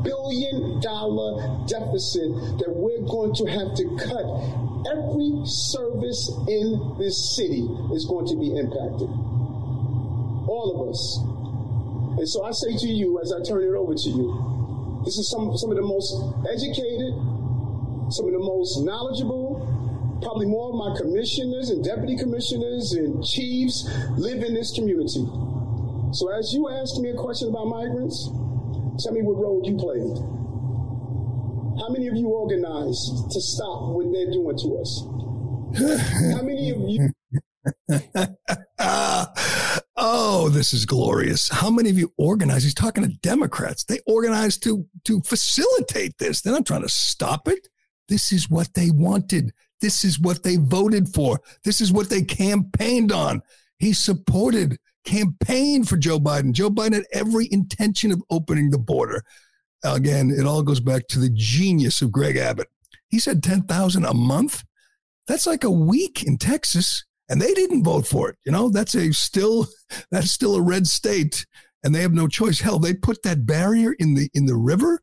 billion 0.08 0.80
dollar 0.80 1.60
deficit 1.68 2.32
that 2.56 2.72
we're 2.72 3.04
going 3.04 3.36
to 3.36 3.44
have 3.44 3.76
to 3.76 3.84
cut. 4.00 4.24
Every 4.88 5.44
service 5.44 6.32
in 6.48 6.96
this 6.96 7.36
city 7.36 7.68
is 7.92 8.08
going 8.08 8.24
to 8.32 8.36
be 8.40 8.56
impacted. 8.56 9.12
All 10.48 10.72
of 10.72 10.88
us. 10.88 11.02
And 12.18 12.28
so 12.28 12.42
I 12.44 12.50
say 12.52 12.72
to 12.72 12.88
you, 12.88 13.20
as 13.20 13.32
I 13.32 13.44
turn 13.44 13.62
it 13.62 13.76
over 13.76 13.92
to 13.92 14.08
you, 14.08 15.02
this 15.04 15.18
is 15.18 15.28
some, 15.30 15.52
some 15.56 15.70
of 15.70 15.76
the 15.76 15.84
most 15.84 16.16
educated, 16.48 17.12
some 18.08 18.26
of 18.26 18.32
the 18.32 18.40
most 18.40 18.80
knowledgeable, 18.80 19.60
probably 20.22 20.46
more 20.46 20.70
of 20.70 20.76
my 20.80 20.96
commissioners 20.98 21.70
and 21.70 21.84
deputy 21.84 22.16
commissioners 22.16 22.92
and 22.92 23.22
chiefs 23.22 23.86
live 24.16 24.42
in 24.42 24.54
this 24.54 24.72
community. 24.72 25.22
So 26.12 26.32
as 26.32 26.50
you 26.52 26.68
ask 26.70 26.96
me 26.98 27.10
a 27.10 27.14
question 27.14 27.50
about 27.50 27.68
migrants, 27.68 28.30
tell 28.98 29.12
me 29.12 29.22
what 29.22 29.36
role 29.36 29.62
you 29.64 29.76
played. 29.76 30.18
How 31.80 31.88
many 31.90 32.08
of 32.08 32.16
you 32.16 32.26
organized 32.28 33.30
to 33.30 33.40
stop 33.40 33.94
what 33.94 34.12
they're 34.12 34.30
doing 34.30 34.58
to 34.58 34.78
us? 34.80 35.02
How 36.34 36.42
many 36.42 36.70
of 36.70 36.80
you? 36.80 37.10
oh, 39.96 40.48
this 40.48 40.72
is 40.72 40.86
glorious. 40.86 41.48
How 41.48 41.70
many 41.70 41.90
of 41.90 41.98
you 41.98 42.12
organized? 42.16 42.64
He's 42.64 42.74
talking 42.74 43.04
to 43.04 43.10
Democrats. 43.10 43.84
They 43.84 44.00
organized 44.06 44.62
to 44.64 44.86
to 45.04 45.20
facilitate 45.20 46.18
this. 46.18 46.40
They're 46.40 46.52
not 46.52 46.66
trying 46.66 46.82
to 46.82 46.88
stop 46.88 47.46
it. 47.48 47.68
This 48.08 48.32
is 48.32 48.50
what 48.50 48.74
they 48.74 48.90
wanted. 48.90 49.52
This 49.80 50.04
is 50.04 50.18
what 50.18 50.42
they 50.42 50.56
voted 50.56 51.08
for. 51.08 51.40
This 51.64 51.80
is 51.80 51.92
what 51.92 52.10
they 52.10 52.22
campaigned 52.22 53.12
on. 53.12 53.42
He 53.78 53.92
supported, 53.92 54.78
campaigned 55.08 55.88
for 55.88 55.96
Joe 55.96 56.18
Biden. 56.18 56.52
Joe 56.52 56.68
Biden 56.68 56.94
had 56.94 57.04
every 57.12 57.48
intention 57.50 58.12
of 58.12 58.22
opening 58.30 58.70
the 58.70 58.78
border. 58.78 59.24
Again, 59.82 60.30
it 60.30 60.44
all 60.44 60.62
goes 60.62 60.80
back 60.80 61.08
to 61.08 61.18
the 61.18 61.30
genius 61.30 62.02
of 62.02 62.12
Greg 62.12 62.36
Abbott. 62.36 62.68
He 63.08 63.18
said 63.18 63.42
10,000 63.42 64.04
a 64.04 64.12
month. 64.12 64.64
That's 65.26 65.46
like 65.46 65.64
a 65.64 65.70
week 65.70 66.24
in 66.24 66.36
Texas. 66.36 67.04
And 67.30 67.40
they 67.40 67.54
didn't 67.54 67.84
vote 67.84 68.06
for 68.06 68.30
it. 68.30 68.36
You 68.44 68.52
know, 68.52 68.68
that's 68.68 68.94
a 68.94 69.12
still, 69.12 69.66
that's 70.10 70.30
still 70.30 70.56
a 70.56 70.62
red 70.62 70.86
state 70.86 71.46
and 71.82 71.94
they 71.94 72.02
have 72.02 72.12
no 72.12 72.28
choice. 72.28 72.60
Hell, 72.60 72.78
they 72.78 72.92
put 72.92 73.22
that 73.22 73.46
barrier 73.46 73.94
in 73.98 74.14
the, 74.14 74.28
in 74.34 74.46
the 74.46 74.56
river 74.56 75.00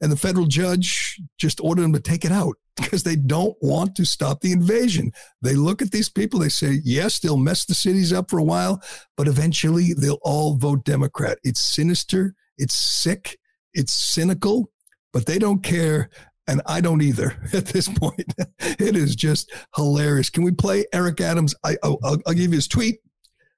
and 0.00 0.12
the 0.12 0.16
federal 0.16 0.46
judge 0.46 1.20
just 1.38 1.60
ordered 1.60 1.82
them 1.82 1.92
to 1.92 2.00
take 2.00 2.24
it 2.24 2.32
out 2.32 2.56
because 2.76 3.02
they 3.02 3.16
don't 3.16 3.56
want 3.60 3.94
to 3.96 4.04
stop 4.04 4.40
the 4.40 4.52
invasion. 4.52 5.12
They 5.42 5.54
look 5.54 5.82
at 5.82 5.90
these 5.90 6.08
people, 6.08 6.40
they 6.40 6.48
say, 6.48 6.80
yes, 6.84 7.18
they'll 7.18 7.36
mess 7.36 7.64
the 7.64 7.74
cities 7.74 8.12
up 8.12 8.30
for 8.30 8.38
a 8.38 8.44
while, 8.44 8.82
but 9.16 9.28
eventually 9.28 9.94
they'll 9.94 10.20
all 10.22 10.56
vote 10.56 10.84
Democrat. 10.84 11.38
It's 11.42 11.60
sinister, 11.60 12.34
it's 12.56 12.74
sick, 12.74 13.38
it's 13.74 13.92
cynical, 13.92 14.70
but 15.12 15.26
they 15.26 15.38
don't 15.38 15.62
care. 15.62 16.10
And 16.46 16.62
I 16.64 16.80
don't 16.80 17.02
either 17.02 17.36
at 17.52 17.66
this 17.66 17.88
point. 17.88 18.34
it 18.58 18.96
is 18.96 19.14
just 19.14 19.52
hilarious. 19.76 20.30
Can 20.30 20.44
we 20.44 20.52
play 20.52 20.86
Eric 20.92 21.20
Adams? 21.20 21.54
I, 21.64 21.76
will 21.82 22.18
give 22.28 22.38
you 22.38 22.50
his 22.52 22.68
tweet 22.68 23.00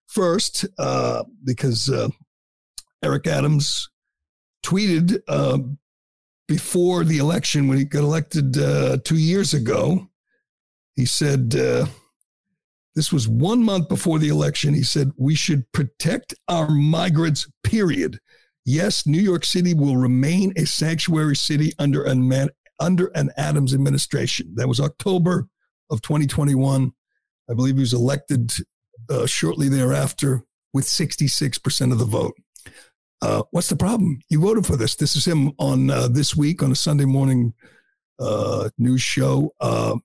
first 0.09 0.67
uh, 0.79 1.23
because 1.45 1.89
uh, 1.89 2.09
Eric 3.03 3.27
Adams 3.29 3.89
tweeted 4.65 5.21
uh, 5.29 5.59
before 6.51 7.05
the 7.05 7.19
election 7.19 7.69
when 7.69 7.79
he 7.79 7.85
got 7.85 8.03
elected 8.03 8.59
uh, 8.59 8.99
two 9.05 9.17
years 9.17 9.55
ago. 9.55 10.09
He 10.97 11.07
said, 11.07 11.55
uh, 11.55 11.87
this 12.97 13.13
was 13.13 13.29
one 13.29 13.63
month 13.63 13.89
before 13.89 14.19
the 14.19 14.31
election. 14.31 14.75
He 14.75 14.83
said, 14.83 15.13
we 15.17 15.37
should 15.37 15.71
protect 15.71 16.35
our 16.49 16.69
migrants, 16.69 17.49
period. 17.63 18.19
Yes, 18.65 19.07
New 19.07 19.21
York 19.21 19.45
City 19.45 19.75
will 19.75 19.97
remain 19.97 20.53
a 20.57 20.67
sanctuary 20.67 21.37
city 21.37 21.73
under 21.79 22.03
an, 22.03 22.51
under 22.81 23.13
an 23.15 23.31
Adams 23.37 23.73
administration. 23.73 24.53
That 24.57 24.67
was 24.67 24.81
October 24.81 25.47
of 25.89 26.03
2021. 26.03 26.91
I 27.49 27.55
believe 27.55 27.77
he 27.77 27.81
was 27.81 27.95
elected 27.95 28.51
uh, 29.09 29.27
shortly 29.27 29.69
thereafter 29.69 30.43
with 30.75 30.87
66% 30.87 31.93
of 31.93 31.99
the 32.01 32.05
vote. 32.05 32.35
Uh, 33.23 33.43
what's 33.51 33.69
the 33.69 33.77
problem? 33.77 34.21
You 34.29 34.41
voted 34.41 34.67
for 34.67 34.77
this. 34.77 34.97
This 34.97 35.15
is 35.15 35.27
him 35.27 35.53
on 35.59 35.91
uh, 35.91 36.09
this 36.09 36.35
week 36.35 36.63
on 36.63 36.73
a 36.73 36.77
Sunday 36.77 37.05
morning 37.05 37.53
uh, 38.19 38.71
news 38.79 39.03
show. 39.03 39.55
Uh, 39.61 39.97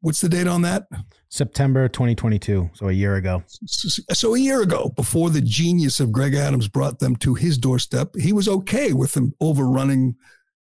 what's 0.00 0.20
the 0.20 0.28
date 0.28 0.46
on 0.46 0.62
that? 0.62 0.86
September 1.28 1.88
2022. 1.88 2.70
So 2.74 2.88
a 2.88 2.92
year 2.92 3.16
ago. 3.16 3.42
So, 3.66 4.02
so, 4.12 4.34
a 4.34 4.38
year 4.38 4.62
ago, 4.62 4.92
before 4.94 5.30
the 5.30 5.40
genius 5.40 6.00
of 6.00 6.12
Greg 6.12 6.34
Adams 6.34 6.68
brought 6.68 6.98
them 6.98 7.16
to 7.16 7.34
his 7.34 7.58
doorstep, 7.58 8.14
he 8.14 8.32
was 8.32 8.48
okay 8.48 8.92
with 8.92 9.12
them 9.12 9.34
overrunning, 9.40 10.14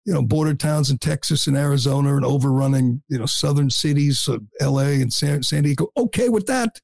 you 0.05 0.13
know, 0.13 0.21
border 0.21 0.53
towns 0.53 0.91
in 0.91 0.97
Texas 0.97 1.47
and 1.47 1.57
Arizona 1.57 2.15
and 2.15 2.25
overrunning, 2.25 3.01
you 3.07 3.17
know, 3.17 3.25
southern 3.25 3.69
cities, 3.69 4.27
L.A. 4.59 5.01
and 5.01 5.13
San, 5.13 5.41
San 5.41 5.63
Diego. 5.63 5.87
Okay 5.95 6.27
with 6.27 6.47
that. 6.47 6.79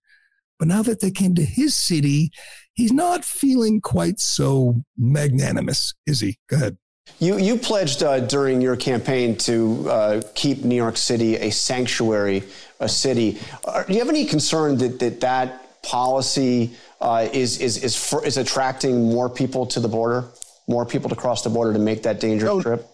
But 0.58 0.70
now 0.70 0.82
that 0.84 1.02
they 1.02 1.12
came 1.12 1.36
to 1.36 1.46
his 1.46 1.76
city, 1.76 2.32
he's 2.78 2.94
not 2.94 3.26
feeling 3.26 3.82
quite 3.82 4.20
so 4.20 4.84
magnanimous, 4.98 5.94
is 6.06 6.22
he? 6.22 6.38
Go 6.48 6.56
ahead. 6.56 6.78
You, 7.20 7.38
you 7.38 7.58
pledged 7.58 8.04
uh, 8.04 8.20
during 8.20 8.62
your 8.62 8.76
campaign 8.76 9.36
to 9.40 9.90
uh, 9.90 10.22
keep 10.36 10.64
New 10.64 10.76
York 10.76 10.98
City 10.98 11.36
a 11.36 11.50
sanctuary, 11.50 12.44
a 12.80 12.88
city. 12.88 13.40
Uh, 13.66 13.84
do 13.84 13.94
you 13.94 14.00
have 14.00 14.10
any 14.10 14.26
concern 14.26 14.78
that 14.78 15.00
that, 15.00 15.20
that 15.22 15.82
policy 15.82 16.72
uh, 17.02 17.28
is, 17.34 17.60
is, 17.60 17.84
is, 17.84 17.96
for, 17.96 18.26
is 18.26 18.38
attracting 18.38 19.10
more 19.10 19.30
people 19.30 19.66
to 19.68 19.80
the 19.80 19.88
border, 19.88 20.26
more 20.68 20.86
people 20.86 21.10
to 21.10 21.16
cross 21.16 21.44
the 21.44 21.50
border 21.50 21.74
to 21.74 21.80
make 21.80 22.04
that 22.04 22.20
dangerous 22.20 22.62
trip? 22.62 22.88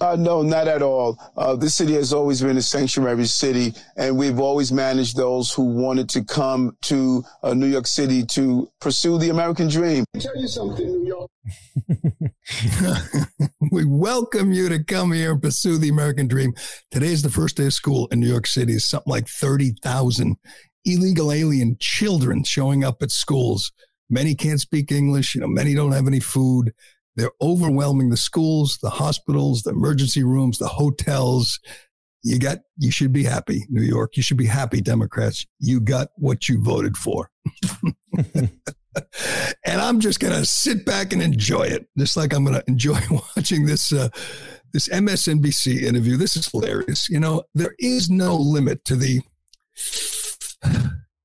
Uh, 0.00 0.16
no, 0.16 0.42
not 0.42 0.66
at 0.66 0.80
all. 0.80 1.18
Uh, 1.36 1.54
this 1.54 1.74
city 1.74 1.92
has 1.92 2.12
always 2.12 2.40
been 2.40 2.56
a 2.56 2.62
sanctuary 2.62 3.26
city, 3.26 3.74
and 3.96 4.16
we've 4.16 4.40
always 4.40 4.72
managed 4.72 5.14
those 5.14 5.52
who 5.52 5.62
wanted 5.62 6.08
to 6.08 6.24
come 6.24 6.74
to 6.80 7.22
uh, 7.42 7.52
New 7.52 7.66
York 7.66 7.86
City 7.86 8.24
to 8.24 8.70
pursue 8.80 9.18
the 9.18 9.28
American 9.28 9.68
dream. 9.68 10.04
tell 10.18 10.36
you 10.36 10.48
something, 10.48 10.86
New 10.86 11.06
York. 11.06 11.30
we 13.70 13.84
welcome 13.84 14.52
you 14.52 14.70
to 14.70 14.82
come 14.82 15.12
here 15.12 15.32
and 15.32 15.42
pursue 15.42 15.76
the 15.76 15.90
American 15.90 16.26
dream. 16.26 16.54
Today 16.90 17.08
is 17.08 17.22
the 17.22 17.30
first 17.30 17.58
day 17.58 17.66
of 17.66 17.74
school 17.74 18.08
in 18.10 18.20
New 18.20 18.28
York 18.28 18.46
City. 18.46 18.72
It's 18.72 18.86
something 18.86 19.10
like 19.10 19.28
30,000 19.28 20.36
illegal 20.86 21.30
alien 21.30 21.76
children 21.78 22.42
showing 22.42 22.84
up 22.84 23.02
at 23.02 23.10
schools. 23.10 23.70
Many 24.08 24.34
can't 24.34 24.60
speak 24.60 24.90
English. 24.90 25.34
You 25.34 25.42
know, 25.42 25.46
many 25.46 25.74
don't 25.74 25.92
have 25.92 26.06
any 26.06 26.20
food. 26.20 26.72
They're 27.16 27.32
overwhelming 27.40 28.10
the 28.10 28.16
schools, 28.16 28.78
the 28.82 28.90
hospitals, 28.90 29.62
the 29.62 29.70
emergency 29.70 30.22
rooms, 30.22 30.58
the 30.58 30.68
hotels. 30.68 31.60
You 32.22 32.38
got, 32.38 32.58
you 32.76 32.90
should 32.90 33.12
be 33.12 33.24
happy, 33.24 33.66
New 33.68 33.82
York. 33.82 34.16
You 34.16 34.22
should 34.22 34.36
be 34.36 34.46
happy, 34.46 34.80
Democrats. 34.80 35.46
You 35.58 35.80
got 35.80 36.08
what 36.16 36.48
you 36.48 36.62
voted 36.62 36.96
for. 36.96 37.30
and 38.34 38.50
I'm 39.66 40.00
just 40.00 40.20
going 40.20 40.34
to 40.34 40.44
sit 40.44 40.84
back 40.84 41.12
and 41.12 41.22
enjoy 41.22 41.64
it, 41.64 41.86
just 41.98 42.16
like 42.16 42.32
I'm 42.32 42.44
going 42.44 42.60
to 42.60 42.64
enjoy 42.68 43.00
watching 43.36 43.66
this, 43.66 43.92
uh, 43.92 44.08
this 44.72 44.88
MSNBC 44.88 45.82
interview. 45.82 46.16
This 46.16 46.36
is 46.36 46.46
hilarious. 46.48 47.08
You 47.08 47.20
know, 47.20 47.44
there 47.54 47.74
is 47.78 48.10
no 48.10 48.36
limit 48.36 48.84
to 48.84 48.96
the, 48.96 49.20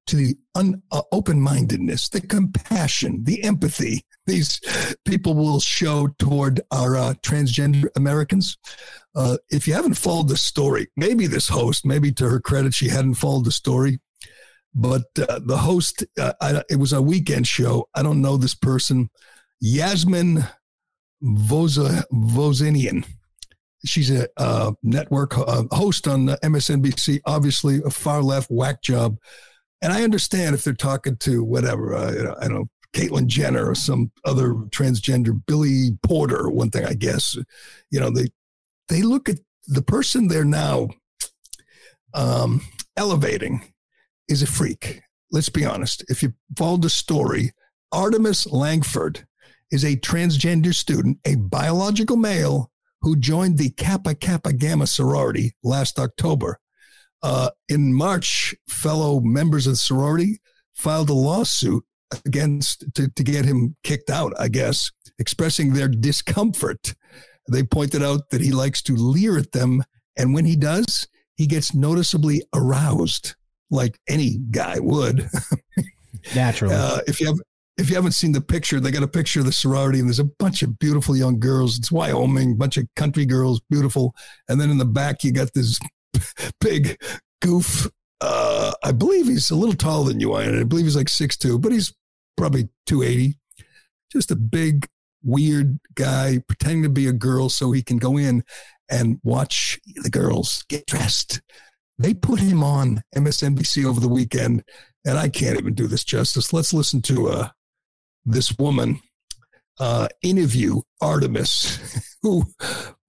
to 0.08 0.16
the 0.16 0.36
un, 0.56 0.82
uh, 0.92 1.02
open-mindedness, 1.12 2.10
the 2.10 2.22
compassion, 2.22 3.24
the 3.26 3.44
empathy 3.44 4.06
these 4.26 4.60
people 5.06 5.36
will 5.36 5.60
show 5.60 6.08
toward 6.20 6.62
our 6.72 6.96
uh, 6.96 7.14
transgender 7.22 7.88
Americans. 7.96 8.58
Uh, 9.16 9.38
if 9.50 9.68
you 9.68 9.74
haven't 9.74 9.96
followed 9.96 10.28
the 10.28 10.38
story, 10.38 10.88
maybe 10.98 11.28
this 11.28 11.48
host, 11.48 11.86
maybe 11.86 12.12
to 12.12 12.28
her 12.28 12.40
credit, 12.40 12.74
she 12.74 12.90
hadn't 12.90 13.16
followed 13.16 13.46
the 13.46 13.52
story, 13.52 14.00
but 14.74 15.06
uh, 15.18 15.40
the 15.46 15.58
host, 15.58 16.04
uh, 16.20 16.34
I, 16.42 16.64
it 16.70 16.78
was 16.78 16.92
a 16.92 17.02
weekend 17.02 17.48
show. 17.48 17.88
I 17.96 18.04
don't 18.04 18.22
know 18.22 18.36
this 18.36 18.56
person, 18.56 19.10
Yasmin 19.62 20.46
Vossoughian. 21.24 23.06
She's 23.86 24.10
a 24.12 24.28
uh, 24.36 24.74
network 24.82 25.38
uh, 25.38 25.64
host 25.72 26.08
on 26.08 26.28
MSNBC, 26.28 27.22
obviously 27.26 27.82
a 27.86 27.92
far 27.92 28.22
left 28.24 28.50
whack 28.50 28.82
job. 28.82 29.18
And 29.82 29.94
I 29.94 30.04
understand 30.04 30.56
if 30.56 30.64
they're 30.64 30.74
talking 30.74 31.16
to 31.18 31.44
whatever, 31.44 31.96
I 31.96 32.12
don't 32.48 32.54
know, 32.54 32.70
Caitlyn 32.96 33.28
Jenner 33.28 33.70
or 33.70 33.76
some 33.76 34.12
other 34.24 34.54
transgender 34.70 35.40
Billy 35.46 35.98
Porter, 36.02 36.50
one 36.50 36.72
thing 36.72 36.86
I 36.86 36.94
guess. 36.94 37.38
You 37.92 38.00
know, 38.00 38.10
they 38.10 38.30
they 38.88 39.02
look 39.02 39.28
at 39.28 39.40
the 39.68 39.82
person 39.82 40.28
they're 40.28 40.46
now 40.46 40.88
um, 42.14 42.62
elevating 42.96 43.74
is 44.30 44.42
a 44.42 44.48
freak. 44.48 45.02
Let's 45.32 45.50
be 45.50 45.66
honest. 45.66 46.06
If 46.08 46.24
you 46.24 46.34
follow 46.58 46.78
the 46.78 46.90
story, 46.90 47.52
Artemis 47.92 48.48
Langford 48.48 49.28
is 49.72 49.84
a 49.84 49.98
transgender 49.98 50.74
student, 50.74 51.18
a 51.26 51.36
biological 51.36 52.16
male 52.16 52.72
who 53.02 53.18
joined 53.18 53.58
the 53.58 53.72
Kappa 53.72 54.16
Kappa 54.16 54.54
Gamma 54.54 54.88
sorority 54.88 55.54
last 55.64 56.00
October. 56.00 56.60
Uh, 57.22 57.50
in 57.68 57.94
March, 57.94 58.56
fellow 58.70 59.20
members 59.20 59.68
of 59.68 59.74
the 59.74 59.78
sorority 59.78 60.40
filed 60.74 61.10
a 61.10 61.14
lawsuit 61.14 61.84
against 62.26 62.86
to, 62.96 63.10
to 63.10 63.24
get 63.24 63.46
him 63.46 63.76
kicked 63.84 64.10
out, 64.10 64.34
I 64.40 64.48
guess, 64.48 64.92
expressing 65.20 65.74
their 65.74 65.88
discomfort. 65.88 66.96
They 67.50 67.64
pointed 67.64 68.04
out 68.04 68.30
that 68.32 68.42
he 68.42 68.52
likes 68.52 68.82
to 68.84 68.96
leer 68.96 69.38
at 69.38 69.52
them. 69.52 69.84
And 70.18 70.34
when 70.34 70.46
he 70.46 70.56
does, 70.56 71.08
he 71.36 71.48
gets 71.48 71.74
noticeably 71.74 72.44
aroused, 72.54 73.36
like 73.70 74.00
any 74.08 74.38
guy 74.52 74.80
would. 74.80 75.30
Naturally. 76.36 76.74
Uh, 76.74 77.00
if 77.08 77.20
you 77.20 77.28
have 77.28 77.40
if 77.78 77.90
you 77.90 77.96
haven't 77.96 78.14
seen 78.14 78.32
the 78.32 78.42
picture, 78.42 78.80
they 78.80 78.90
got 78.90 79.04
a 79.04 79.08
picture 79.08 79.42
of 79.42 79.46
the 79.46 79.52
sorority, 79.52 80.00
and 80.00 80.08
there's 80.08 80.20
a 80.20 80.24
bunch 80.24 80.64
of 80.64 80.80
beautiful 80.80 81.16
young 81.16 81.40
girls. 81.40 81.78
It's 81.78 81.92
Wyoming, 81.92 82.56
bunch 82.56 82.78
of 82.78 82.88
country 82.96 83.26
girls, 83.26 83.62
beautiful. 83.70 84.16
And 84.48 84.62
then 84.62 84.72
in 84.72 84.78
the 84.78 84.86
back, 84.86 85.26
you 85.26 85.34
got 85.34 85.54
this 85.54 85.78
big 86.62 86.98
goof 87.42 87.90
uh, 88.26 88.74
I 88.84 88.92
believe 88.92 89.28
he's 89.28 89.52
a 89.52 89.56
little 89.56 89.76
taller 89.76 90.10
than 90.10 90.20
you, 90.20 90.40
Ian. 90.40 90.60
I 90.60 90.64
believe 90.64 90.86
he's 90.86 90.96
like 90.96 91.10
six 91.10 91.38
two, 91.38 91.60
but 91.60 91.72
he's 91.72 91.94
probably 92.36 92.70
280. 92.88 93.38
Just 94.12 94.32
a 94.32 94.36
big, 94.36 94.88
weird 95.24 95.80
guy 95.94 96.40
pretending 96.48 96.84
to 96.84 96.90
be 96.90 97.08
a 97.08 97.14
girl 97.14 97.50
so 97.50 97.72
he 97.72 97.84
can 97.84 97.98
go 97.98 98.18
in 98.18 98.44
and 98.90 99.20
watch 99.24 99.80
the 99.96 100.10
girls 100.10 100.64
get 100.70 100.86
dressed. 100.88 101.42
They 101.98 102.14
put 102.14 102.40
him 102.40 102.64
on 102.64 103.04
MSNBC 103.16 103.86
over 103.86 104.00
the 104.00 104.10
weekend, 104.10 104.64
and 105.06 105.18
I 105.18 105.30
can't 105.30 105.60
even 105.60 105.74
do 105.74 105.88
this 105.88 106.04
justice. 106.04 106.52
Let's 106.52 106.74
listen 106.74 107.02
to 107.04 107.28
uh, 107.30 107.50
this 108.26 108.58
woman 108.58 109.00
uh, 109.80 110.08
interview 110.22 110.82
Artemis, 111.00 112.18
who, 112.22 112.46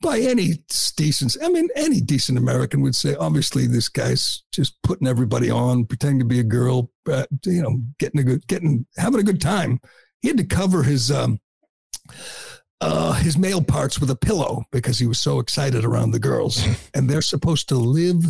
by 0.01 0.19
any 0.19 0.63
decent, 0.97 1.37
I 1.43 1.49
mean, 1.49 1.69
any 1.75 2.01
decent 2.01 2.39
American 2.39 2.81
would 2.83 2.95
say, 2.95 3.15
obviously, 3.15 3.67
this 3.67 3.89
guy's 3.89 4.43
just 4.53 4.81
putting 4.83 5.07
everybody 5.07 5.51
on, 5.51 5.87
pretending 5.87 6.19
to 6.21 6.25
be 6.25 6.41
a 6.41 6.45
girl, 6.45 6.91
uh, 7.11 7.27
you 7.45 7.63
know, 7.63 7.81
getting 7.99 8.21
a 8.21 8.25
good, 8.25 8.47
getting, 8.47 8.87
having 8.97 9.21
a 9.21 9.25
good 9.25 9.41
time. 9.41 9.81
He 10.21 10.29
had 10.29 10.37
to 10.39 10.45
cover 10.45 10.83
his, 10.83 11.11
um, 11.11 11.41
uh, 12.81 13.15
his 13.15 13.39
male 13.39 13.63
parts 13.63 13.99
with 13.99 14.11
a 14.11 14.17
pillow 14.17 14.65
because 14.71 14.99
he 14.99 15.07
was 15.07 15.21
so 15.21 15.39
excited 15.39 15.85
around 15.85 16.11
the 16.11 16.19
girls, 16.19 16.63
and 16.95 17.09
they're 17.09 17.23
supposed 17.23 17.69
to 17.71 17.77
live 17.77 18.23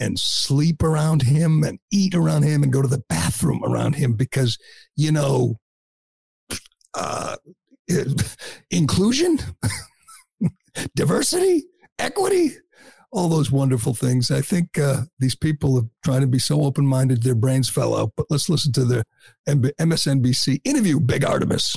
and 0.00 0.18
sleep 0.18 0.82
around 0.82 1.22
him 1.22 1.62
and 1.62 1.78
eat 1.90 2.14
around 2.14 2.42
him 2.42 2.62
and 2.62 2.72
go 2.72 2.82
to 2.82 2.88
the 2.88 3.02
bathroom 3.08 3.62
around 3.64 3.94
him 3.94 4.14
because 4.14 4.58
you 4.96 5.12
know 5.12 5.60
uh, 6.94 7.36
inclusion, 8.70 9.38
diversity, 10.94 11.64
equity, 11.98 12.52
all 13.12 13.28
those 13.28 13.50
wonderful 13.50 13.94
things. 13.94 14.30
I 14.30 14.40
think 14.40 14.78
uh, 14.78 15.02
these 15.18 15.34
people 15.34 15.78
are 15.78 15.88
trying 16.02 16.22
to 16.22 16.26
be 16.26 16.38
so 16.38 16.62
open 16.62 16.86
minded, 16.86 17.22
their 17.22 17.34
brains 17.34 17.68
fell 17.68 17.96
out. 17.96 18.12
But 18.16 18.26
let's 18.30 18.48
listen 18.48 18.72
to 18.72 18.84
the 18.84 19.04
MSNBC 19.46 20.60
interview, 20.64 20.98
Big 20.98 21.24
Artemis. 21.24 21.76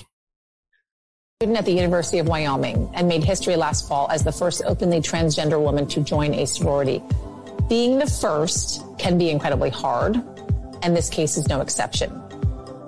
Student 1.42 1.60
at 1.60 1.66
the 1.66 1.74
University 1.74 2.20
of 2.20 2.30
Wyoming 2.30 2.90
and 2.94 3.10
made 3.10 3.22
history 3.22 3.58
last 3.58 3.90
fall 3.90 4.10
as 4.10 4.24
the 4.24 4.32
first 4.32 4.62
openly 4.66 5.02
transgender 5.02 5.62
woman 5.62 5.86
to 5.88 6.02
join 6.02 6.34
a 6.34 6.48
sorority. 6.48 7.04
Being 7.68 8.00
the 8.00 8.08
first 8.08 8.82
can 8.98 9.18
be 9.18 9.30
incredibly 9.30 9.70
hard, 9.70 10.16
and 10.82 10.96
this 10.96 11.10
case 11.10 11.36
is 11.36 11.50
no 11.50 11.60
exception. 11.60 12.25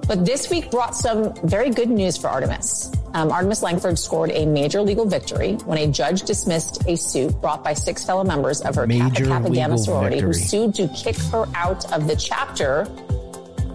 But 0.08 0.26
this 0.26 0.50
week 0.50 0.72
brought 0.72 0.96
some 0.96 1.34
very 1.44 1.70
good 1.70 1.90
news 1.90 2.18
for 2.18 2.28
Artemis. 2.28 2.92
Um, 3.14 3.32
Artemis 3.32 3.62
Langford 3.62 4.00
scored 4.00 4.32
a 4.32 4.46
major 4.46 4.82
legal 4.82 5.06
victory 5.06 5.54
when 5.66 5.78
a 5.78 5.88
judge 5.88 6.24
dismissed 6.24 6.88
a 6.88 6.96
suit 6.96 7.40
brought 7.42 7.64
by 7.64 7.74
six 7.74 8.06
fellow 8.06 8.24
members 8.24 8.62
of 8.62 8.76
her 8.76 8.88
major 8.88 9.26
Kappa 9.26 9.50
Gamma 9.50 9.78
sorority 9.78 10.22
victory. 10.22 10.34
who 10.34 10.34
sued 10.34 10.76
to 10.76 10.88
kick 10.90 11.18
her 11.32 11.46
out 11.56 11.92
of 11.92 12.08
the 12.08 12.16
chapter 12.16 12.88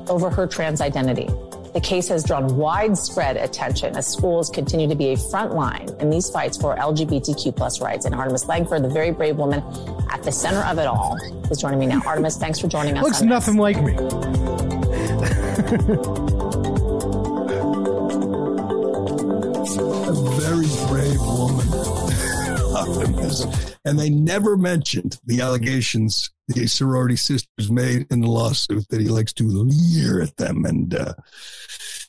over 0.08 0.30
her 0.30 0.46
trans 0.46 0.80
identity. 0.80 1.28
The 1.74 1.80
case 1.80 2.08
has 2.08 2.22
drawn 2.22 2.56
widespread 2.56 3.38
attention 3.38 3.96
as 3.96 4.06
schools 4.06 4.50
continue 4.50 4.88
to 4.88 4.94
be 4.94 5.08
a 5.08 5.16
front 5.16 5.54
line 5.54 5.88
in 6.00 6.10
these 6.10 6.28
fights 6.28 6.56
for 6.58 6.76
LGBTQ 6.76 7.56
plus 7.56 7.80
rights. 7.80 8.04
And 8.04 8.14
Artemis 8.14 8.46
Langford, 8.46 8.84
the 8.84 8.90
very 8.90 9.10
brave 9.10 9.36
woman 9.36 9.62
at 10.10 10.22
the 10.22 10.32
center 10.32 10.60
of 10.60 10.78
it 10.78 10.86
all, 10.86 11.18
is 11.50 11.58
joining 11.58 11.78
me 11.78 11.86
now. 11.86 12.02
Artemis, 12.06 12.36
thanks 12.36 12.58
for 12.58 12.68
joining 12.68 12.98
us. 12.98 13.02
Looks 13.02 13.22
nothing 13.22 13.54
this. 13.54 13.60
like 13.60 13.82
me. 13.82 14.71
A 15.72 15.76
very 20.38 20.68
brave 20.88 21.20
woman. 21.20 21.66
and 23.84 23.98
they 23.98 24.10
never 24.10 24.56
mentioned 24.56 25.18
the 25.24 25.40
allegations 25.40 26.30
the 26.48 26.66
sorority 26.66 27.16
sisters 27.16 27.70
made 27.70 28.06
in 28.10 28.20
the 28.20 28.28
lawsuit 28.28 28.86
that 28.90 29.00
he 29.00 29.08
likes 29.08 29.32
to 29.32 29.44
leer 29.44 30.20
at 30.20 30.36
them 30.36 30.66
and 30.66 30.94
uh, 30.94 31.14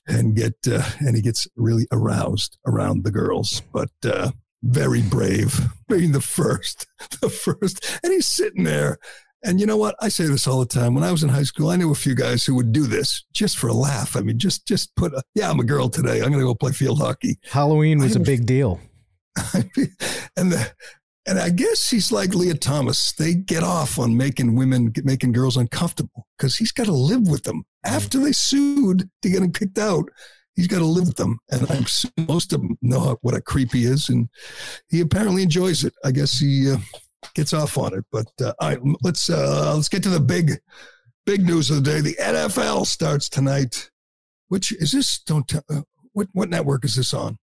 and 0.07 0.35
get 0.35 0.55
uh, 0.69 0.83
and 0.99 1.15
he 1.15 1.21
gets 1.21 1.47
really 1.55 1.87
aroused 1.91 2.57
around 2.67 3.05
the 3.05 3.11
girls. 3.11 3.61
But 3.71 3.91
uh, 4.05 4.31
very 4.61 5.01
brave, 5.01 5.57
being 5.87 6.11
the 6.11 6.21
first, 6.21 6.87
the 7.21 7.29
first, 7.29 7.99
and 8.03 8.11
he's 8.11 8.27
sitting 8.27 8.65
there 8.65 8.97
and 9.43 9.59
you 9.59 9.65
know 9.65 9.77
what? 9.77 9.95
I 9.99 10.09
say 10.09 10.25
this 10.25 10.47
all 10.47 10.59
the 10.59 10.65
time. 10.65 10.93
When 10.95 11.03
I 11.03 11.11
was 11.11 11.23
in 11.23 11.29
high 11.29 11.43
school, 11.43 11.69
I 11.69 11.75
knew 11.75 11.91
a 11.91 11.95
few 11.95 12.15
guys 12.15 12.45
who 12.45 12.55
would 12.55 12.71
do 12.71 12.87
this 12.87 13.23
just 13.33 13.57
for 13.57 13.67
a 13.67 13.73
laugh. 13.73 14.15
I 14.15 14.21
mean, 14.21 14.39
just 14.39 14.65
just 14.67 14.95
put 14.95 15.13
a 15.13 15.21
yeah, 15.35 15.49
I'm 15.49 15.59
a 15.59 15.65
girl 15.65 15.89
today. 15.89 16.21
I'm 16.21 16.31
going 16.31 16.39
to 16.39 16.45
go 16.45 16.55
play 16.55 16.71
field 16.71 16.99
hockey. 16.99 17.37
Halloween 17.49 17.99
was 17.99 18.15
a 18.15 18.19
big 18.19 18.45
deal. 18.45 18.79
and 19.53 20.51
the 20.51 20.71
and 21.25 21.39
I 21.39 21.49
guess 21.49 21.89
he's 21.89 22.11
like 22.11 22.33
Lia 22.33 22.55
Thomas. 22.55 23.13
They 23.13 23.33
get 23.33 23.63
off 23.63 23.99
on 23.99 24.15
making 24.17 24.55
women 24.55 24.93
making 25.03 25.31
girls 25.31 25.57
uncomfortable 25.57 26.27
because 26.37 26.55
he's 26.55 26.71
got 26.71 26.85
to 26.85 26.93
live 26.93 27.27
with 27.27 27.43
them 27.43 27.65
after 27.85 28.19
they 28.19 28.31
sued 28.31 29.09
to 29.21 29.29
get 29.29 29.41
him 29.41 29.51
kicked 29.51 29.77
out. 29.77 30.09
He's 30.55 30.67
got 30.67 30.79
to 30.79 30.85
live 30.85 31.07
with 31.07 31.17
them, 31.17 31.39
and 31.49 31.69
I'm 31.71 31.85
most 32.27 32.53
of 32.53 32.61
them 32.61 32.77
know 32.81 33.17
what 33.21 33.33
a 33.33 33.41
creep 33.41 33.73
he 33.73 33.85
is, 33.85 34.07
and 34.09 34.29
he 34.87 35.01
apparently 35.01 35.43
enjoys 35.43 35.83
it. 35.83 35.93
I 36.05 36.11
guess 36.11 36.37
he 36.37 36.71
uh, 36.71 36.77
gets 37.33 37.53
off 37.53 37.77
on 37.77 37.93
it. 37.93 38.05
But 38.11 38.31
uh, 38.41 38.53
all 38.59 38.69
right, 38.69 38.79
let's 39.01 39.29
uh, 39.29 39.73
let's 39.75 39.89
get 39.89 40.03
to 40.03 40.09
the 40.09 40.19
big 40.19 40.59
big 41.25 41.45
news 41.45 41.69
of 41.69 41.83
the 41.83 41.91
day. 41.91 42.01
The 42.01 42.15
NFL 42.15 42.85
starts 42.85 43.29
tonight. 43.29 43.89
Which 44.49 44.71
is 44.71 44.91
this? 44.91 45.19
Don't 45.19 45.47
tell. 45.47 45.63
Uh, 45.69 45.81
what 46.13 46.27
what 46.33 46.49
network 46.49 46.85
is 46.85 46.95
this 46.95 47.13
on? 47.13 47.37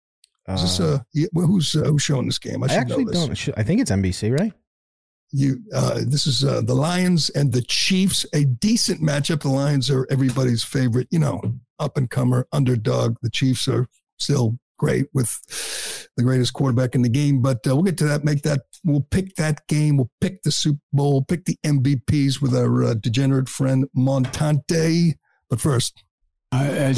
Is 0.48 0.62
this 0.62 0.80
uh, 0.80 0.98
uh 1.14 1.40
who's 1.40 1.74
uh, 1.74 1.84
who's 1.84 2.02
showing 2.02 2.26
this 2.26 2.38
game? 2.38 2.62
I, 2.62 2.68
I 2.68 2.74
actually 2.74 3.04
don't. 3.06 3.48
I 3.56 3.62
think 3.62 3.80
it's 3.80 3.90
NBC, 3.90 4.38
right? 4.38 4.52
You. 5.30 5.62
Uh, 5.74 6.00
this 6.06 6.26
is 6.26 6.42
uh, 6.42 6.62
the 6.62 6.74
Lions 6.74 7.28
and 7.30 7.52
the 7.52 7.62
Chiefs. 7.62 8.24
A 8.32 8.44
decent 8.44 9.02
matchup. 9.02 9.42
The 9.42 9.48
Lions 9.48 9.90
are 9.90 10.06
everybody's 10.10 10.64
favorite. 10.64 11.08
You 11.10 11.18
know, 11.18 11.40
up 11.78 11.96
and 11.96 12.08
comer, 12.08 12.46
underdog. 12.52 13.16
The 13.22 13.30
Chiefs 13.30 13.68
are 13.68 13.86
still 14.18 14.58
great 14.78 15.06
with 15.12 15.38
the 16.16 16.22
greatest 16.22 16.54
quarterback 16.54 16.94
in 16.94 17.02
the 17.02 17.08
game. 17.08 17.42
But 17.42 17.66
uh, 17.66 17.74
we'll 17.74 17.84
get 17.84 17.98
to 17.98 18.06
that. 18.06 18.24
Make 18.24 18.42
that. 18.42 18.62
We'll 18.84 19.06
pick 19.10 19.34
that 19.36 19.66
game. 19.66 19.96
We'll 19.96 20.10
pick 20.20 20.42
the 20.42 20.52
Super 20.52 20.80
Bowl. 20.92 21.22
Pick 21.22 21.44
the 21.44 21.58
MVPs 21.64 22.40
with 22.40 22.56
our 22.56 22.84
uh, 22.84 22.94
degenerate 22.94 23.48
friend 23.48 23.86
Montante. 23.96 25.14
But 25.50 25.60
first, 25.60 26.04
uh, 26.52 26.92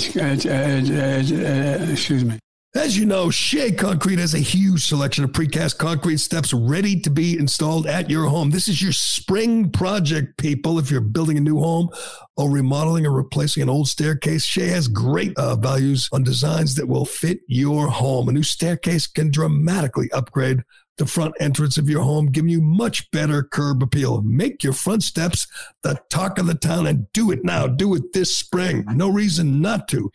excuse 1.90 2.24
me. 2.24 2.38
As 2.76 2.96
you 2.96 3.04
know, 3.04 3.30
Shea 3.30 3.72
Concrete 3.72 4.20
has 4.20 4.32
a 4.32 4.38
huge 4.38 4.86
selection 4.86 5.24
of 5.24 5.32
precast 5.32 5.78
concrete 5.78 6.18
steps 6.18 6.52
ready 6.52 7.00
to 7.00 7.10
be 7.10 7.36
installed 7.36 7.88
at 7.88 8.08
your 8.08 8.26
home. 8.26 8.50
This 8.50 8.68
is 8.68 8.80
your 8.80 8.92
spring 8.92 9.72
project, 9.72 10.36
people. 10.38 10.78
If 10.78 10.88
you're 10.88 11.00
building 11.00 11.36
a 11.36 11.40
new 11.40 11.58
home 11.58 11.88
or 12.36 12.48
remodeling 12.48 13.06
or 13.06 13.10
replacing 13.10 13.64
an 13.64 13.68
old 13.68 13.88
staircase, 13.88 14.44
Shea 14.44 14.68
has 14.68 14.86
great 14.86 15.36
uh, 15.36 15.56
values 15.56 16.08
on 16.12 16.22
designs 16.22 16.76
that 16.76 16.86
will 16.86 17.04
fit 17.04 17.40
your 17.48 17.88
home. 17.88 18.28
A 18.28 18.32
new 18.32 18.44
staircase 18.44 19.08
can 19.08 19.32
dramatically 19.32 20.08
upgrade 20.12 20.62
the 21.00 21.06
front 21.06 21.34
entrance 21.40 21.78
of 21.78 21.88
your 21.88 22.02
home, 22.02 22.26
giving 22.26 22.50
you 22.50 22.60
much 22.60 23.10
better 23.10 23.42
curb 23.42 23.82
appeal. 23.82 24.20
Make 24.20 24.62
your 24.62 24.74
front 24.74 25.02
steps 25.02 25.46
the 25.82 25.98
talk 26.10 26.38
of 26.38 26.46
the 26.46 26.54
town 26.54 26.86
and 26.86 27.10
do 27.14 27.30
it 27.30 27.42
now. 27.42 27.66
Do 27.66 27.94
it 27.94 28.12
this 28.12 28.36
spring. 28.36 28.84
No 28.86 29.08
reason 29.08 29.62
not 29.62 29.88
to. 29.88 30.12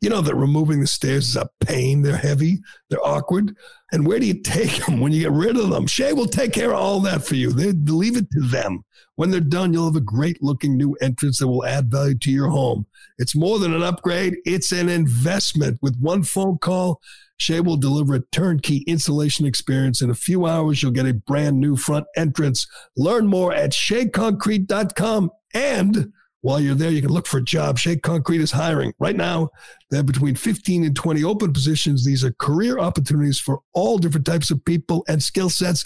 You 0.00 0.10
know 0.10 0.20
that 0.20 0.36
removing 0.36 0.78
the 0.78 0.86
stairs 0.86 1.30
is 1.30 1.36
a 1.36 1.50
pain. 1.58 2.02
They're 2.02 2.16
heavy, 2.16 2.60
they're 2.88 3.04
awkward. 3.04 3.56
And 3.90 4.06
where 4.06 4.20
do 4.20 4.26
you 4.26 4.40
take 4.40 4.86
them 4.86 5.00
when 5.00 5.10
you 5.10 5.22
get 5.22 5.32
rid 5.32 5.56
of 5.56 5.70
them? 5.70 5.88
Shea 5.88 6.12
will 6.12 6.26
take 6.26 6.52
care 6.52 6.70
of 6.70 6.78
all 6.78 7.00
that 7.00 7.24
for 7.24 7.34
you. 7.34 7.50
They 7.52 7.72
leave 7.72 8.16
it 8.16 8.30
to 8.30 8.40
them. 8.40 8.84
When 9.16 9.32
they're 9.32 9.40
done, 9.40 9.72
you'll 9.72 9.86
have 9.86 9.96
a 9.96 10.00
great 10.00 10.40
looking 10.40 10.76
new 10.76 10.94
entrance 11.00 11.40
that 11.40 11.48
will 11.48 11.66
add 11.66 11.90
value 11.90 12.16
to 12.18 12.30
your 12.30 12.48
home. 12.48 12.86
It's 13.18 13.34
more 13.34 13.58
than 13.58 13.74
an 13.74 13.82
upgrade, 13.82 14.36
it's 14.44 14.70
an 14.70 14.88
investment. 14.88 15.80
With 15.82 15.98
one 15.98 16.22
phone 16.22 16.58
call, 16.58 17.00
Shea 17.38 17.60
will 17.60 17.76
deliver 17.76 18.14
a 18.14 18.26
turnkey 18.32 18.84
installation 18.86 19.46
experience. 19.46 20.02
In 20.02 20.10
a 20.10 20.14
few 20.14 20.46
hours, 20.46 20.82
you'll 20.82 20.92
get 20.92 21.06
a 21.06 21.14
brand 21.14 21.58
new 21.58 21.76
front 21.76 22.06
entrance. 22.16 22.66
Learn 22.96 23.26
more 23.26 23.52
at 23.54 23.70
sheaconcrete.com 23.70 25.30
and 25.54 26.12
while 26.40 26.60
you're 26.60 26.74
there, 26.74 26.90
you 26.90 27.02
can 27.02 27.10
look 27.10 27.26
for 27.26 27.38
a 27.38 27.42
job. 27.42 27.78
Shea 27.78 27.96
Concrete 27.96 28.40
is 28.40 28.52
hiring. 28.52 28.92
Right 29.00 29.16
now, 29.16 29.50
they 29.90 29.96
have 29.96 30.06
between 30.06 30.36
15 30.36 30.84
and 30.84 30.94
20 30.94 31.24
open 31.24 31.52
positions. 31.52 32.04
These 32.04 32.24
are 32.24 32.32
career 32.38 32.78
opportunities 32.78 33.40
for 33.40 33.60
all 33.74 33.98
different 33.98 34.26
types 34.26 34.50
of 34.50 34.64
people 34.64 35.04
and 35.08 35.22
skill 35.22 35.50
sets. 35.50 35.84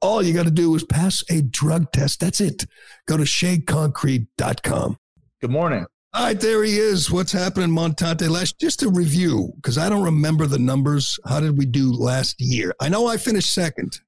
All 0.00 0.22
you 0.22 0.32
got 0.32 0.44
to 0.44 0.50
do 0.50 0.74
is 0.74 0.84
pass 0.84 1.22
a 1.28 1.42
drug 1.42 1.92
test. 1.92 2.20
That's 2.20 2.40
it. 2.40 2.64
Go 3.06 3.18
to 3.18 3.24
sheaconcrete.com. 3.24 4.96
Good 5.42 5.50
morning. 5.50 5.84
All 6.12 6.24
right, 6.24 6.40
there 6.40 6.64
he 6.64 6.76
is. 6.76 7.08
What's 7.08 7.30
happening, 7.30 7.70
Montante? 7.70 8.28
Last, 8.28 8.58
just 8.58 8.82
a 8.82 8.88
review, 8.88 9.52
because 9.56 9.78
I 9.78 9.88
don't 9.88 10.02
remember 10.02 10.46
the 10.46 10.58
numbers. 10.58 11.20
How 11.24 11.38
did 11.38 11.56
we 11.56 11.66
do 11.66 11.92
last 11.92 12.40
year? 12.40 12.74
I 12.80 12.88
know 12.88 13.06
I 13.06 13.16
finished 13.16 13.54
second. 13.54 14.00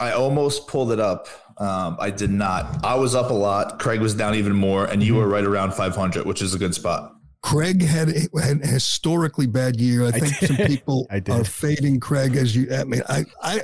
I 0.00 0.10
almost 0.10 0.66
pulled 0.66 0.90
it 0.90 0.98
up. 0.98 1.28
Um, 1.58 1.96
I 2.00 2.10
did 2.10 2.30
not. 2.30 2.84
I 2.84 2.96
was 2.96 3.14
up 3.14 3.30
a 3.30 3.34
lot. 3.34 3.78
Craig 3.78 4.00
was 4.00 4.14
down 4.14 4.34
even 4.34 4.54
more, 4.54 4.86
and 4.86 5.02
you 5.02 5.12
mm-hmm. 5.12 5.22
were 5.22 5.28
right 5.28 5.44
around 5.44 5.72
500, 5.72 6.26
which 6.26 6.42
is 6.42 6.52
a 6.54 6.58
good 6.58 6.74
spot. 6.74 7.12
Craig 7.42 7.82
had, 7.82 8.08
had 8.08 8.62
a 8.62 8.66
historically 8.66 9.46
bad 9.46 9.80
year. 9.80 10.04
I 10.04 10.10
think 10.10 10.24
I 10.42 10.46
some 10.46 10.56
people 10.66 11.06
are 11.30 11.44
fading 11.44 12.00
Craig 12.00 12.34
as 12.34 12.56
you. 12.56 12.74
I 12.74 12.82
mean, 12.82 13.02
I, 13.08 13.24
I, 13.40 13.60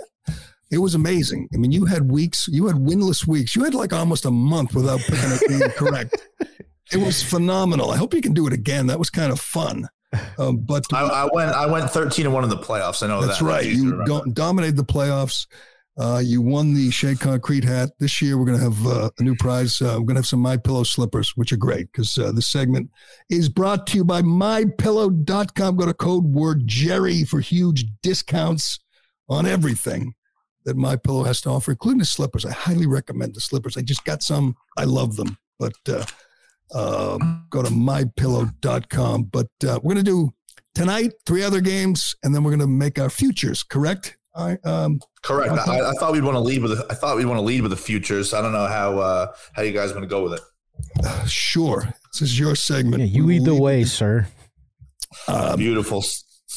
it 0.71 0.79
was 0.79 0.95
amazing. 0.95 1.49
I 1.55 1.57
mean, 1.57 1.73
you 1.73 1.85
had 1.85 2.11
weeks, 2.11 2.49
you 2.49 2.67
had 2.67 2.77
winless 2.77 3.27
weeks. 3.27 3.55
You 3.55 3.65
had 3.65 3.75
like 3.75 3.93
almost 3.93 4.25
a 4.25 4.31
month 4.31 4.75
without 4.75 5.01
picking 5.01 5.33
a 5.33 5.39
game 5.49 5.71
correct. 5.71 6.17
It 6.93 6.99
was 6.99 7.23
phenomenal. 7.23 7.91
I 7.91 7.97
hope 7.97 8.15
you 8.15 8.21
can 8.21 8.35
do 8.35 8.47
it 8.47 8.53
again. 8.53 8.87
That 8.89 8.99
was 8.99 9.11
kind 9.11 9.33
of 9.33 9.41
fun. 9.41 9.89
Um, 10.39 10.59
but 10.59 10.85
I, 10.93 11.03
I, 11.03 11.29
went, 11.33 11.51
I 11.51 11.67
went 11.67 11.91
13 11.91 12.27
and 12.27 12.35
one 12.35 12.45
in 12.45 12.51
the 12.51 12.57
playoffs. 12.57 13.03
I 13.03 13.09
know 13.09 13.21
that's 13.25 13.41
that. 13.41 13.45
right. 13.45 13.65
You 13.65 14.05
do- 14.05 14.25
dominated 14.33 14.77
the 14.77 14.85
playoffs. 14.85 15.47
Uh, 15.97 16.21
you 16.25 16.43
won 16.43 16.75
the 16.75 16.91
Shea 16.91 17.15
Concrete 17.15 17.63
hat. 17.63 17.91
This 18.01 18.21
year, 18.21 18.37
we're 18.37 18.47
going 18.47 18.59
to 18.59 18.65
have 18.65 18.87
uh, 18.87 19.11
a 19.19 19.23
new 19.23 19.37
prize. 19.37 19.81
Uh, 19.81 19.95
we're 19.99 20.07
going 20.07 20.17
to 20.17 20.21
have 20.21 20.27
some 20.27 20.41
My 20.41 20.57
Pillow 20.57 20.83
slippers, 20.83 21.37
which 21.37 21.53
are 21.53 21.57
great 21.57 21.91
because 21.93 22.19
uh, 22.19 22.33
this 22.33 22.49
segment 22.49 22.91
is 23.31 23.49
brought 23.49 23.87
to 23.89 23.97
you 23.97 24.05
by 24.05 24.21
MyPillow.com. 24.23 25.77
Go 25.77 25.87
to 25.87 25.95
code 25.95 26.25
word 26.25 26.67
Gerry 26.67 27.25
for 27.25 27.41
huge 27.41 27.87
discounts 28.03 28.81
on 29.29 29.47
everything 29.47 30.15
that 30.65 30.77
My 30.77 30.97
Pillow 30.97 31.25
has 31.25 31.41
to 31.43 31.51
offer, 31.51 31.73
including 31.73 31.99
the 31.99 32.05
slippers. 32.05 32.45
I 32.45 32.53
highly 32.53 32.87
recommend 32.87 33.35
the 33.35 33.41
slippers. 33.41 33.77
I 33.77 33.83
just 33.83 34.05
got 34.05 34.23
some. 34.23 34.57
I 34.77 34.85
love 34.85 35.17
them. 35.17 35.37
But 35.59 35.75
uh, 35.89 36.05
uh, 36.73 37.19
go 37.51 37.63
to 37.63 37.71
MyPillow.com. 37.71 39.25
But 39.25 39.49
we're 39.63 39.79
going 39.79 39.97
to 39.97 40.03
do 40.03 40.33
tonight 40.75 41.13
three 41.27 41.43
other 41.43 41.61
games, 41.61 42.15
and 42.23 42.35
then 42.35 42.43
we're 42.43 42.51
going 42.51 42.61
to 42.61 42.67
make 42.67 42.99
our 42.99 43.11
futures. 43.11 43.63
Correct? 43.63 44.17
I, 44.37 44.59
um, 44.65 45.01
Correct. 45.23 45.53
I, 45.53 45.91
I, 45.91 45.93
thought 45.93 46.13
we'd 46.13 46.25
want 46.25 46.35
to 46.35 46.41
lead 46.41 46.63
with. 46.63 46.77
The, 46.77 46.87
I 46.91 46.95
thought 46.95 47.17
we'd 47.17 47.27
want 47.27 47.39
to 47.39 47.45
lead 47.45 47.63
with 47.63 47.71
the 47.71 47.77
futures. 47.77 48.35
I 48.35 48.43
don't 48.43 48.53
know 48.53 48.67
how 48.67 48.99
uh, 48.99 49.33
how 49.53 49.63
you 49.63 49.73
guys 49.73 49.93
want 49.93 50.03
to 50.03 50.09
go 50.09 50.25
with 50.25 50.35
it. 50.35 50.41
Uh, 51.05 51.25
sure, 51.27 51.95
this 52.13 52.23
is 52.23 52.39
your 52.39 52.57
segment. 52.57 53.03
Yeah, 53.03 53.09
you 53.09 53.27
lead 53.27 53.45
the 53.45 53.55
way, 53.55 53.85
sir. 53.85 54.27
Um, 55.29 55.57
Beautiful. 55.57 56.05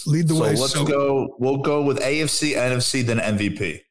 Lead 0.08 0.28
the 0.28 0.36
so 0.36 0.42
way. 0.42 0.56
Let's 0.56 0.74
So- 0.74 0.86
go. 0.86 1.36
We'll 1.40 1.58
go 1.58 1.84
with 1.84 2.00
AFC, 2.00 2.56
NFC, 2.56 3.06
then 3.06 3.20
MVP. 3.20 3.82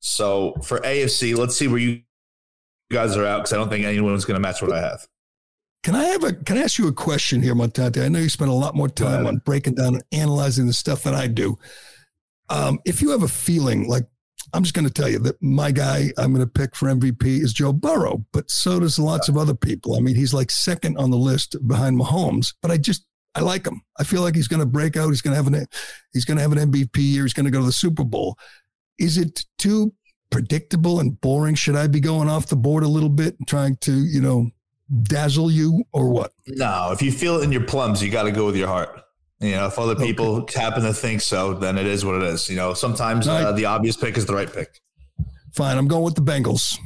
So 0.00 0.54
for 0.64 0.80
AFC, 0.80 1.36
let's 1.36 1.56
see 1.56 1.68
where 1.68 1.78
you 1.78 2.02
guys 2.90 3.16
are 3.16 3.24
out 3.24 3.38
because 3.38 3.52
I 3.52 3.56
don't 3.56 3.68
think 3.68 3.84
anyone's 3.84 4.24
going 4.24 4.36
to 4.36 4.40
match 4.40 4.60
what 4.60 4.72
I 4.72 4.80
have. 4.80 5.06
Can 5.82 5.94
I 5.94 6.04
have 6.04 6.24
a? 6.24 6.32
Can 6.34 6.58
I 6.58 6.62
ask 6.62 6.78
you 6.78 6.88
a 6.88 6.92
question 6.92 7.40
here, 7.40 7.54
Montante? 7.54 8.04
I 8.04 8.08
know 8.08 8.18
you 8.18 8.28
spend 8.28 8.50
a 8.50 8.54
lot 8.54 8.74
more 8.74 8.88
time 8.88 9.26
on 9.26 9.38
breaking 9.38 9.76
down 9.76 9.94
and 9.94 10.04
analyzing 10.12 10.66
the 10.66 10.74
stuff 10.74 11.04
than 11.04 11.14
I 11.14 11.26
do. 11.26 11.56
Um, 12.50 12.80
if 12.84 13.00
you 13.00 13.10
have 13.10 13.22
a 13.22 13.28
feeling 13.28 13.88
like 13.88 14.04
I'm 14.52 14.62
just 14.62 14.74
going 14.74 14.86
to 14.86 14.92
tell 14.92 15.08
you 15.08 15.18
that 15.20 15.40
my 15.42 15.70
guy 15.70 16.12
I'm 16.18 16.34
going 16.34 16.46
to 16.46 16.52
pick 16.52 16.74
for 16.74 16.88
MVP 16.88 17.24
is 17.24 17.52
Joe 17.54 17.72
Burrow, 17.72 18.26
but 18.32 18.50
so 18.50 18.80
does 18.80 18.98
lots 18.98 19.28
of 19.28 19.36
other 19.38 19.54
people. 19.54 19.96
I 19.96 20.00
mean, 20.00 20.16
he's 20.16 20.34
like 20.34 20.50
second 20.50 20.98
on 20.98 21.10
the 21.10 21.16
list 21.16 21.56
behind 21.66 21.98
Mahomes, 21.98 22.52
but 22.60 22.70
I 22.70 22.76
just 22.76 23.06
I 23.34 23.40
like 23.40 23.66
him. 23.66 23.80
I 23.98 24.04
feel 24.04 24.22
like 24.22 24.34
he's 24.34 24.48
going 24.48 24.60
to 24.60 24.66
break 24.66 24.96
out. 24.96 25.08
He's 25.08 25.22
going 25.22 25.32
to 25.32 25.42
have 25.42 25.52
an 25.52 25.66
he's 26.12 26.24
going 26.24 26.36
to 26.36 26.42
have 26.42 26.52
an 26.52 26.70
MVP 26.70 26.96
year. 26.98 27.22
He's 27.22 27.32
going 27.32 27.44
to 27.46 27.52
go 27.52 27.60
to 27.60 27.66
the 27.66 27.72
Super 27.72 28.04
Bowl. 28.04 28.36
Is 29.00 29.18
it 29.18 29.44
too 29.58 29.92
predictable 30.30 31.00
and 31.00 31.20
boring? 31.20 31.56
Should 31.56 31.74
I 31.74 31.88
be 31.88 31.98
going 31.98 32.28
off 32.28 32.46
the 32.46 32.56
board 32.56 32.84
a 32.84 32.88
little 32.88 33.08
bit 33.08 33.36
and 33.38 33.48
trying 33.48 33.76
to 33.78 33.92
you 33.92 34.20
know 34.20 34.50
dazzle 35.02 35.50
you 35.50 35.84
or 35.92 36.10
what? 36.10 36.32
No, 36.46 36.90
if 36.92 37.02
you 37.02 37.10
feel 37.10 37.40
it 37.40 37.44
in 37.44 37.50
your 37.50 37.64
plums, 37.64 38.02
you 38.02 38.10
got 38.10 38.24
to 38.24 38.32
go 38.32 38.46
with 38.46 38.56
your 38.56 38.68
heart. 38.68 39.02
You 39.40 39.52
know, 39.52 39.66
if 39.66 39.78
other 39.78 39.96
people 39.96 40.46
happen 40.54 40.82
to 40.82 40.92
think 40.92 41.22
so, 41.22 41.54
then 41.54 41.78
it 41.78 41.86
is 41.86 42.04
what 42.04 42.16
it 42.16 42.22
is. 42.24 42.48
You 42.50 42.56
know, 42.56 42.74
sometimes 42.74 43.26
right. 43.26 43.42
uh, 43.42 43.52
the 43.52 43.64
obvious 43.64 43.96
pick 43.96 44.18
is 44.18 44.26
the 44.26 44.34
right 44.34 44.52
pick. 44.52 44.80
Fine, 45.54 45.78
I'm 45.78 45.88
going 45.88 46.04
with 46.04 46.14
the 46.14 46.20
Bengals. 46.20 46.76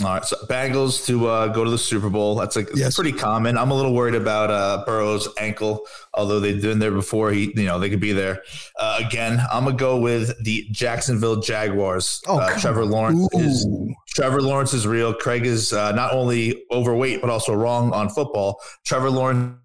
All 0.00 0.06
right, 0.14 0.24
so 0.24 0.36
Bengals 0.46 1.04
to 1.06 1.26
uh, 1.26 1.48
go 1.48 1.64
to 1.64 1.70
the 1.70 1.78
Super 1.78 2.08
Bowl. 2.08 2.36
That's 2.36 2.54
like 2.54 2.68
Yes. 2.74 2.94
pretty 2.94 3.10
common. 3.10 3.58
I'm 3.58 3.72
a 3.72 3.74
little 3.74 3.92
worried 3.94 4.14
about 4.14 4.48
uh, 4.48 4.84
Burrow's 4.86 5.28
ankle, 5.40 5.86
although 6.14 6.38
they've 6.38 6.62
been 6.62 6.78
there 6.78 6.92
before. 6.92 7.32
He, 7.32 7.52
you 7.56 7.64
know, 7.66 7.80
they 7.80 7.90
could 7.90 7.98
be 7.98 8.12
there 8.12 8.42
uh, 8.78 9.00
again. 9.04 9.40
I'm 9.50 9.64
gonna 9.64 9.76
go 9.76 9.98
with 9.98 10.32
the 10.44 10.68
Jacksonville 10.70 11.40
Jaguars. 11.40 12.22
Oh, 12.28 12.38
uh, 12.38 12.56
Trevor 12.60 12.84
Lawrence 12.84 13.28
is 13.34 13.66
Trevor 14.14 14.40
Lawrence 14.40 14.72
is 14.72 14.86
real. 14.86 15.12
Craig 15.12 15.44
is 15.44 15.72
uh, 15.72 15.90
not 15.92 16.12
only 16.12 16.62
overweight 16.70 17.20
but 17.20 17.28
also 17.28 17.52
wrong 17.52 17.92
on 17.92 18.08
football. 18.08 18.60
Trevor 18.86 19.10
Lawrence 19.10 19.56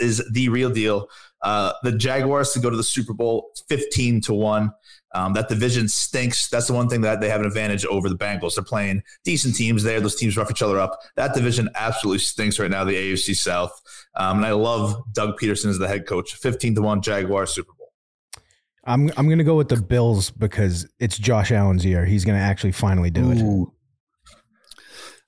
is 0.00 0.26
the 0.32 0.48
real 0.48 0.70
deal. 0.70 1.08
Uh, 1.42 1.72
the 1.82 1.92
Jaguars 1.92 2.52
to 2.52 2.60
go 2.60 2.70
to 2.70 2.76
the 2.76 2.84
Super 2.84 3.12
Bowl, 3.12 3.50
fifteen 3.68 4.20
to 4.22 4.32
one. 4.32 4.72
Um, 5.14 5.34
that 5.34 5.48
division 5.48 5.88
stinks. 5.88 6.48
That's 6.48 6.66
the 6.66 6.72
one 6.72 6.88
thing 6.88 7.02
that 7.02 7.20
they 7.20 7.28
have 7.28 7.40
an 7.40 7.46
advantage 7.46 7.84
over 7.84 8.08
the 8.08 8.16
Bengals. 8.16 8.54
They're 8.54 8.64
playing 8.64 9.02
decent 9.24 9.56
teams 9.56 9.82
there. 9.82 10.00
Those 10.00 10.16
teams 10.16 10.36
rough 10.36 10.50
each 10.50 10.62
other 10.62 10.78
up. 10.78 10.98
That 11.16 11.34
division 11.34 11.68
absolutely 11.74 12.20
stinks 12.20 12.58
right 12.58 12.70
now. 12.70 12.84
The 12.84 12.94
AFC 12.94 13.36
South, 13.36 13.78
um, 14.14 14.38
and 14.38 14.46
I 14.46 14.52
love 14.52 15.02
Doug 15.12 15.38
Pederson 15.38 15.66
as 15.66 15.78
the 15.78 15.88
head 15.88 16.06
coach. 16.06 16.34
Fifteen 16.34 16.74
to 16.76 16.82
one 16.82 17.02
Jaguars 17.02 17.52
Super 17.52 17.72
Bowl. 17.78 17.92
I'm 18.84 19.10
I'm 19.16 19.28
gonna 19.28 19.44
go 19.44 19.56
with 19.56 19.68
the 19.68 19.76
Bills 19.76 20.30
because 20.30 20.88
it's 20.98 21.18
Josh 21.18 21.52
Allen's 21.52 21.84
year. 21.84 22.04
He's 22.04 22.24
gonna 22.24 22.38
actually 22.38 22.72
finally 22.72 23.10
do 23.10 23.30
it. 23.30 23.40
Ooh. 23.42 23.72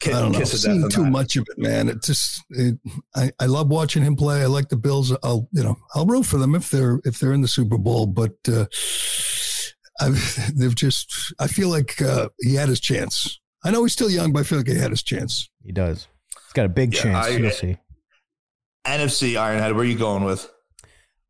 Ki- 0.01 0.13
I 0.13 0.21
don't 0.21 0.33
know. 0.33 0.39
I've 0.39 0.45
kiss 0.45 0.65
of 0.65 0.71
death 0.71 0.81
seen 0.81 0.91
too 0.91 1.05
that. 1.05 1.11
much 1.11 1.37
of 1.37 1.47
it, 1.49 1.59
man. 1.59 1.89
It 1.89 2.03
just, 2.03 2.43
it, 2.51 2.79
I, 3.15 3.31
I 3.39 3.47
love 3.47 3.69
watching 3.69 4.03
him 4.03 4.17
play. 4.17 4.43
I 4.43 4.47
like 4.47 4.69
the 4.69 4.77
Bills. 4.77 5.17
I'll, 5.23 5.49
you 5.53 5.63
know, 5.63 5.79
I'll 5.95 6.05
root 6.05 6.25
for 6.27 6.37
them 6.37 6.55
if 6.55 6.69
they're 6.71 7.01
if 7.05 7.19
they're 7.19 7.33
in 7.33 7.43
the 7.43 7.49
Super 7.49 7.79
Bowl. 7.79 8.07
But 8.07 8.35
uh, 8.49 8.67
I've, 10.01 10.53
they've 10.57 10.75
just, 10.75 11.33
I 11.39 11.47
feel 11.47 11.69
like 11.69 12.01
uh, 12.03 12.29
he 12.41 12.55
had 12.55 12.69
his 12.69 12.81
chance. 12.81 13.39
I 13.65 13.71
know 13.71 13.83
he's 13.85 13.93
still 13.93 14.11
young, 14.11 14.33
but 14.33 14.41
I 14.41 14.43
feel 14.43 14.59
like 14.59 14.69
he 14.69 14.75
had 14.77 14.91
his 14.91 15.03
chance. 15.03 15.49
He 15.65 15.73
does. 15.73 16.07
He's 16.47 16.53
got 16.53 16.67
a 16.67 16.69
big 16.71 16.95
Yeah, 16.95 17.03
chance. 17.03 17.27
I- 17.27 17.31
You'll 17.31 17.51
see. 17.51 17.77
NFC 18.87 19.33
Ironhead. 19.33 19.73
Where 19.73 19.81
are 19.81 19.85
you 19.85 19.97
going 19.97 20.25
with? 20.25 20.51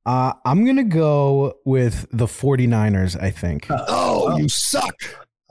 Uh, 0.06 0.32
I'm 0.44 0.66
gonna 0.66 0.82
go 0.84 1.54
with 1.64 2.06
the 2.10 2.26
49ers. 2.26 3.18
I 3.22 3.30
think. 3.30 3.66
Oh, 3.70 4.36
you 4.36 4.48
suck. 4.48 4.94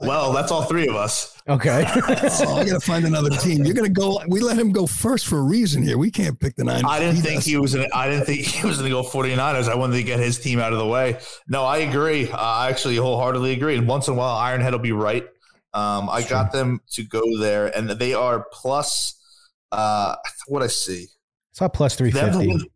Well, 0.06 0.32
that's 0.32 0.50
all 0.50 0.62
three 0.62 0.88
of 0.88 0.96
us. 0.96 1.40
Okay. 1.48 1.84
oh, 1.94 2.56
I 2.56 2.64
got 2.64 2.80
to 2.80 2.80
find 2.80 3.04
another 3.04 3.30
team. 3.30 3.64
You're 3.64 3.74
going 3.74 3.92
to 3.92 4.00
go. 4.00 4.20
We 4.28 4.40
let 4.40 4.58
him 4.58 4.72
go 4.72 4.86
first 4.86 5.26
for 5.26 5.38
a 5.38 5.42
reason 5.42 5.82
here. 5.82 5.98
We 5.98 6.10
can't 6.10 6.38
pick 6.38 6.56
the 6.56 6.64
Niners. 6.64 6.84
I 6.86 7.00
didn't 7.00 7.22
think 7.22 7.36
does. 7.36 7.44
he 7.44 7.56
was. 7.56 7.74
Gonna, 7.74 7.88
I 7.92 8.08
didn't 8.08 8.26
think 8.26 8.40
he 8.40 8.66
was 8.66 8.78
going 8.78 8.90
to 8.90 8.94
go 8.94 9.02
49ers. 9.02 9.68
I 9.68 9.74
wanted 9.74 9.96
to 9.96 10.02
get 10.02 10.20
his 10.20 10.38
team 10.38 10.58
out 10.58 10.72
of 10.72 10.78
the 10.78 10.86
way. 10.86 11.18
No, 11.48 11.64
I 11.64 11.78
agree. 11.78 12.30
Uh, 12.30 12.36
I 12.36 12.70
actually 12.70 12.96
wholeheartedly 12.96 13.52
agree. 13.52 13.76
And 13.76 13.86
once 13.86 14.08
in 14.08 14.14
a 14.14 14.16
while, 14.16 14.36
Ironhead 14.38 14.72
will 14.72 14.78
be 14.78 14.92
right. 14.92 15.24
Um, 15.74 16.08
I 16.08 16.22
got 16.22 16.52
them 16.52 16.80
to 16.92 17.02
go 17.02 17.22
there, 17.38 17.66
and 17.76 17.90
they 17.90 18.14
are 18.14 18.46
plus. 18.52 19.20
Uh, 19.72 20.14
what 20.46 20.62
I 20.62 20.68
see. 20.68 21.08
It's 21.50 21.60
not 21.60 21.72
plus 21.72 21.96
Them 21.96 22.06
to 22.06 22.12
350. 22.12 22.70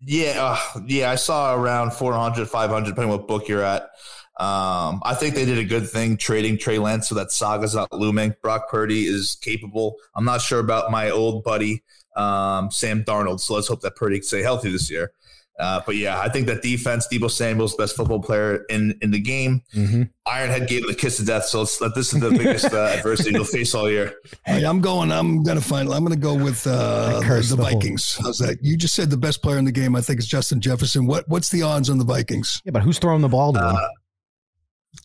Yeah, 0.00 0.34
uh, 0.36 0.80
yeah. 0.86 1.10
I 1.10 1.16
saw 1.16 1.54
around 1.54 1.92
400, 1.92 2.48
500, 2.48 2.86
depending 2.86 3.12
on 3.12 3.18
what 3.18 3.28
book 3.28 3.48
you're 3.48 3.62
at. 3.62 3.90
Um, 4.38 5.00
I 5.04 5.14
think 5.14 5.34
they 5.34 5.44
did 5.44 5.58
a 5.58 5.64
good 5.64 5.88
thing 5.90 6.16
trading 6.16 6.58
Trey 6.58 6.78
Lance 6.78 7.08
so 7.08 7.14
that 7.16 7.32
Saga's 7.32 7.74
not 7.74 7.92
looming. 7.92 8.34
Brock 8.40 8.70
Purdy 8.70 9.06
is 9.06 9.36
capable. 9.40 9.96
I'm 10.14 10.24
not 10.24 10.40
sure 10.40 10.60
about 10.60 10.90
my 10.92 11.10
old 11.10 11.42
buddy 11.42 11.82
um, 12.16 12.70
Sam 12.70 13.04
Darnold, 13.04 13.40
so 13.40 13.54
let's 13.54 13.68
hope 13.68 13.80
that 13.80 13.96
Purdy 13.96 14.18
can 14.18 14.24
stay 14.24 14.42
healthy 14.42 14.70
this 14.70 14.90
year. 14.90 15.12
Uh, 15.58 15.80
but 15.84 15.96
yeah, 15.96 16.20
I 16.20 16.28
think 16.28 16.46
that 16.46 16.62
defense, 16.62 17.08
Deebo 17.10 17.28
Samuel's 17.28 17.74
best 17.74 17.96
football 17.96 18.22
player 18.22 18.64
in 18.68 18.96
in 19.02 19.10
the 19.10 19.18
game. 19.18 19.62
Mm-hmm. 19.74 20.02
Ironhead 20.26 20.68
gave 20.68 20.82
him 20.82 20.88
the 20.88 20.94
kiss 20.94 21.18
of 21.18 21.26
death, 21.26 21.46
so 21.46 21.58
let's 21.60 21.80
let 21.80 21.96
this 21.96 22.14
is 22.14 22.20
the 22.20 22.30
biggest 22.30 22.72
uh, 22.72 22.76
adversity 22.96 23.32
you'll 23.32 23.44
face 23.44 23.74
all 23.74 23.90
year. 23.90 24.14
Hey, 24.46 24.62
I'm 24.62 24.80
going. 24.80 25.10
I'm 25.10 25.42
going 25.42 25.58
to 25.58 25.64
find. 25.64 25.92
I'm 25.92 26.04
going 26.04 26.14
to 26.14 26.22
go 26.22 26.34
with 26.34 26.64
uh, 26.64 27.18
the, 27.18 27.26
curse 27.26 27.50
the 27.50 27.56
the 27.56 27.64
whole- 27.64 27.72
Vikings. 27.72 28.18
How's 28.22 28.38
that? 28.38 28.58
You 28.62 28.76
just 28.76 28.94
said 28.94 29.10
the 29.10 29.16
best 29.16 29.42
player 29.42 29.58
in 29.58 29.64
the 29.64 29.72
game. 29.72 29.96
I 29.96 30.00
think 30.00 30.20
it's 30.20 30.28
Justin 30.28 30.60
Jefferson. 30.60 31.06
What 31.08 31.28
What's 31.28 31.48
the 31.48 31.62
odds 31.62 31.90
on 31.90 31.98
the 31.98 32.04
Vikings? 32.04 32.62
Yeah, 32.64 32.70
but 32.70 32.82
who's 32.82 33.00
throwing 33.00 33.22
the 33.22 33.28
ball 33.28 33.52
to 33.54 33.58
him? 33.58 33.66
Uh, 33.66 33.88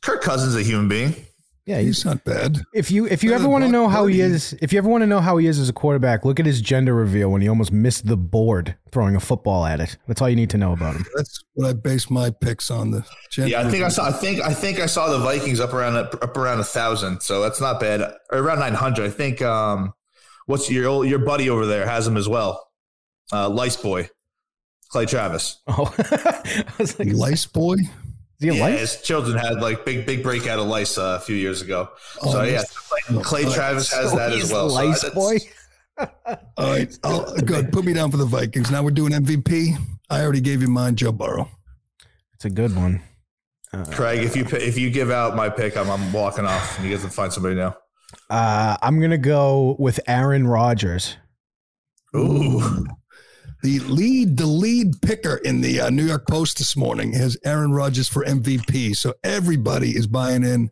Kirk 0.02 0.22
Cousins 0.22 0.56
is 0.56 0.62
a 0.62 0.64
human 0.68 0.88
being. 0.88 1.16
Yeah, 1.66 1.78
he's, 1.78 1.98
He's 1.98 2.06
not 2.06 2.26
bad. 2.26 2.58
if 2.74 2.92
you 2.92 3.06
if 3.06 3.24
you 3.24 3.30
better 3.30 3.44
ever 3.44 3.50
want 3.50 3.64
to 3.64 3.70
know 3.70 3.88
how 3.88 4.06
he 4.08 4.20
is, 4.20 4.52
if 4.62 4.74
you 4.74 4.80
ever 4.80 4.90
want 4.90 5.02
to 5.02 5.08
know 5.08 5.22
how 5.22 5.38
he 5.38 5.48
is 5.48 5.60
as 5.60 5.70
a 5.70 5.74
quarterback, 5.74 6.26
look 6.26 6.38
at 6.38 6.46
his 6.46 6.60
gender 6.60 6.94
reveal 6.94 7.30
when 7.30 7.42
he 7.42 7.48
almost 7.48 7.72
missed 7.72 8.06
the 8.06 8.18
board 8.18 8.76
throwing 8.92 9.16
a 9.16 9.20
football 9.22 9.66
at 9.66 9.80
it. 9.80 9.96
That's 10.06 10.22
all 10.22 10.28
you 10.30 10.36
need 10.36 10.50
to 10.50 10.58
know 10.58 10.74
about 10.74 10.98
him. 10.98 11.06
That's 11.16 11.42
what 11.54 11.70
I 11.70 11.72
base 11.72 12.10
my 12.10 12.32
picks 12.32 12.70
on. 12.70 12.92
The 12.92 13.06
Yeah, 13.38 13.62
I 13.62 13.70
think 13.72 13.86
I 13.86 13.88
saw. 13.88 14.10
I 14.10 14.12
think 14.12 14.42
I 14.42 14.54
think 14.54 14.82
I 14.82 14.88
saw 14.88 15.10
the 15.10 15.20
Vikings 15.20 15.62
up 15.62 15.74
around 15.74 15.96
up 15.96 16.36
around 16.36 16.60
a 16.60 16.66
thousand, 16.66 17.22
so 17.22 17.42
that's 17.42 17.62
not 17.62 17.80
bad. 17.80 18.02
Or 18.02 18.40
around 18.40 18.60
nine 18.60 18.74
hundred. 18.74 19.06
I 19.06 19.10
think. 19.10 19.42
Um, 19.42 19.94
what's 20.46 20.70
your 20.70 20.88
old, 20.88 21.08
your 21.08 21.20
buddy 21.20 21.50
over 21.50 21.66
there 21.66 21.86
has 21.86 22.08
him 22.08 22.18
as 22.18 22.28
well. 22.28 22.68
Uh, 23.32 23.50
Lice 23.50 23.78
boy, 23.78 24.10
Clay 24.90 25.06
Travis. 25.06 25.62
Oh, 25.68 25.94
I 25.98 26.64
was 26.78 27.00
like, 27.00 27.14
Lice 27.14 27.46
boy. 27.46 27.78
He 28.44 28.50
a 28.50 28.54
Yeah, 28.54 28.70
his 28.70 29.02
children 29.02 29.38
had 29.38 29.62
like 29.62 29.86
big 29.86 30.06
big 30.06 30.24
breakout 30.24 30.60
of 30.60 30.68
lice 30.68 30.98
uh, 30.98 31.18
a 31.20 31.24
few 31.24 31.36
years 31.36 31.62
ago. 31.62 31.90
Oh, 32.22 32.32
so 32.32 32.44
yeah, 32.44 32.52
that's- 32.62 32.78
Clay, 32.78 33.22
Clay 33.24 33.54
Travis 33.54 33.92
has 33.92 34.12
So 34.12 34.18
that 34.18 34.32
he's 34.34 34.46
as 34.46 34.52
well. 34.52 34.70
So 34.70 34.76
lice 34.76 35.02
that's- 35.02 35.16
boy. 35.16 35.38
All 36.58 36.72
right, 36.72 36.98
I'll, 37.04 37.36
good. 37.46 37.72
Put 37.72 37.86
me 37.86 37.94
down 37.94 38.10
for 38.12 38.18
the 38.18 38.26
Vikings. 38.26 38.72
Now 38.72 38.82
we're 38.84 38.92
doing 38.92 39.12
MVP. 39.14 39.76
I 40.10 40.22
already 40.22 40.42
gave 40.42 40.62
you 40.62 40.68
mine, 40.68 40.96
Joe 40.96 41.12
Burrow. 41.12 41.50
It's 42.34 42.46
a 42.46 42.50
good 42.50 42.76
one. 42.76 43.02
Craig, 43.92 44.24
if 44.24 44.36
you 44.36 44.46
if 44.52 44.78
you 44.78 44.92
give 44.92 45.10
out 45.10 45.36
my 45.36 45.50
pick, 45.50 45.76
I'm 45.78 45.90
I'm 45.90 46.12
walking 46.14 46.46
off, 46.46 46.78
and 46.78 46.88
you 46.88 46.94
guys 46.94 47.02
can 47.02 47.10
find 47.10 47.34
somebody 47.34 47.56
now. 47.56 47.76
Uh, 48.30 48.78
I'm 48.82 49.00
gonna 49.02 49.18
go 49.18 49.76
with 49.80 50.00
Aaron 50.08 50.46
Rodgers. 50.48 51.18
Ooh, 52.16 52.86
The 53.64 53.80
lead, 53.80 54.36
the 54.36 54.46
lead 54.46 55.02
picker 55.02 55.38
in 55.38 55.62
the 55.62 55.80
uh, 55.80 55.90
New 55.90 56.06
York 56.06 56.28
Post 56.28 56.58
this 56.58 56.76
morning 56.76 57.14
has 57.14 57.38
Aaron 57.46 57.72
Rodgers 57.72 58.10
for 58.10 58.26
MVP. 58.26 58.94
So 58.96 59.14
everybody 59.24 59.92
is 59.92 60.06
buying 60.06 60.44
in. 60.44 60.70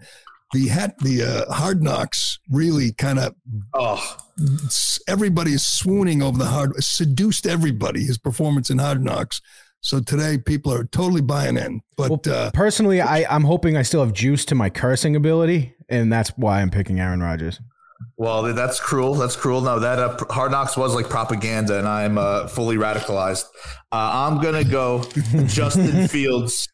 The 0.51 0.67
hat, 0.67 0.99
the 0.99 1.23
uh, 1.23 1.53
Hard 1.53 1.81
Knocks 1.81 2.39
really 2.49 2.91
kind 2.91 3.17
of 3.17 3.33
oh, 3.73 4.17
everybody 5.07 5.53
is 5.53 5.65
swooning 5.65 6.21
over 6.21 6.37
the 6.37 6.47
hard 6.47 6.73
seduced 6.83 7.47
everybody 7.47 8.03
his 8.03 8.17
performance 8.17 8.69
in 8.69 8.77
hard 8.77 9.01
knocks 9.01 9.41
so 9.79 10.01
today 10.01 10.37
people 10.37 10.73
are 10.73 10.83
totally 10.83 11.21
buying 11.21 11.57
in 11.57 11.81
but 11.95 12.25
Well, 12.27 12.35
uh 12.35 12.51
personally, 12.51 12.99
I, 13.01 13.25
I'm 13.33 13.43
hoping 13.43 13.77
I 13.77 13.83
still 13.83 14.03
have 14.03 14.13
juice 14.13 14.43
to 14.45 14.55
my 14.55 14.69
cursing 14.69 15.15
ability, 15.15 15.73
and 15.87 16.11
that's 16.11 16.31
why 16.31 16.61
I'm 16.61 16.69
picking 16.69 16.99
Aaron 16.99 17.21
Rodgers. 17.21 17.59
Well, 18.17 18.53
that's 18.53 18.79
cruel. 18.79 19.15
That's 19.15 19.35
cruel. 19.35 19.61
No, 19.61 19.79
that 19.79 19.99
uh, 19.99 20.17
Hard 20.29 20.51
Knocks 20.51 20.77
was 20.77 20.93
like 20.95 21.09
propaganda, 21.09 21.77
and 21.79 21.87
I'm 21.87 22.17
uh, 22.17 22.47
fully 22.47 22.77
radicalized. 22.77 23.45
Uh, 23.91 24.11
I'm 24.13 24.41
gonna 24.41 24.63
go 24.63 25.03
Justin 25.45 26.07
Fields 26.07 26.67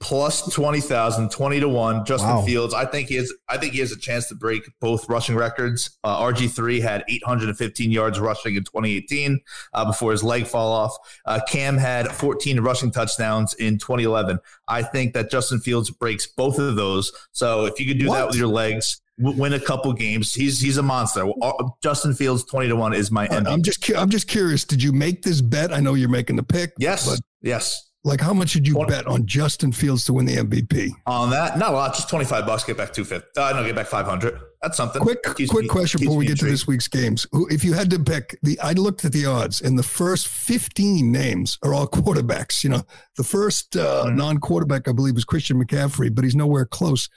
plus 0.00 0.52
20,000, 0.52 1.30
20 1.30 1.60
to 1.60 1.68
one. 1.68 2.04
Justin 2.04 2.28
Wow. 2.28 2.42
Fields. 2.42 2.74
I 2.74 2.84
think 2.84 3.08
he 3.08 3.14
has. 3.14 3.32
I 3.48 3.56
think 3.56 3.72
he 3.72 3.80
has 3.80 3.90
a 3.90 3.98
chance 3.98 4.28
to 4.28 4.34
break 4.34 4.62
both 4.80 5.08
rushing 5.08 5.34
records. 5.34 5.98
Uh, 6.04 6.20
RG 6.22 6.50
three 6.54 6.80
had 6.80 7.04
815 7.08 7.90
yards 7.90 8.20
rushing 8.20 8.54
in 8.56 8.64
2018 8.64 9.40
uh, 9.72 9.84
before 9.86 10.12
his 10.12 10.22
leg 10.22 10.46
fall 10.46 10.72
off. 10.72 10.94
Uh, 11.24 11.40
Cam 11.48 11.78
had 11.78 12.08
14 12.12 12.60
rushing 12.60 12.90
touchdowns 12.90 13.54
in 13.54 13.78
2011. 13.78 14.38
I 14.68 14.82
think 14.82 15.14
that 15.14 15.30
Justin 15.30 15.60
Fields 15.60 15.90
breaks 15.90 16.26
both 16.26 16.58
of 16.58 16.76
those. 16.76 17.10
So 17.32 17.64
if 17.64 17.80
you 17.80 17.86
could 17.86 17.98
do 17.98 18.10
that 18.10 18.26
with 18.26 18.36
your 18.36 18.48
legs. 18.48 19.00
Win 19.18 19.52
a 19.52 19.60
couple 19.60 19.92
games. 19.92 20.34
He's 20.34 20.60
he's 20.60 20.76
a 20.76 20.82
monster. 20.82 21.24
Uh, 21.42 21.52
Justin 21.82 22.14
Fields 22.14 22.44
twenty 22.44 22.68
to 22.68 22.76
one 22.76 22.92
is 22.94 23.10
my 23.10 23.26
MVP. 23.28 23.46
I'm 23.52 23.62
just 23.62 23.90
I'm 23.90 24.10
just 24.10 24.28
curious. 24.28 24.64
Did 24.64 24.82
you 24.82 24.92
make 24.92 25.22
this 25.22 25.40
bet? 25.40 25.72
I 25.72 25.80
know 25.80 25.94
you're 25.94 26.08
making 26.08 26.36
the 26.36 26.42
pick. 26.42 26.72
yes, 26.78 27.20
yes. 27.42 27.90
like, 28.04 28.20
how 28.20 28.34
much 28.34 28.52
did 28.52 28.66
you 28.68 28.84
bet 28.86 29.06
on 29.06 29.26
Justin 29.26 29.72
Fields 29.72 30.04
to 30.06 30.12
win 30.12 30.26
the 30.26 30.36
MVP? 30.36 30.90
On 31.06 31.30
that, 31.30 31.58
not 31.58 31.72
a 31.72 31.76
lot. 31.76 31.94
Just 31.94 32.08
twenty 32.08 32.24
five 32.24 32.46
bucks. 32.46 32.64
Get 32.64 32.76
back 32.76 32.92
two 32.92 33.04
fifty. 33.04 33.28
Uh, 33.36 33.52
no, 33.54 33.64
get 33.64 33.74
back 33.76 33.86
five 33.86 34.06
hundred. 34.06 34.38
That's 34.62 34.78
something. 34.78 35.02
Quick, 35.02 35.22
Keeps 35.36 35.50
quick 35.50 35.64
me- 35.64 35.68
question 35.68 36.00
before 36.00 36.16
we 36.16 36.24
get 36.24 36.38
to 36.38 36.46
this 36.46 36.66
week's 36.66 36.88
games. 36.88 37.26
If 37.50 37.64
you 37.64 37.74
had 37.74 37.90
to 37.90 37.98
pick 37.98 38.38
the, 38.42 38.58
I 38.60 38.72
looked 38.72 39.04
at 39.04 39.12
the 39.12 39.26
odds, 39.26 39.60
and 39.60 39.78
the 39.78 39.82
first 39.82 40.26
15 40.26 41.12
names 41.12 41.58
are 41.62 41.74
all 41.74 41.86
quarterbacks. 41.90 42.64
You 42.64 42.70
know, 42.70 42.82
the 43.18 43.24
first 43.24 43.76
uh, 43.76 44.04
Mm-hmm. 44.06 44.16
non-quarterback, 44.16 44.88
I 44.88 44.92
believe, 44.92 45.18
is 45.18 45.26
Christian 45.26 45.62
McCaffrey, 45.62 46.14
but 46.14 46.24
he's 46.24 46.34
nowhere 46.34 46.64
close 46.64 47.10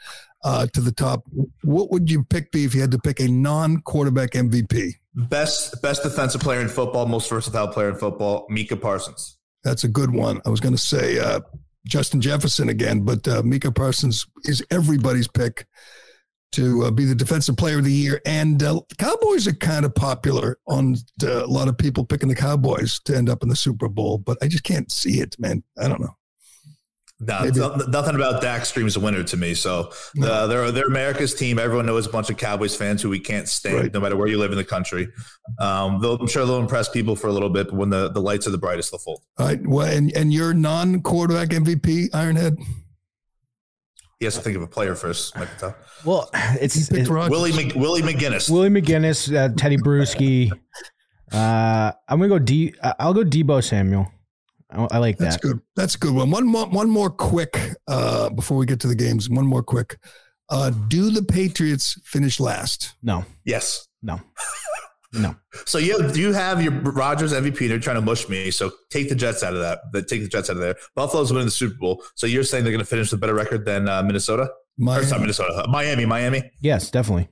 uh, 0.44 0.68
to 0.68 0.82
the 0.82 0.92
top. 0.92 1.24
What 1.64 1.92
would 1.92 2.10
you 2.10 2.24
pick 2.24 2.52
be 2.52 2.66
if 2.66 2.76
you 2.76 2.82
had 2.82 2.92
to 2.92 3.00
pick 3.00 3.20
a 3.20 3.28
non-quarterback 3.28 4.32
MVP? 4.32 4.94
Best 5.16 5.82
best 5.82 6.04
defensive 6.04 6.42
player 6.42 6.62
in 6.62 6.68
football, 6.68 7.08
most 7.08 7.30
versatile 7.30 7.68
player 7.68 7.90
in 7.90 7.96
football, 7.96 8.46
Micah 8.50 8.78
Parsons. 8.78 9.38
That's 9.64 9.84
a 9.84 9.88
good 9.88 10.12
one. 10.14 10.42
I 10.46 10.50
was 10.50 10.60
going 10.60 10.76
to 10.76 10.82
say 10.82 11.18
uh, 11.20 11.40
Justin 11.88 12.22
Jefferson 12.22 12.70
again, 12.70 13.02
but 13.02 13.28
uh, 13.28 13.42
Micah 13.44 13.72
Parsons 13.72 14.26
is 14.44 14.64
everybody's 14.70 15.28
pick 15.28 15.66
to 16.54 16.86
uh, 16.86 16.92
be 16.92 17.06
the 17.06 17.16
defensive 17.16 17.58
player 17.58 17.80
of 17.80 17.84
the 17.84 17.92
year. 17.92 18.22
And 18.26 18.62
uh, 18.64 18.80
Cowboys 18.98 19.48
are 19.48 19.54
kind 19.54 19.86
of 19.86 19.94
popular 19.94 20.58
on 20.68 20.96
uh, 21.24 21.46
a 21.46 21.48
lot 21.48 21.68
of 21.68 21.78
people 21.78 22.06
picking 22.06 22.30
the 22.30 22.36
Cowboys 22.36 23.00
to 23.06 23.16
end 23.16 23.30
up 23.30 23.44
in 23.44 23.50
the 23.50 23.56
Super 23.56 23.90
Bowl, 23.90 24.18
but 24.18 24.38
I 24.42 24.48
just 24.48 24.64
can't 24.64 24.92
see 24.92 25.20
it, 25.20 25.36
man. 25.40 25.64
I 25.78 25.88
don't 25.88 26.02
know. 26.02 26.16
No, 27.20 27.40
Maybe- 27.42 27.60
nothing 27.90 28.14
about 28.14 28.44
Dak 28.44 28.64
screams 28.64 28.96
a 28.96 29.00
winner 29.00 29.24
to 29.24 29.38
me. 29.38 29.56
So 29.56 29.92
uh, 30.22 30.46
they're 30.46 30.72
they're 30.72 30.86
America's 30.86 31.34
team. 31.34 31.58
Everyone 31.58 31.88
knows 31.88 32.06
a 32.06 32.10
bunch 32.12 32.30
of 32.30 32.38
Cowboys 32.38 32.76
fans 32.76 33.02
who 33.02 33.10
we 33.10 33.20
can't 33.20 33.50
stand, 33.50 33.76
Right. 33.76 33.94
no 33.94 34.00
matter 34.00 34.16
where 34.16 34.28
you 34.28 34.38
live 34.38 34.52
in 34.52 34.58
the 34.58 34.64
country. 34.64 35.08
Um, 35.60 36.00
they'll, 36.00 36.18
I'm 36.18 36.28
sure 36.28 36.46
they'll 36.46 36.60
impress 36.60 36.90
people 36.90 37.16
for 37.16 37.26
a 37.28 37.32
little 37.34 37.50
bit, 37.50 37.70
but 37.70 37.76
when 37.76 37.90
the, 37.90 38.10
the 38.10 38.22
lights 38.22 38.46
are 38.48 38.52
the 38.52 38.60
brightest, 38.60 38.92
they'll 38.92 39.00
fold. 39.00 39.24
All 39.40 39.48
right. 39.48 39.60
Well, 39.66 39.88
and, 39.88 40.16
and 40.16 40.32
your 40.32 40.54
non-quarterback 40.54 41.50
MVP, 41.50 42.12
Ironhead? 42.12 42.58
He 44.20 44.26
has 44.26 44.36
to 44.36 44.42
think 44.42 44.56
of 44.56 44.62
a 44.62 44.68
player 44.68 44.94
first. 44.94 45.36
Mike 45.36 45.50
Patel. 45.50 45.76
Well, 46.06 46.30
it's, 46.34 46.76
He 46.76 46.82
picked 46.96 47.02
it's 47.02 47.10
Willie 47.10 47.52
Mc, 47.52 47.74
Willie 47.76 48.02
McGinest. 48.04 48.50
Willie 48.52 48.70
McGinest, 48.70 49.36
uh, 49.36 49.50
Tedy 49.56 49.78
Bruschi. 49.80 50.52
Uh, 51.30 51.92
I'm 52.08 52.20
gonna 52.20 52.30
go 52.30 52.40
D. 52.40 52.74
uh, 52.82 52.94
I'll 53.00 53.14
go 53.14 53.22
Deebo 53.26 53.62
Samuel. 53.62 54.10
I, 54.70 54.88
I 54.92 54.98
like 54.98 55.18
That's 55.18 55.36
that. 55.36 55.42
That's 55.42 55.54
good. 55.54 55.62
That's 55.76 55.96
a 55.96 55.98
good 56.00 56.14
one. 56.14 56.30
One 56.32 56.46
more, 56.46 56.68
one 56.68 56.90
more 56.90 57.10
quick 57.10 57.58
uh, 57.88 58.30
before 58.30 58.58
we 58.58 58.66
get 58.66 58.80
to 58.82 58.88
the 58.88 58.96
games. 58.96 59.30
One 59.30 59.46
more 59.46 59.64
quick. 59.64 59.98
Uh, 60.50 60.70
do 60.70 61.10
the 61.10 61.24
Patriots 61.24 62.00
finish 62.04 62.40
last? 62.40 62.96
No, 63.04 63.26
Yes. 63.46 63.88
no, 64.02 64.20
no. 65.14 65.36
So 65.66 65.80
you 65.80 66.12
you 66.14 66.34
have 66.34 66.62
your 66.62 66.72
Rodgers 66.72 67.34
MVP. 67.34 67.68
They're 67.68 67.80
trying 67.80 67.96
to 67.96 68.02
mush 68.02 68.30
me. 68.30 68.52
So 68.52 68.72
take 68.92 69.10
the 69.10 69.16
Jets 69.16 69.42
out 69.42 69.54
of 69.56 69.60
that. 69.62 69.80
But 69.92 70.08
take 70.08 70.22
the 70.22 70.28
Jets 70.28 70.50
out 70.52 70.56
of 70.58 70.62
there. 70.62 70.76
Buffalo's 70.96 71.32
winning 71.34 71.48
the 71.48 71.52
Super 71.52 71.76
Bowl. 71.80 72.04
So 72.16 72.28
you're 72.28 72.44
saying 72.44 72.64
they're 72.64 72.72
going 72.72 72.80
to 72.84 72.86
finish 72.86 73.12
with 73.12 73.18
a 73.18 73.22
better 73.22 73.34
record 73.34 73.66
than 73.66 73.90
uh, 73.90 74.04
Minnesota? 74.04 74.44
Or 74.44 74.50
Miami. 74.78 75.10
not 75.10 75.20
Minnesota. 75.22 75.54
uh, 75.66 75.68
Miami. 75.68 76.06
Miami. 76.06 76.52
Yes, 76.62 76.92
definitely. 76.92 77.28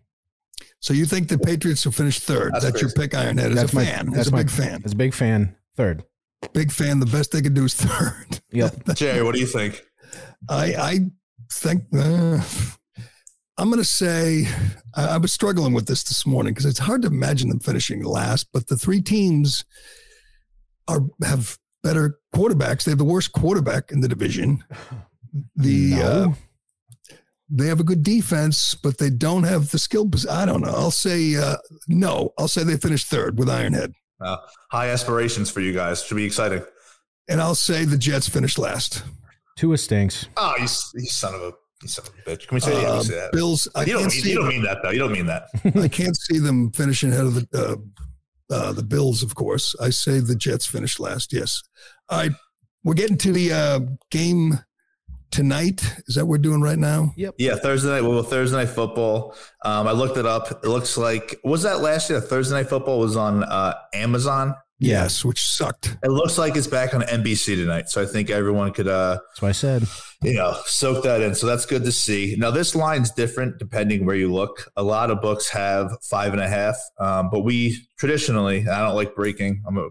So 0.79 0.93
you 0.95 1.05
think 1.05 1.27
the 1.27 1.37
Patriots 1.37 1.85
will 1.85 1.91
finish 1.91 2.19
third? 2.19 2.53
That's 2.53 2.65
That's, 2.65 2.81
your 2.81 2.89
pick, 2.91 3.11
Ironhead. 3.11 3.49
As 3.51 3.55
That's 3.55 3.73
a 3.73 3.75
my- 3.75 3.85
fan, 3.85 4.05
that's 4.07 4.17
as 4.21 4.27
a 4.29 4.31
my- 4.31 4.37
big 4.39 4.49
fan, 4.49 4.81
As 4.83 4.91
a 4.93 4.95
big 4.95 5.13
fan, 5.13 5.55
third. 5.75 6.03
Big 6.53 6.71
fan. 6.71 6.99
The 6.99 7.05
best 7.05 7.31
they 7.31 7.41
could 7.41 7.53
do 7.53 7.65
is 7.65 7.73
third. 7.75 8.39
Yep. 8.51 8.85
Gerry, 8.95 9.23
what 9.23 9.33
do 9.35 9.39
you 9.41 9.47
think? 9.47 9.83
I 10.49 10.65
I 10.75 10.99
think 11.51 11.83
uh, 11.97 12.41
I'm 13.57 13.69
going 13.69 13.77
to 13.81 13.83
say 13.85 14.47
I, 14.95 15.05
I 15.15 15.17
was 15.17 15.31
struggling 15.33 15.73
with 15.73 15.87
this 15.87 16.03
this 16.03 16.25
morning 16.25 16.53
because 16.53 16.65
it's 16.65 16.79
hard 16.79 17.01
to 17.03 17.07
imagine 17.07 17.49
them 17.49 17.59
finishing 17.59 18.03
last. 18.03 18.47
But 18.53 18.67
the 18.67 18.77
three 18.77 19.01
teams 19.01 19.63
are 20.87 21.01
have 21.23 21.57
better 21.83 22.19
quarterbacks. 22.33 22.83
They 22.83 22.91
have 22.91 22.97
the 22.97 23.03
worst 23.05 23.31
quarterback 23.31 23.91
in 23.91 24.01
the 24.01 24.07
division. 24.07 24.63
The 25.55 25.91
No. 25.95 26.01
uh, 26.01 26.33
they 27.49 27.67
have 27.67 27.79
a 27.79 27.83
good 27.83 28.01
defense, 28.01 28.73
but 28.73 28.97
they 28.97 29.09
don't 29.11 29.43
have 29.43 29.69
the 29.71 29.77
skill. 29.77 30.09
I 30.31 30.45
don't 30.47 30.61
know. 30.61 30.73
I'll 30.73 30.89
say 30.91 31.35
uh, 31.35 31.57
no. 31.87 32.33
I'll 32.39 32.47
say 32.47 32.63
they 32.63 32.77
finished 32.77 33.07
third 33.07 33.37
with 33.37 33.49
Ironhead, 33.49 33.93
Uh, 34.21 34.37
high 34.71 34.89
aspirations 34.89 35.49
for 35.51 35.59
you 35.61 35.73
guys. 35.73 36.03
Should 36.03 36.15
be 36.15 36.25
exciting. 36.25 36.63
and 37.27 37.41
I'll 37.41 37.55
say 37.55 37.85
the 37.85 37.97
Jets 37.97 38.29
finished 38.29 38.57
last. 38.57 39.03
Tua 39.57 39.77
stinks. 39.77 40.27
Oh, 40.37 40.53
you, 40.57 40.63
you 40.95 41.07
son 41.07 41.33
of 41.35 41.41
a 41.41 41.53
you 41.81 41.87
son 41.87 42.05
of 42.07 42.13
a 42.13 42.29
bitch. 42.29 42.47
Can 42.47 42.55
we 42.55 42.59
say, 42.61 42.85
Uh, 42.85 42.97
we 42.97 43.03
say 43.03 43.15
that? 43.15 43.31
Bills. 43.31 43.67
I 43.75 43.81
you 43.81 43.93
don't, 43.93 44.01
can't 44.03 44.13
mean, 44.13 44.21
see 44.23 44.29
you 44.31 44.35
don't 44.37 44.47
mean 44.47 44.63
that 44.63 44.77
though. 44.83 44.89
You 44.91 44.99
don't 44.99 45.11
mean 45.11 45.25
that. 45.27 45.47
I 45.81 45.87
can't 45.87 46.15
see 46.17 46.39
them 46.39 46.71
finishing 46.71 47.11
ahead 47.11 47.25
of 47.25 47.33
the 47.35 47.47
uh, 48.49 48.53
uh, 48.53 48.73
the 48.73 48.83
Bills, 48.83 49.23
of 49.23 49.35
course. 49.35 49.75
I 49.81 49.89
say 49.89 50.19
the 50.19 50.35
Jets 50.35 50.65
finished 50.65 50.99
last. 50.99 51.33
Yes. 51.33 51.61
All 52.09 52.19
right. 52.19 52.31
We're 52.83 52.93
getting 52.93 53.17
to 53.17 53.31
the 53.33 53.51
uh, 53.51 53.79
game 54.11 54.59
tonight. 55.35 55.83
Is 56.07 56.15
that 56.15 56.25
what 56.25 56.29
we're 56.31 56.37
doing 56.37 56.61
right 56.61 56.79
now? 56.79 57.13
Yep. 57.17 57.35
Yeah, 57.37 57.55
Thursday 57.55 57.89
night. 57.89 58.01
Well, 58.01 58.23
Thursday 58.23 58.57
night 58.57 58.69
football. 58.69 59.35
Um, 59.63 59.87
I 59.87 59.91
looked 59.91 60.17
it 60.17 60.25
up. 60.25 60.49
It 60.63 60.67
looks 60.67 60.97
like 60.97 61.39
was 61.43 61.63
that 61.63 61.81
last 61.81 62.09
year? 62.09 62.21
Thursday 62.21 62.55
night 62.55 62.69
football 62.69 62.99
was 62.99 63.17
on 63.17 63.43
uh, 63.43 63.73
Amazon. 63.93 64.55
Yes, 64.77 65.23
which 65.23 65.41
sucked. 65.41 65.95
It 66.03 66.09
looks 66.09 66.37
like 66.37 66.55
it's 66.57 66.67
back 66.67 66.93
on 66.93 67.01
NBC 67.01 67.55
tonight. 67.55 67.87
So 67.89 68.01
I 68.01 68.05
think 68.05 68.29
everyone 68.29 68.73
could, 68.73 68.89
uh, 68.89 69.19
That's 69.29 69.41
what 69.41 69.47
I 69.49 69.51
said. 69.53 69.83
you 70.21 70.33
know, 70.33 70.53
soak 70.65 71.03
that 71.05 71.21
in. 71.21 71.33
So 71.33 71.47
that's 71.47 71.65
good 71.65 71.85
to 71.85 71.93
see. 71.93 72.35
Now 72.37 72.51
this 72.51 72.75
line's 72.75 73.09
different 73.11 73.57
depending 73.57 74.05
where 74.05 74.17
you 74.17 74.31
look. 74.33 74.69
A 74.75 74.83
lot 74.83 75.11
of 75.11 75.21
books 75.21 75.49
have 75.49 75.91
five 76.03 76.33
and 76.33 76.41
a 76.41 76.47
half, 76.49 76.75
um, 76.99 77.29
but 77.29 77.41
we 77.41 77.87
traditionally, 77.97 78.67
I 78.67 78.81
don't 78.85 78.95
like 78.95 79.15
breaking. 79.15 79.63
I'm 79.65 79.77
a 79.77 79.87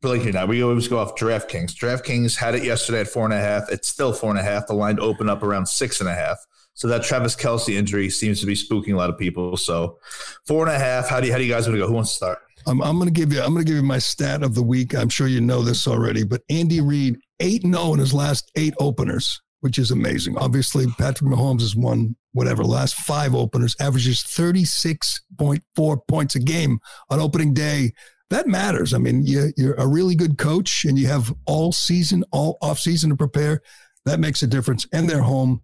breaking 0.00 0.32
now. 0.32 0.46
We 0.46 0.62
always 0.62 0.88
go 0.88 0.98
off 0.98 1.16
DraftKings. 1.16 1.74
DraftKings 1.74 2.36
had 2.36 2.54
it 2.54 2.64
yesterday 2.64 3.00
at 3.00 3.08
four 3.08 3.24
and 3.24 3.34
a 3.34 3.40
half. 3.40 3.70
It's 3.70 3.88
still 3.88 4.12
four 4.12 4.30
and 4.30 4.38
a 4.38 4.42
half. 4.42 4.66
The 4.66 4.74
line 4.74 4.98
opened 4.98 5.30
up 5.30 5.42
around 5.42 5.66
six 5.66 6.00
and 6.00 6.08
a 6.08 6.14
half. 6.14 6.38
So 6.74 6.88
that 6.88 7.02
Travis 7.02 7.36
Kelce 7.36 7.74
injury 7.74 8.08
seems 8.08 8.40
to 8.40 8.46
be 8.46 8.54
spooking 8.54 8.94
a 8.94 8.96
lot 8.96 9.10
of 9.10 9.18
people. 9.18 9.56
So 9.56 9.98
four 10.46 10.66
and 10.66 10.74
a 10.74 10.78
half. 10.78 11.08
How 11.08 11.20
do 11.20 11.26
you, 11.26 11.32
how 11.32 11.38
do 11.38 11.44
you 11.44 11.52
guys 11.52 11.66
want 11.66 11.76
to 11.76 11.80
go? 11.80 11.86
Who 11.86 11.94
wants 11.94 12.10
to 12.12 12.16
start? 12.16 12.38
I'm, 12.66 12.80
I'm 12.82 12.96
going 12.96 13.12
to 13.12 13.20
give 13.20 13.32
you. 13.32 13.40
I'm 13.40 13.52
going 13.52 13.64
to 13.64 13.70
give 13.70 13.76
you 13.76 13.82
my 13.82 13.98
stat 13.98 14.42
of 14.42 14.54
the 14.54 14.62
week. 14.62 14.94
I'm 14.94 15.08
sure 15.08 15.26
you 15.26 15.40
know 15.40 15.62
this 15.62 15.86
already, 15.86 16.24
but 16.24 16.42
Andy 16.48 16.80
Reid 16.80 17.18
eight 17.40 17.64
and 17.64 17.74
zero 17.74 17.92
in 17.94 17.98
his 17.98 18.14
last 18.14 18.50
eight 18.56 18.74
openers, 18.80 19.40
which 19.60 19.78
is 19.78 19.90
amazing. 19.90 20.36
Obviously, 20.38 20.86
Patrick 20.98 21.30
Mahomes 21.30 21.60
has 21.60 21.74
won 21.76 22.16
whatever 22.32 22.62
last 22.62 22.94
five 22.94 23.34
openers, 23.34 23.76
averages 23.80 24.22
thirty 24.22 24.64
six 24.64 25.22
point 25.38 25.62
four 25.74 26.00
points 26.08 26.34
a 26.34 26.40
game 26.40 26.80
on 27.10 27.18
opening 27.18 27.52
day. 27.52 27.92
That 28.30 28.46
matters. 28.46 28.94
I 28.94 28.98
mean, 28.98 29.26
you, 29.26 29.52
you're 29.56 29.74
a 29.74 29.86
really 29.86 30.14
good 30.14 30.38
coach, 30.38 30.84
and 30.84 30.98
you 30.98 31.08
have 31.08 31.34
all 31.46 31.72
season, 31.72 32.24
all 32.30 32.58
off 32.62 32.78
season 32.78 33.10
to 33.10 33.16
prepare. 33.16 33.60
That 34.06 34.20
makes 34.20 34.42
a 34.42 34.46
difference, 34.46 34.86
and 34.92 35.08
they're 35.08 35.22
home. 35.22 35.62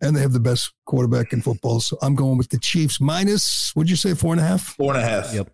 And 0.00 0.14
they 0.14 0.20
have 0.20 0.32
the 0.32 0.40
best 0.40 0.72
quarterback 0.84 1.32
in 1.32 1.40
football. 1.40 1.80
So 1.80 1.96
I'm 2.02 2.14
going 2.14 2.36
with 2.36 2.50
the 2.50 2.58
Chiefs 2.58 3.00
minus, 3.00 3.72
would 3.74 3.88
you 3.88 3.96
say 3.96 4.12
four 4.12 4.34
and 4.34 4.40
a 4.40 4.44
half? 4.44 4.62
Four 4.74 4.94
and 4.94 5.02
a 5.02 5.06
half. 5.06 5.32
Yep. 5.32 5.48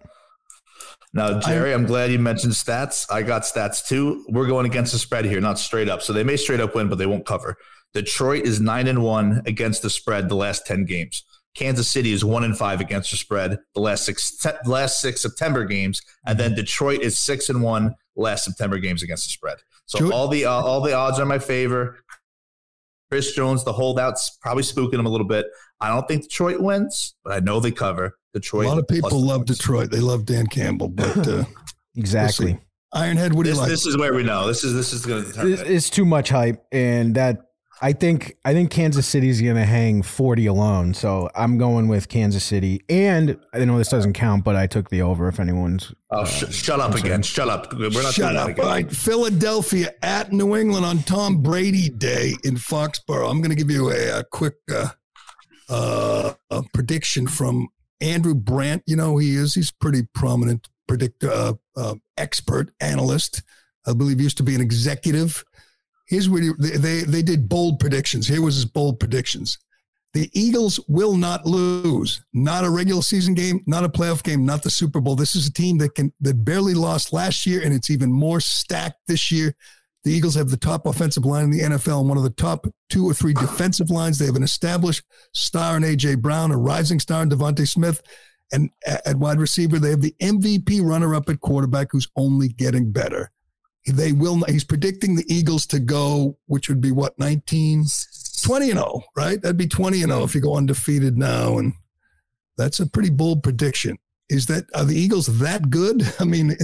Now, 1.13 1.39
Gerry, 1.41 1.73
I'm 1.73 1.87
glad 1.87 2.11
you 2.11 2.19
mentioned 2.19 2.55
stats. 2.55 3.07
I 3.11 3.23
got 3.23 3.43
stats 3.43 3.87
too. 3.87 4.25
We're 4.29 4.47
going 4.47 4.67
against 4.67 4.93
the 4.93 4.99
spread 4.99 5.25
here, 5.25 5.41
not 5.41 5.59
straight 5.59 5.89
up. 5.89 6.03
So 6.03 6.13
they 6.13 6.25
may 6.25 6.37
straight 6.37 6.61
up 6.61 6.75
win, 6.75 6.89
but 6.89 6.99
they 6.99 7.07
won't 7.07 7.27
cover. 7.27 7.57
Detroit 7.95 8.45
is 8.45 8.61
nine 8.61 8.87
and 8.89 9.03
one 9.03 9.43
against 9.47 9.83
the 9.83 9.91
spread 9.91 10.29
the 10.29 10.37
last 10.37 10.67
ten 10.67 10.85
games. 10.85 11.25
Kansas 11.55 11.91
City 11.91 12.13
is 12.13 12.25
one 12.25 12.45
in 12.45 12.55
five 12.55 12.81
against 12.81 13.11
the 13.11 13.17
spread 13.17 13.59
the 13.75 13.81
last 13.81 14.05
six 14.05 14.45
last 14.67 15.01
six 15.01 15.21
September 15.21 15.65
games, 15.65 16.01
and 16.27 16.39
then 16.39 16.55
Detroit 16.55 17.01
is 17.01 17.19
six 17.19 17.49
and 17.49 17.63
one 17.63 17.95
last 18.17 18.45
September 18.45 18.79
games 18.79 19.03
against 19.03 19.25
the 19.25 19.31
spread. 19.31 19.59
So 19.87 19.99
Sure. 19.99 20.13
all 20.13 20.29
the 20.29 20.45
uh, 20.45 20.51
all 20.53 20.81
the 20.81 20.93
odds 20.93 21.19
are 21.19 21.23
in 21.23 21.29
my 21.29 21.39
favor. 21.41 21.99
Chris 23.11 23.33
Jones, 23.35 23.65
the 23.65 23.73
holdouts, 23.73 24.39
probably 24.41 24.63
spooking 24.63 24.95
him 25.01 25.07
a 25.07 25.09
little 25.11 25.27
bit. 25.27 25.47
I 25.81 25.89
don't 25.89 26.07
think 26.07 26.23
Detroit 26.23 26.61
wins, 26.61 27.15
but 27.25 27.33
I 27.33 27.41
know 27.41 27.59
they 27.59 27.73
cover. 27.73 28.17
Detroit. 28.33 28.67
A 28.67 28.69
lot 28.69 28.79
of 28.79 28.87
people 28.87 29.21
love 29.21 29.41
points. 29.47 29.59
Detroit. 29.59 29.91
They 29.91 29.99
love 29.99 30.25
Dan 30.25 30.47
Campbell, 30.47 30.89
but 30.89 31.27
uh, 31.27 31.45
Exactly. 31.97 32.59
Ironhead, 32.95 33.33
what 33.33 33.43
do 33.45 33.49
you 33.51 33.55
This, 33.55 33.59
like? 33.59 33.69
this 33.69 33.87
is 33.87 33.97
where 33.97 34.15
we 34.15 34.23
know. 34.23 34.47
This 34.47 34.63
is 34.63 34.75
this 34.75 34.93
is 34.93 35.05
going 35.05 35.23
to 35.25 35.29
determine. 35.29 35.53
It's, 35.55 35.63
it. 35.63 35.71
it's 35.71 35.91
too 35.91 36.05
much 36.05 36.29
hype, 36.29 36.65
and 36.71 37.15
that 37.17 37.39
I 37.83 37.93
think 37.95 38.37
I 38.45 38.53
think 38.53 38.71
Kansas 38.71 39.07
City's 39.07 39.41
going 39.41 39.57
to 39.57 39.65
hang 39.65 40.03
forty 40.03 40.45
alone. 40.47 40.93
So 40.93 41.31
I'm 41.35 41.57
going 41.57 41.89
with 41.89 42.09
Kansas 42.09 42.45
City, 42.45 42.83
and 42.91 43.39
I 43.55 43.65
know 43.65 43.79
this 43.79 43.89
doesn't 43.89 44.13
count, 44.13 44.45
but 44.45 44.55
I 44.55 44.67
took 44.67 44.91
the 44.91 45.01
over. 45.03 45.29
If 45.29 45.41
anyone's 45.41 45.93
Oh, 46.11 46.25
sh- 46.27 46.53
shut 46.55 46.79
up 46.81 46.95
again! 46.95 47.23
Shut 47.23 47.49
up! 47.49 47.73
We're 47.73 47.89
not 47.91 48.13
Shut 48.13 48.17
doing 48.17 48.35
that 48.35 48.37
up. 48.43 48.49
again. 48.51 48.65
All 48.65 48.71
right, 48.71 48.91
Philadelphia 48.93 49.95
at 50.03 50.31
New 50.33 50.57
England 50.57 50.85
on 50.85 50.99
Tom 51.05 51.43
Brady 51.43 51.89
Day 51.89 52.35
in 52.45 52.57
Foxborough. 52.57 53.31
I'm 53.31 53.41
going 53.41 53.51
to 53.51 53.57
give 53.57 53.71
you 53.71 53.91
a, 53.91 54.19
a 54.21 54.25
quick 54.25 54.57
uh, 54.71 54.89
uh, 55.71 56.35
a 56.51 56.63
prediction 56.75 57.27
from 57.29 57.69
Andrew 58.01 58.35
Brandt. 58.35 58.83
You 58.87 58.97
know 58.97 59.13
who 59.13 59.19
he 59.21 59.37
is. 59.37 59.55
He's 59.55 59.71
pretty 59.71 60.03
prominent 60.15 60.69
predictor, 60.87 61.31
uh, 61.31 61.53
uh, 61.77 61.95
expert, 62.19 62.73
analyst. 62.81 63.43
I 63.87 63.95
believe 63.95 64.19
he 64.19 64.25
used 64.25 64.37
to 64.37 64.43
be 64.43 64.55
an 64.55 64.61
executive. 64.61 65.45
Here's 66.11 66.29
what 66.29 66.43
he, 66.43 66.51
they, 66.59 67.03
they 67.03 67.23
did 67.23 67.49
bold 67.49 67.79
predictions. 67.79 68.27
Here 68.27 68.43
was 68.43 68.57
his 68.57 68.65
bold 68.65 68.99
predictions. 68.99 69.59
The 70.13 70.29
Eagles 70.33 70.81
will 70.89 71.17
not 71.17 71.47
lose. 71.47 72.21
Not 72.33 72.65
a 72.65 72.71
regular 72.71 73.01
season 73.01 73.35
game, 73.35 73.63
not 73.69 73.85
a 73.85 73.89
playoff 73.89 74.25
game, 74.25 74.45
not 74.45 74.65
the 74.65 74.71
Super 74.71 75.01
Bowl. 75.01 75.15
This 75.15 75.37
is 75.37 75.47
a 75.47 75.53
team 75.53 75.79
that 75.79 75.95
can 75.95 76.13
that 76.21 76.45
barely 76.45 76.75
lost 76.75 77.13
last 77.13 77.47
year, 77.47 77.63
and 77.63 77.73
it's 77.73 77.91
even 77.91 78.11
more 78.11 78.41
stacked 78.41 78.99
this 79.07 79.31
year. 79.31 79.55
The 80.03 80.11
Eagles 80.11 80.35
have 80.35 80.51
the 80.51 80.57
top 80.57 80.85
offensive 80.85 81.25
line 81.25 81.45
in 81.45 81.51
the 81.53 81.61
NFL 81.61 82.01
and 82.01 82.09
one 82.09 82.19
of 82.19 82.25
the 82.25 82.31
top 82.31 82.67
two 82.89 83.09
or 83.09 83.15
three 83.15 83.35
defensive 83.35 83.91
lines. 83.91 84.19
They 84.19 84.27
have 84.27 84.35
an 84.35 84.43
established 84.43 85.05
star 85.33 85.77
in 85.77 85.85
AJ 85.85 86.21
Brown, 86.21 86.51
a 86.51 86.59
rising 86.59 86.99
star 86.99 87.23
in 87.23 87.31
DeVonta 87.31 87.69
Smith, 87.69 88.03
and 88.53 88.71
at 88.85 89.15
wide 89.15 89.39
receiver 89.39 89.79
they 89.79 89.91
have 89.91 90.01
the 90.01 90.17
MVP 90.21 90.83
runner-up 90.83 91.29
at 91.29 91.39
quarterback, 91.39 91.93
who's 91.93 92.09
only 92.17 92.49
getting 92.49 92.91
better. 92.91 93.31
They 93.87 94.13
will. 94.13 94.43
He's 94.45 94.65
predicting 94.65 95.15
the 95.15 95.25
Eagles 95.27 95.67
to 95.67 95.79
go, 95.79 96.37
which 96.47 96.69
would 96.69 96.81
be 96.81 96.93
what 96.93 97.19
19, 97.19 97.85
20 98.45 98.71
and 98.71 98.79
0, 98.79 99.03
right? 99.17 99.41
That'd 99.41 99.57
be 99.57 99.69
20 99.69 100.03
and 100.03 100.13
0 100.13 100.25
if 100.25 100.35
you 100.35 100.41
go 100.41 100.57
undefeated 100.57 101.17
now, 101.17 101.59
and 101.59 101.73
that's 102.57 102.81
a 102.81 102.87
pretty 102.87 103.11
bold 103.11 103.43
prediction. 103.43 103.99
Is 104.29 104.47
that 104.47 104.67
are 104.75 104.85
the 104.85 104.95
Eagles 104.95 105.27
that 105.41 105.71
good? 105.71 106.03
I 106.21 106.25
mean, 106.25 106.57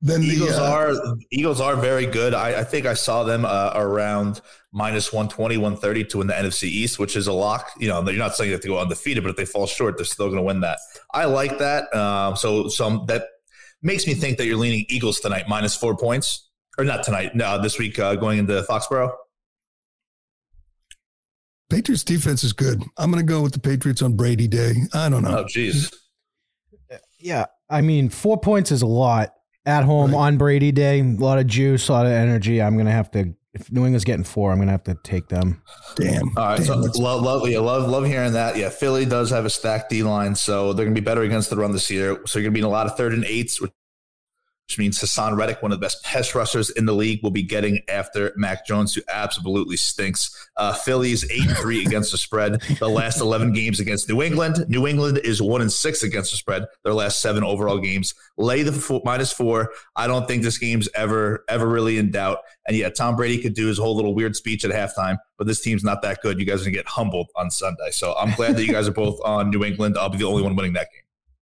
then 0.00 0.22
Eagles 0.22 0.56
the, 0.56 0.64
uh, 0.64 0.70
are 0.70 1.16
Eagles 1.30 1.60
are 1.60 1.76
very 1.76 2.06
good. 2.06 2.32
I, 2.32 2.60
I 2.60 2.64
think 2.64 2.86
I 2.86 2.94
saw 2.94 3.24
them 3.24 3.44
uh, 3.44 3.72
around 3.74 4.40
minus 4.72 5.12
120, 5.12 5.58
130 5.58 6.04
to 6.04 6.18
win 6.18 6.26
the 6.28 6.32
NFC 6.32 6.64
East, 6.64 6.98
which 6.98 7.16
is 7.16 7.26
a 7.26 7.32
lock. 7.32 7.70
You 7.78 7.88
know, 7.88 8.02
you're 8.08 8.18
not 8.18 8.34
saying 8.34 8.48
you 8.48 8.54
have 8.54 8.62
to 8.62 8.68
go 8.68 8.78
undefeated, 8.78 9.22
but 9.22 9.30
if 9.30 9.36
they 9.36 9.44
fall 9.44 9.66
short, 9.66 9.98
they're 9.98 10.06
still 10.06 10.28
going 10.28 10.38
to 10.38 10.42
win 10.42 10.60
that. 10.60 10.78
I 11.12 11.26
like 11.26 11.58
that. 11.58 11.94
Um, 11.94 12.36
so 12.36 12.68
some 12.68 13.04
that 13.08 13.26
makes 13.82 14.06
me 14.06 14.14
think 14.14 14.38
that 14.38 14.46
you're 14.46 14.56
leaning 14.56 14.86
Eagles 14.88 15.20
tonight, 15.20 15.44
minus 15.48 15.76
four 15.76 15.96
points, 15.96 16.48
or 16.78 16.84
not 16.84 17.02
tonight. 17.02 17.34
No, 17.34 17.60
this 17.60 17.78
week 17.78 17.98
uh, 17.98 18.14
going 18.16 18.38
into 18.38 18.62
Foxborough. 18.62 19.12
Patriots 21.70 22.04
defense 22.04 22.44
is 22.44 22.52
good. 22.52 22.82
I'm 22.98 23.10
going 23.10 23.24
to 23.24 23.30
go 23.30 23.40
with 23.40 23.52
the 23.52 23.60
Patriots 23.60 24.02
on 24.02 24.14
Brady 24.14 24.46
Day. 24.46 24.74
I 24.92 25.08
don't 25.08 25.22
know. 25.22 25.38
Oh, 25.38 25.44
jeez. 25.44 25.92
Yeah, 27.18 27.46
I 27.70 27.80
mean, 27.80 28.08
four 28.08 28.38
points 28.38 28.72
is 28.72 28.82
a 28.82 28.86
lot 28.86 29.32
at 29.64 29.84
home 29.84 30.14
on 30.14 30.36
Brady 30.36 30.72
Day. 30.72 31.00
A 31.00 31.04
lot 31.04 31.38
of 31.38 31.46
juice, 31.46 31.88
a 31.88 31.92
lot 31.92 32.04
of 32.04 32.12
energy. 32.12 32.60
I'm 32.60 32.76
gonna 32.76 32.90
have 32.90 33.10
to. 33.12 33.32
If 33.54 33.70
New 33.70 33.82
England's 33.82 34.04
getting 34.04 34.24
four, 34.24 34.50
I'm 34.50 34.58
gonna 34.58 34.72
have 34.72 34.82
to 34.84 34.96
take 35.04 35.28
them. 35.28 35.62
Damn. 35.94 36.36
All 36.36 36.46
right, 36.48 36.62
so 36.62 36.76
love, 36.76 37.22
love, 37.22 37.48
yeah, 37.48 37.60
love, 37.60 37.88
love 37.88 38.06
hearing 38.06 38.32
that. 38.32 38.56
Yeah, 38.56 38.70
Philly 38.70 39.04
does 39.06 39.30
have 39.30 39.44
a 39.44 39.50
stacked 39.50 39.90
D 39.90 40.02
line, 40.02 40.34
so 40.34 40.72
they're 40.72 40.84
going 40.84 40.94
to 40.94 41.00
be 41.00 41.04
better 41.04 41.22
against 41.22 41.48
the 41.48 41.56
run 41.56 41.72
this 41.72 41.90
year. 41.90 42.20
So 42.26 42.38
you're 42.38 42.44
going 42.44 42.54
to 42.54 42.58
be 42.58 42.60
in 42.60 42.66
a 42.66 42.70
lot 42.70 42.86
of 42.86 42.96
third 42.96 43.12
and 43.12 43.24
eights, 43.24 43.60
which 43.60 43.70
which 44.68 44.78
means 44.78 44.98
Haason 44.98 45.36
Reddick, 45.36 45.62
one 45.62 45.72
of 45.72 45.78
the 45.78 45.84
best 45.84 46.02
pass 46.02 46.34
rushers 46.34 46.70
in 46.70 46.86
the 46.86 46.94
league, 46.94 47.22
will 47.22 47.30
be 47.30 47.42
getting 47.42 47.80
after 47.88 48.32
Mac 48.36 48.66
Jones, 48.66 48.94
who 48.94 49.02
absolutely 49.12 49.76
stinks. 49.76 50.48
Uh, 50.56 50.72
Philly's 50.72 51.30
eight 51.30 51.46
and 51.46 51.56
three 51.58 51.84
against 51.84 52.12
the 52.12 52.18
spread. 52.18 52.62
The 52.78 52.88
last 52.88 53.20
eleven 53.20 53.52
games 53.52 53.80
against 53.80 54.08
New 54.08 54.22
England. 54.22 54.64
New 54.68 54.86
England 54.86 55.18
is 55.24 55.42
one 55.42 55.60
and 55.60 55.72
six 55.72 56.02
against 56.02 56.30
the 56.30 56.36
spread. 56.36 56.64
Their 56.84 56.94
last 56.94 57.20
seven 57.20 57.44
overall 57.44 57.78
games. 57.78 58.14
Lay 58.38 58.62
the 58.62 58.72
four, 58.72 59.02
minus 59.04 59.32
four. 59.32 59.72
I 59.96 60.06
don't 60.06 60.26
think 60.26 60.42
this 60.42 60.58
game's 60.58 60.88
ever 60.94 61.44
ever 61.48 61.68
really 61.68 61.98
in 61.98 62.10
doubt. 62.10 62.38
And 62.66 62.76
yeah, 62.76 62.88
Tom 62.88 63.16
Brady 63.16 63.42
could 63.42 63.54
do 63.54 63.66
his 63.66 63.78
whole 63.78 63.96
little 63.96 64.14
weird 64.14 64.36
speech 64.36 64.64
at 64.64 64.70
halftime, 64.70 65.18
but 65.36 65.46
this 65.46 65.60
team's 65.60 65.84
not 65.84 66.00
that 66.02 66.22
good. 66.22 66.38
You 66.38 66.46
guys 66.46 66.62
are 66.62 66.64
gonna 66.64 66.76
get 66.76 66.86
humbled 66.86 67.28
on 67.36 67.50
Sunday. 67.50 67.90
So 67.90 68.14
I'm 68.14 68.34
glad 68.36 68.56
that 68.56 68.64
you 68.64 68.72
guys 68.72 68.88
are 68.88 68.92
both 68.92 69.20
on 69.24 69.50
New 69.50 69.64
England. 69.64 69.98
I'll 69.98 70.08
be 70.08 70.18
the 70.18 70.24
only 70.24 70.42
one 70.42 70.56
winning 70.56 70.72
that 70.74 70.88
game. 70.92 71.01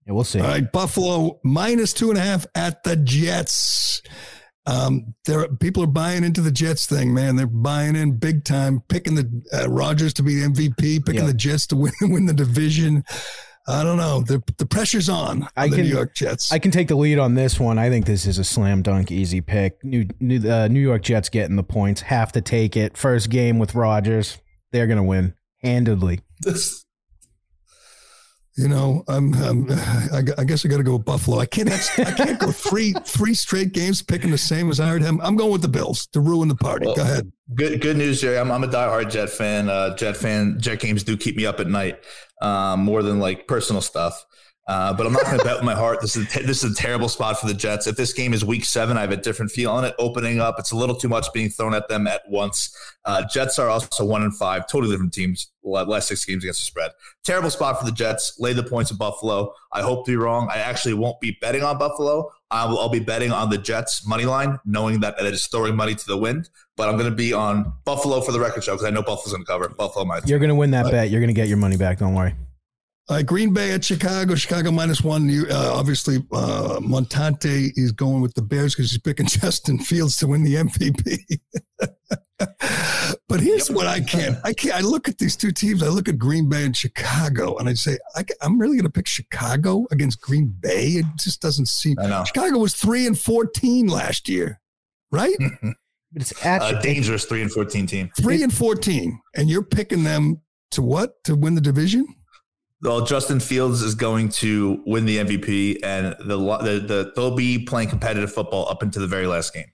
Yeah, 0.06 0.14
we'll 0.14 0.24
see. 0.24 0.39
All 0.39 0.47
right, 0.47 0.72
Buffalo 0.72 1.39
minus 1.43 1.91
two 1.93 2.10
and 2.10 2.18
a 2.18 2.22
half 2.22 2.45
at 2.56 2.84
the 2.84 2.95
Jets. 2.95 4.01
Um, 4.68 5.14
there 5.26 5.47
people 5.47 5.84
are 5.84 5.88
buying 5.88 6.24
into 6.24 6.41
the 6.41 6.51
Jets 6.51 6.86
thing, 6.88 7.14
man. 7.14 7.36
They're 7.36 7.45
buying 7.47 7.95
in 7.95 8.18
big 8.18 8.43
time, 8.45 8.82
picking 8.88 9.16
the 9.16 9.43
uh, 9.53 9.70
Rodgers 9.70 10.14
to 10.16 10.24
be 10.24 10.36
MVP, 10.36 11.06
picking 11.06 11.22
Yeah. 11.22 11.28
the 11.28 11.34
Jets 11.34 11.68
to 11.68 11.76
win 11.76 11.93
win 12.01 12.26
the 12.26 12.34
division. 12.34 13.03
I 13.68 13.84
don't 13.84 13.97
know. 13.97 14.22
The 14.22 14.43
the 14.58 14.66
pressure's 14.66 15.10
on, 15.10 15.43
on 15.43 15.49
I 15.56 15.68
the 15.70 15.76
can- 15.78 15.86
New 15.86 15.91
York 15.91 16.16
Jets. 16.16 16.51
I 16.51 16.60
can 16.60 16.70
take 16.72 16.88
the 16.88 16.95
lead 16.95 17.18
on 17.20 17.34
this 17.36 17.60
one. 17.60 17.78
I 17.80 17.89
think 17.89 18.06
this 18.06 18.26
is 18.28 18.38
a 18.38 18.43
slam 18.43 18.82
dunk, 18.84 19.12
easy 19.12 19.41
pick. 19.41 19.84
New 19.84 20.08
New, 20.20 20.47
uh, 20.49 20.68
New 20.68 20.80
York 20.82 21.01
Jets 21.03 21.30
getting 21.30 21.56
the 21.56 21.64
points. 21.64 22.01
Have 22.01 22.32
to 22.34 22.41
take 22.41 22.76
it. 22.78 22.95
First 22.97 23.30
game 23.32 23.58
with 23.60 23.74
Rodgers, 23.76 24.38
they're 24.72 24.88
gonna 24.88 25.03
win 25.03 25.34
handedly. 25.64 26.22
This 26.41 26.85
you 28.58 28.70
know, 28.70 29.03
I'm, 29.08 29.34
I'm 29.36 29.68
I, 29.72 30.22
I 30.38 30.43
guess 30.43 30.66
I 30.66 30.70
got 30.70 30.78
to 30.78 30.84
go 30.84 30.93
with 30.93 31.06
Buffalo. 31.06 31.39
I 31.39 31.45
can't. 31.45 31.70
I 31.70 32.12
can't 32.12 32.39
go 32.39 32.51
three 32.51 32.93
three 33.06 33.34
straight 33.34 33.74
games 33.74 34.01
picking 34.01 34.32
the 34.32 34.38
same 34.38 34.70
as 34.70 34.80
I 34.80 34.88
heard 34.88 35.01
him. 35.01 35.20
I'm 35.22 35.36
going 35.36 35.51
with 35.51 35.62
the 35.62 35.68
Bills 35.68 36.08
to 36.08 36.22
ruin 36.22 36.47
the 36.47 36.56
party. 36.56 36.86
Well, 36.86 36.95
go 36.95 37.01
ahead. 37.01 37.32
Good 37.53 37.82
good 37.82 37.97
news, 37.97 38.22
Gerry. 38.22 38.38
I'm, 38.38 38.51
I'm 38.51 38.64
a 38.64 38.68
diehard 38.68 39.12
Jet 39.12 39.30
fan. 39.30 39.70
Uh, 39.70 39.95
Jet 39.95 40.16
fan. 40.18 40.58
Jet 40.60 40.80
games 40.80 41.03
do 41.03 41.18
keep 41.18 41.36
me 41.36 41.45
up 41.45 41.60
at 41.60 41.68
night 41.68 41.99
um, 42.41 42.82
more 42.82 43.03
than 43.03 43.20
like 43.20 43.47
personal 43.47 43.82
stuff. 43.82 44.26
Uh, 44.68 44.91
but 44.93 45.05
I'm 45.05 45.13
not 45.13 45.26
going 45.26 45.38
to 45.38 45.43
bet 45.43 45.57
with 45.57 45.63
my 45.63 45.76
heart. 45.76 46.01
This 46.01 46.16
is 46.16 46.28
this 46.34 46.63
is 46.63 46.72
a 46.72 46.76
terrible 46.76 47.07
spot 47.07 47.39
for 47.39 47.45
the 47.45 47.53
Jets. 47.53 47.86
If 47.86 47.97
this 47.97 48.13
game 48.13 48.34
is 48.34 48.43
Week 48.43 48.66
Seven, 48.66 48.97
I 48.97 49.01
have 49.01 49.11
a 49.11 49.18
different 49.18 49.51
feel 49.51 49.70
on 49.70 49.86
it. 49.86 49.93
Opening 49.99 50.39
up, 50.39 50.55
it's 50.57 50.72
a 50.72 50.76
little 50.76 50.95
too 50.95 51.07
much 51.07 51.32
being 51.34 51.49
thrown 51.49 51.76
at 51.76 51.88
them 51.88 52.07
at 52.07 52.22
once. 52.28 52.76
Uh, 53.05 53.24
Jets 53.32 53.59
are 53.59 53.70
also 53.70 54.03
one 54.03 54.24
and 54.24 54.36
five, 54.36 54.68
totally 54.68 54.91
different 54.91 55.13
teams. 55.13 55.51
Last 55.63 56.07
six 56.07 56.26
games 56.26 56.43
against 56.43 56.61
the 56.61 56.66
spread. 56.66 56.91
Terrible 57.24 57.51
spot 57.51 57.80
for 57.80 57.86
the 57.86 57.91
Jets. 57.91 58.38
Lay 58.39 58.53
the 58.53 58.63
points 58.63 58.89
in 58.89 58.97
Buffalo. 58.97 59.53
I 59.72 59.82
hope 59.82 60.05
to 60.05 60.11
be 60.11 60.16
wrong. 60.16 60.49
I 60.51 60.57
actually 60.57 60.93
won't 60.95 61.20
be 61.20 61.38
betting 61.41 61.63
on 61.63 61.78
Buffalo. 61.78 62.32
I 62.49 62.66
will, 62.66 62.80
I'll 62.80 62.89
be 62.89 62.99
betting 62.99 63.32
on 63.32 63.49
the 63.49 63.57
Jets 63.57 64.07
money 64.07 64.26
line, 64.26 64.59
knowing 64.66 64.99
that 65.01 65.20
it 65.20 65.34
is 65.34 65.45
throwing 65.47 65.76
money 65.76 65.93
to 65.93 66.05
the 66.07 66.18
wind. 66.18 66.49
But 66.78 66.89
I'm 66.89 66.97
going 66.97 67.09
to 67.09 67.16
be 67.16 67.34
on 67.34 67.72
Buffalo 67.84 68.22
for 68.22 68.32
the 68.32 68.39
record 68.39 68.63
show 68.63 68.74
because 68.74 68.86
I 68.86 68.89
know 68.89 69.01
Buffalo's 69.01 69.34
going 69.34 69.45
to 69.45 69.51
cover. 69.51 69.70
Buffalo 69.70 70.05
minus. 70.05 70.30
You're 70.30 70.39
gonna 70.39 70.55
win 70.55 70.72
that 70.72 70.89
bet. 70.91 71.09
You're 71.09 71.22
gonna 71.22 71.34
get 71.34 71.47
your 71.47 71.57
money 71.57 71.78
back. 71.78 71.99
Don't 71.99 72.13
worry. 72.13 72.36
Uh, 73.08 73.22
Green 73.22 73.53
Bay 73.53 73.72
at 73.72 73.84
Chicago. 73.84 74.34
Chicago 74.34 74.72
minus 74.72 75.01
one. 75.01 75.30
You, 75.30 75.45
uh, 75.49 75.74
obviously, 75.76 76.18
uh, 76.32 76.80
Montante 76.82 77.72
is 77.76 77.91
going 77.91 78.22
with 78.22 78.34
the 78.34 78.41
Bears 78.41 78.74
because 78.74 78.89
he's 78.89 78.99
picking 78.99 79.26
Justin 79.28 79.78
Fields 79.78 80.18
to 80.18 80.28
win 80.28 80.43
the 80.43 80.56
MVP. 80.56 81.39
but 83.28 83.39
here's 83.39 83.70
what 83.70 83.86
I 83.86 84.01
can't. 84.01 84.38
I 84.43 84.53
can't. 84.53 84.76
I 84.76 84.80
look 84.80 85.08
at 85.08 85.20
these 85.20 85.36
two 85.36 85.51
teams. 85.51 85.84
I 85.84 85.88
look 85.88 86.10
at 86.10 86.18
Green 86.18 86.49
Bay 86.49 86.66
and 86.66 86.76
Chicago, 86.76 87.58
and 87.58 87.70
I 87.70 87.76
say, 87.76 87.99
I, 88.16 88.24
am 88.41 88.60
really 88.60 88.76
going 88.76 88.86
to 88.86 88.91
pick 88.91 89.08
Chicago 89.08 89.86
against 89.91 90.20
Green 90.20 90.47
Bay. 90.60 90.88
It 90.88 91.06
just 91.20 91.41
doesn't 91.41 91.68
seem. 91.68 91.97
I 91.99 92.08
know. 92.08 92.24
Chicago 92.26 92.58
was 92.58 92.74
three 92.74 93.06
and 93.06 93.18
fourteen 93.18 93.88
last 93.88 94.28
year, 94.28 94.60
right? 95.12 95.36
But 96.12 96.22
it's 96.22 96.45
at 96.45 96.62
A 96.62 96.82
dangerous 96.82 97.26
three 97.26 97.41
and 97.41 97.51
fourteen 97.51 97.86
team. 97.86 98.10
three 98.20 98.41
and 98.41 98.53
fourteen, 98.53 99.22
and 99.36 99.47
you're 99.47 99.64
picking 99.64 100.03
them 100.03 100.41
to 100.72 100.82
what 100.82 101.24
to 101.26 101.36
win 101.36 101.56
the 101.56 101.62
division? 101.62 102.08
Well, 102.82 103.01
Justin 103.01 103.39
Fields 103.39 103.82
is 103.82 103.95
going 103.95 104.30
to 104.30 104.84
win 104.86 105.05
the 105.05 105.17
MVP, 105.17 105.80
and 105.84 106.15
the, 106.19 106.38
the 106.38 106.86
the 106.86 107.13
they'll 107.15 107.36
be 107.36 107.59
playing 107.59 107.89
competitive 107.89 108.32
football 108.34 108.67
up 108.69 108.84
into 108.84 108.99
the 108.99 109.07
very 109.07 109.28
last 109.28 109.53
game. 109.53 109.71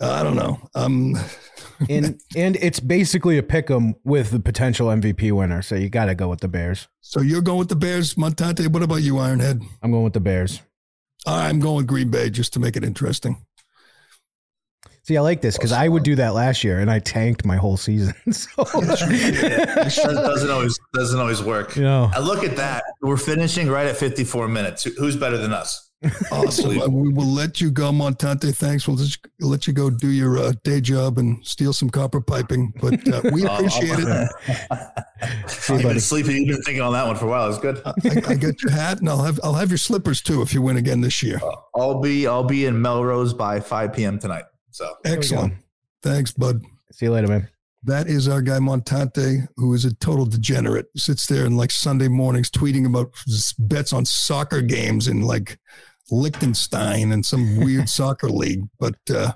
Uh, 0.00 0.12
I 0.12 0.22
don't 0.22 0.36
know. 0.36 0.58
Um, 0.74 1.14
and 1.90 2.18
and 2.34 2.56
it's 2.56 2.80
basically 2.80 3.36
a 3.36 3.42
pick 3.42 3.70
'em 3.70 3.94
with 4.02 4.30
the 4.30 4.40
potential 4.40 4.88
MVP 4.88 5.30
winner. 5.32 5.62
So 5.62 5.74
you 5.74 5.90
got 5.90 6.06
to 6.06 6.14
go 6.14 6.28
with 6.28 6.40
the 6.40 6.48
Bears. 6.48 6.88
so 7.00 7.20
you're 7.20 7.42
going 7.42 7.58
with 7.58 7.68
the 7.68 7.76
Bears, 7.76 8.14
Montante. 8.14 8.66
What 8.68 8.82
about 8.82 9.02
you, 9.02 9.14
Ironhead? 9.14 9.62
I'm 9.82 9.90
going 9.90 10.04
with 10.04 10.14
the 10.14 10.20
Bears. 10.20 10.62
I'm 11.26 11.60
going 11.60 11.76
with 11.76 11.86
Green 11.86 12.10
Bay 12.10 12.30
just 12.30 12.54
to 12.54 12.60
make 12.60 12.76
it 12.76 12.84
interesting. 12.84 13.44
See, 15.02 15.16
I 15.16 15.20
like 15.22 15.40
this 15.40 15.56
because 15.56 15.72
I 15.72 15.88
would 15.88 16.02
do 16.02 16.14
that 16.16 16.34
last 16.34 16.62
year, 16.62 16.78
and 16.80 16.90
I 16.90 16.98
tanked 16.98 17.44
my 17.44 17.56
whole 17.56 17.76
season. 17.76 18.14
So 18.32 18.48
Yeah, 18.74 19.86
it 19.88 19.94
doesn't 19.96 20.50
always 20.50 20.78
doesn't 20.94 21.18
always 21.18 21.42
work. 21.42 21.76
No. 21.76 22.10
I 22.14 22.20
look 22.20 22.44
at 22.44 22.56
that. 22.56 22.84
We're 23.02 23.16
finishing 23.16 23.68
right 23.68 23.86
at 23.86 23.96
54 23.96 24.48
minutes. 24.48 24.84
Who's 24.84 25.16
better 25.16 25.36
than 25.38 25.52
us? 25.52 25.86
Awesome. 26.32 26.80
Uh, 26.80 26.88
we 26.88 27.12
will 27.12 27.26
let 27.26 27.60
you 27.60 27.70
go, 27.70 27.90
Montante. 27.90 28.54
Thanks. 28.56 28.88
We'll 28.88 28.96
just 28.96 29.18
let 29.40 29.66
you 29.66 29.74
go 29.74 29.90
do 29.90 30.08
your 30.08 30.38
uh, 30.38 30.52
day 30.64 30.80
job 30.80 31.18
and 31.18 31.44
steal 31.44 31.74
some 31.74 31.90
copper 31.90 32.22
piping. 32.22 32.72
But 32.80 33.06
uh, 33.06 33.20
we 33.32 33.44
Uh, 33.44 33.54
appreciate 33.56 33.98
it. 33.98 34.28
You've 35.68 35.82
been 35.82 36.00
sleeping. 36.00 36.36
You've 36.36 36.56
been 36.56 36.62
thinking 36.62 36.80
on 36.82 36.92
that 36.94 37.06
one 37.06 37.16
for 37.16 37.26
a 37.26 37.28
while. 37.28 37.48
It's 37.50 37.58
good. 37.58 37.82
I, 37.84 37.92
I 38.28 38.34
got 38.34 38.62
your 38.62 38.70
hat, 38.72 39.00
and 39.00 39.08
I'll 39.10 39.22
have 39.22 39.38
I'll 39.44 39.52
have 39.54 39.68
your 39.70 39.76
slippers 39.78 40.22
too 40.22 40.40
if 40.40 40.54
you 40.54 40.62
win 40.62 40.76
again 40.78 41.00
this 41.02 41.22
year. 41.22 41.38
I'll 41.76 42.00
be 42.00 42.26
I'll 42.26 42.44
be 42.44 42.64
in 42.64 42.80
Melrose 42.80 43.34
by 43.34 43.60
5 43.60 43.92
p.m. 43.92 44.18
tonight. 44.18 44.44
So 44.70 44.94
Excellent. 45.04 45.54
Thanks, 46.02 46.32
bud. 46.32 46.62
See 46.92 47.06
you 47.06 47.12
later, 47.12 47.28
man. 47.28 47.48
That 47.82 48.08
is 48.08 48.28
our 48.28 48.42
guy 48.42 48.58
Montante, 48.58 49.48
who 49.56 49.72
is 49.72 49.84
a 49.84 49.94
total 49.94 50.26
degenerate. 50.26 50.86
Sits 50.96 51.26
there 51.26 51.46
and 51.46 51.56
like 51.56 51.70
Sunday 51.70 52.08
mornings 52.08 52.50
tweeting 52.50 52.86
about 52.86 53.12
bets 53.58 53.92
on 53.92 54.04
soccer 54.04 54.60
games 54.60 55.08
and 55.08 55.26
like 55.26 55.58
Liechtenstein 56.10 57.12
and 57.12 57.24
some 57.24 57.58
weird 57.58 57.88
soccer 57.88 58.28
league. 58.28 58.62
But 58.78 58.96
uh, 59.14 59.32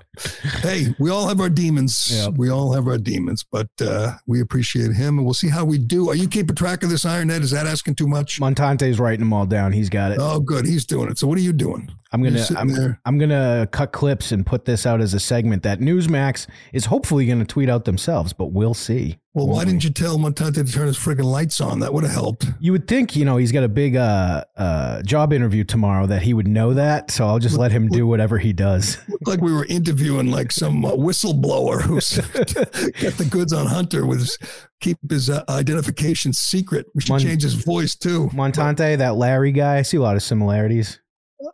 hey, 0.61 0.95
we 0.99 1.09
all 1.09 1.27
have 1.27 1.39
our 1.39 1.49
demons. 1.49 2.09
Yep. 2.11 2.35
We 2.37 2.49
all 2.49 2.73
have 2.73 2.87
our 2.87 2.97
demons, 2.97 3.43
but 3.43 3.69
uh, 3.81 4.13
we 4.27 4.41
appreciate 4.41 4.93
him, 4.93 5.17
and 5.17 5.25
we'll 5.25 5.33
see 5.33 5.49
how 5.49 5.65
we 5.65 5.77
do. 5.77 6.09
Are 6.09 6.15
you 6.15 6.27
keeping 6.27 6.55
track 6.55 6.83
of 6.83 6.89
this, 6.89 7.05
Ironhead? 7.05 7.41
Is 7.41 7.51
that 7.51 7.67
asking 7.67 7.95
too 7.95 8.07
much? 8.07 8.39
Montante's 8.39 8.99
writing 8.99 9.21
them 9.21 9.33
all 9.33 9.45
down. 9.45 9.71
He's 9.71 9.89
got 9.89 10.11
it. 10.11 10.17
Oh, 10.19 10.39
good. 10.39 10.65
He's 10.65 10.85
doing 10.85 11.09
it. 11.09 11.17
So 11.17 11.27
what 11.27 11.37
are 11.37 11.41
you 11.41 11.53
doing? 11.53 11.91
I'm 12.11 12.23
gonna 12.23 12.45
I'm, 12.55 12.69
there. 12.69 12.99
I'm 13.05 13.17
gonna 13.17 13.67
cut 13.71 13.91
clips 13.91 14.31
and 14.31 14.45
put 14.45 14.65
this 14.65 14.85
out 14.85 15.01
as 15.01 15.13
a 15.13 15.19
segment 15.19 15.63
that 15.63 15.79
Newsmax 15.79 16.47
is 16.71 16.85
hopefully 16.85 17.25
gonna 17.25 17.45
tweet 17.45 17.69
out 17.69 17.85
themselves, 17.85 18.31
but 18.31 18.47
we'll 18.47 18.73
see. 18.73 19.17
Well, 19.35 19.47
why 19.47 19.65
didn't 19.65 19.83
you 19.83 19.89
tell 19.89 20.17
Montante 20.17 20.65
to 20.65 20.71
turn 20.71 20.87
his 20.87 20.97
friggin' 20.97 21.25
lights 21.25 21.59
on? 21.59 21.81
That 21.81 21.93
would 21.93 22.05
have 22.05 22.13
helped. 22.13 22.45
You 22.61 22.71
would 22.71 22.87
think, 22.87 23.17
you 23.17 23.25
know, 23.25 23.35
he's 23.35 23.51
got 23.51 23.65
a 23.65 23.67
big 23.67 23.97
uh, 23.97 24.45
uh, 24.55 25.01
job 25.01 25.33
interview 25.33 25.65
tomorrow 25.65 26.05
that 26.07 26.21
he 26.21 26.33
would 26.33 26.47
know 26.47 26.73
that. 26.73 27.11
So 27.11 27.27
I'll 27.27 27.39
just 27.39 27.57
let 27.57 27.73
him 27.73 27.89
do 27.89 28.07
whatever 28.07 28.37
he 28.37 28.53
does. 28.53 28.97
Looked 29.09 29.27
like 29.27 29.41
we 29.41 29.51
were 29.51 29.65
interviewing 29.65 30.31
like 30.31 30.53
some 30.53 30.85
uh, 30.85 30.93
whistleblower 30.93 31.81
who's 31.81 32.17
got 33.01 33.17
the 33.17 33.27
goods 33.29 33.51
on 33.51 33.65
Hunter 33.65 34.05
with 34.05 34.19
his, 34.19 34.37
keep 34.79 34.97
his 35.09 35.29
uh, 35.29 35.43
identification 35.49 36.31
secret. 36.31 36.85
We 36.95 37.01
should 37.01 37.09
Mon- 37.09 37.19
change 37.19 37.43
his 37.43 37.55
voice 37.55 37.93
too. 37.93 38.29
Montante, 38.29 38.97
that 38.97 39.17
Larry 39.17 39.51
guy, 39.51 39.79
I 39.79 39.81
see 39.81 39.97
a 39.97 40.01
lot 40.01 40.15
of 40.15 40.23
similarities. 40.23 41.01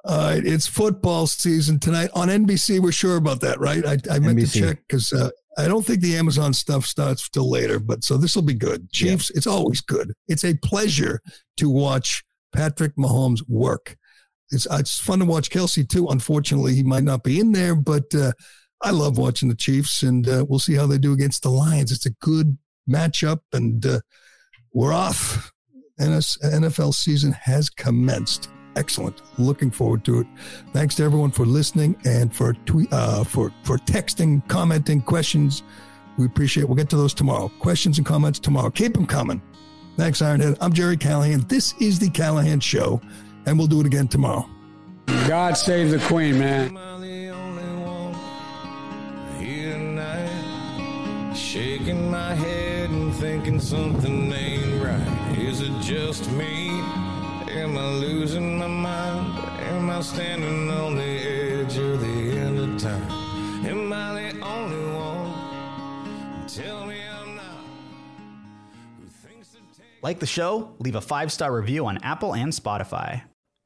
Uh, 0.06 0.36
it's 0.38 0.68
football 0.68 1.26
season 1.26 1.80
tonight 1.80 2.12
on 2.14 2.28
NBC. 2.28 2.80
We're 2.80 2.92
sure 2.92 3.18
about 3.18 3.42
that, 3.42 3.60
right? 3.60 3.84
I, 3.84 3.98
I 4.12 4.20
meant 4.20 4.38
NBC. 4.38 4.54
to 4.54 4.60
check 4.60 4.80
because 4.88 5.12
uh, 5.12 5.32
I 5.58 5.68
don't 5.68 5.86
think 5.86 6.02
the 6.02 6.16
Amazon 6.16 6.54
stuff 6.54 6.86
starts 6.86 7.30
till 7.30 7.50
later. 7.50 7.80
But 7.80 8.04
so 8.04 8.18
this 8.18 8.36
will 8.36 8.44
be 8.44 8.54
good. 8.54 8.90
Chiefs, 8.92 9.30
it's 9.32 9.48
always 9.48 9.82
good. 9.82 10.14
It's 10.28 10.46
a 10.46 10.56
pleasure 10.56 11.22
to 11.58 11.70
watch 11.70 12.24
Patrick 12.54 12.96
Mahomes 12.96 13.42
work. 13.48 13.98
It's 14.52 14.68
it's 14.72 15.00
fun 15.00 15.20
to 15.20 15.26
watch 15.26 15.50
Kelce 15.50 15.88
too. 15.88 16.08
Unfortunately, 16.08 16.76
he 16.76 16.84
might 16.84 17.04
not 17.04 17.24
be 17.24 17.40
in 17.40 17.52
there, 17.52 17.76
but 17.76 18.14
uh, 18.14 18.34
I 18.82 18.92
love 18.92 19.18
watching 19.18 19.50
the 19.50 19.56
Chiefs, 19.56 20.04
and 20.04 20.28
uh, 20.28 20.46
we'll 20.48 20.60
see 20.60 20.76
how 20.76 20.88
they 20.88 20.98
do 20.98 21.14
against 21.14 21.44
the 21.44 21.50
Lions. 21.50 21.92
It's 21.92 22.06
a 22.06 22.12
good 22.22 22.58
matchup, 22.90 23.40
and 23.54 23.86
uh, 23.86 24.00
we're 24.74 24.94
off. 24.94 25.52
NS 26.02 26.38
NFL 26.44 26.94
season 26.94 27.32
has 27.32 27.70
commenced. 27.70 28.50
Excellent. 28.76 29.22
Looking 29.38 29.72
forward 29.72 30.06
to 30.06 30.22
it. 30.22 30.28
Thanks 30.74 30.96
to 30.96 31.04
everyone 31.04 31.32
for 31.32 31.46
listening 31.46 31.96
and 32.06 32.34
for 32.34 32.54
tweet, 32.54 32.92
uh, 32.92 33.24
for 33.24 33.54
for 33.64 33.78
texting, 33.80 34.48
commenting, 34.48 35.02
questions. 35.02 35.64
We 36.18 36.26
appreciate. 36.26 36.64
it. 36.64 36.70
We'll 36.70 36.78
get 36.78 36.90
to 36.92 36.98
those 36.98 37.14
tomorrow. 37.14 37.50
Questions 37.60 37.98
and 37.98 38.06
comments 38.06 38.40
tomorrow. 38.40 38.70
Keep 38.70 38.94
them 38.94 39.06
coming. 39.06 39.42
Thanks, 39.98 40.22
Ironhead. 40.22 40.58
I'm 40.62 40.74
Gerry 40.74 40.98
Callahan. 40.98 41.42
This 41.48 41.74
is 41.80 42.00
the 42.00 42.10
Callahan 42.10 42.60
Show, 42.60 43.02
and 43.46 43.58
we'll 43.58 43.68
do 43.68 43.82
it 43.82 43.86
again 43.86 44.08
tomorrow. 44.08 44.50
God 45.28 45.58
save 45.58 45.92
the 45.92 46.00
Queen, 46.00 46.40
man. 46.40 46.78
shaking 51.52 52.10
my 52.10 52.34
head 52.34 52.90
and 52.90 53.14
thinking 53.16 53.60
something 53.60 54.32
ain't 54.32 54.82
right. 54.82 55.38
Is 55.38 55.60
it 55.60 55.74
just 55.82 56.32
me? 56.32 56.70
Am 57.50 57.78
I 57.78 57.90
losing 57.90 58.58
my 58.58 58.61
mind? 58.61 58.61
Standing 60.02 60.70
on 60.72 60.96
the 60.96 61.04
edge 61.04 61.78
of 61.78 62.02
the 62.02 62.08
end 62.08 62.58
of 62.58 62.82
time? 62.82 63.12
Am 63.66 63.94
I 63.94 64.32
the 64.32 64.42
only 64.42 64.96
one? 64.96 66.48
Tell 66.48 66.88
me 66.88 67.00
I'm 67.08 67.36
not. 67.36 67.46
Like 70.02 70.20
the 70.20 70.26
show? 70.26 70.74
Leave 70.80 70.96
a 70.96 71.02
five 71.02 71.32
star 71.32 71.54
review 71.54 71.86
on 71.86 72.00
Apple 72.00 72.34
and 72.34 72.52
Spotify. 72.52 73.22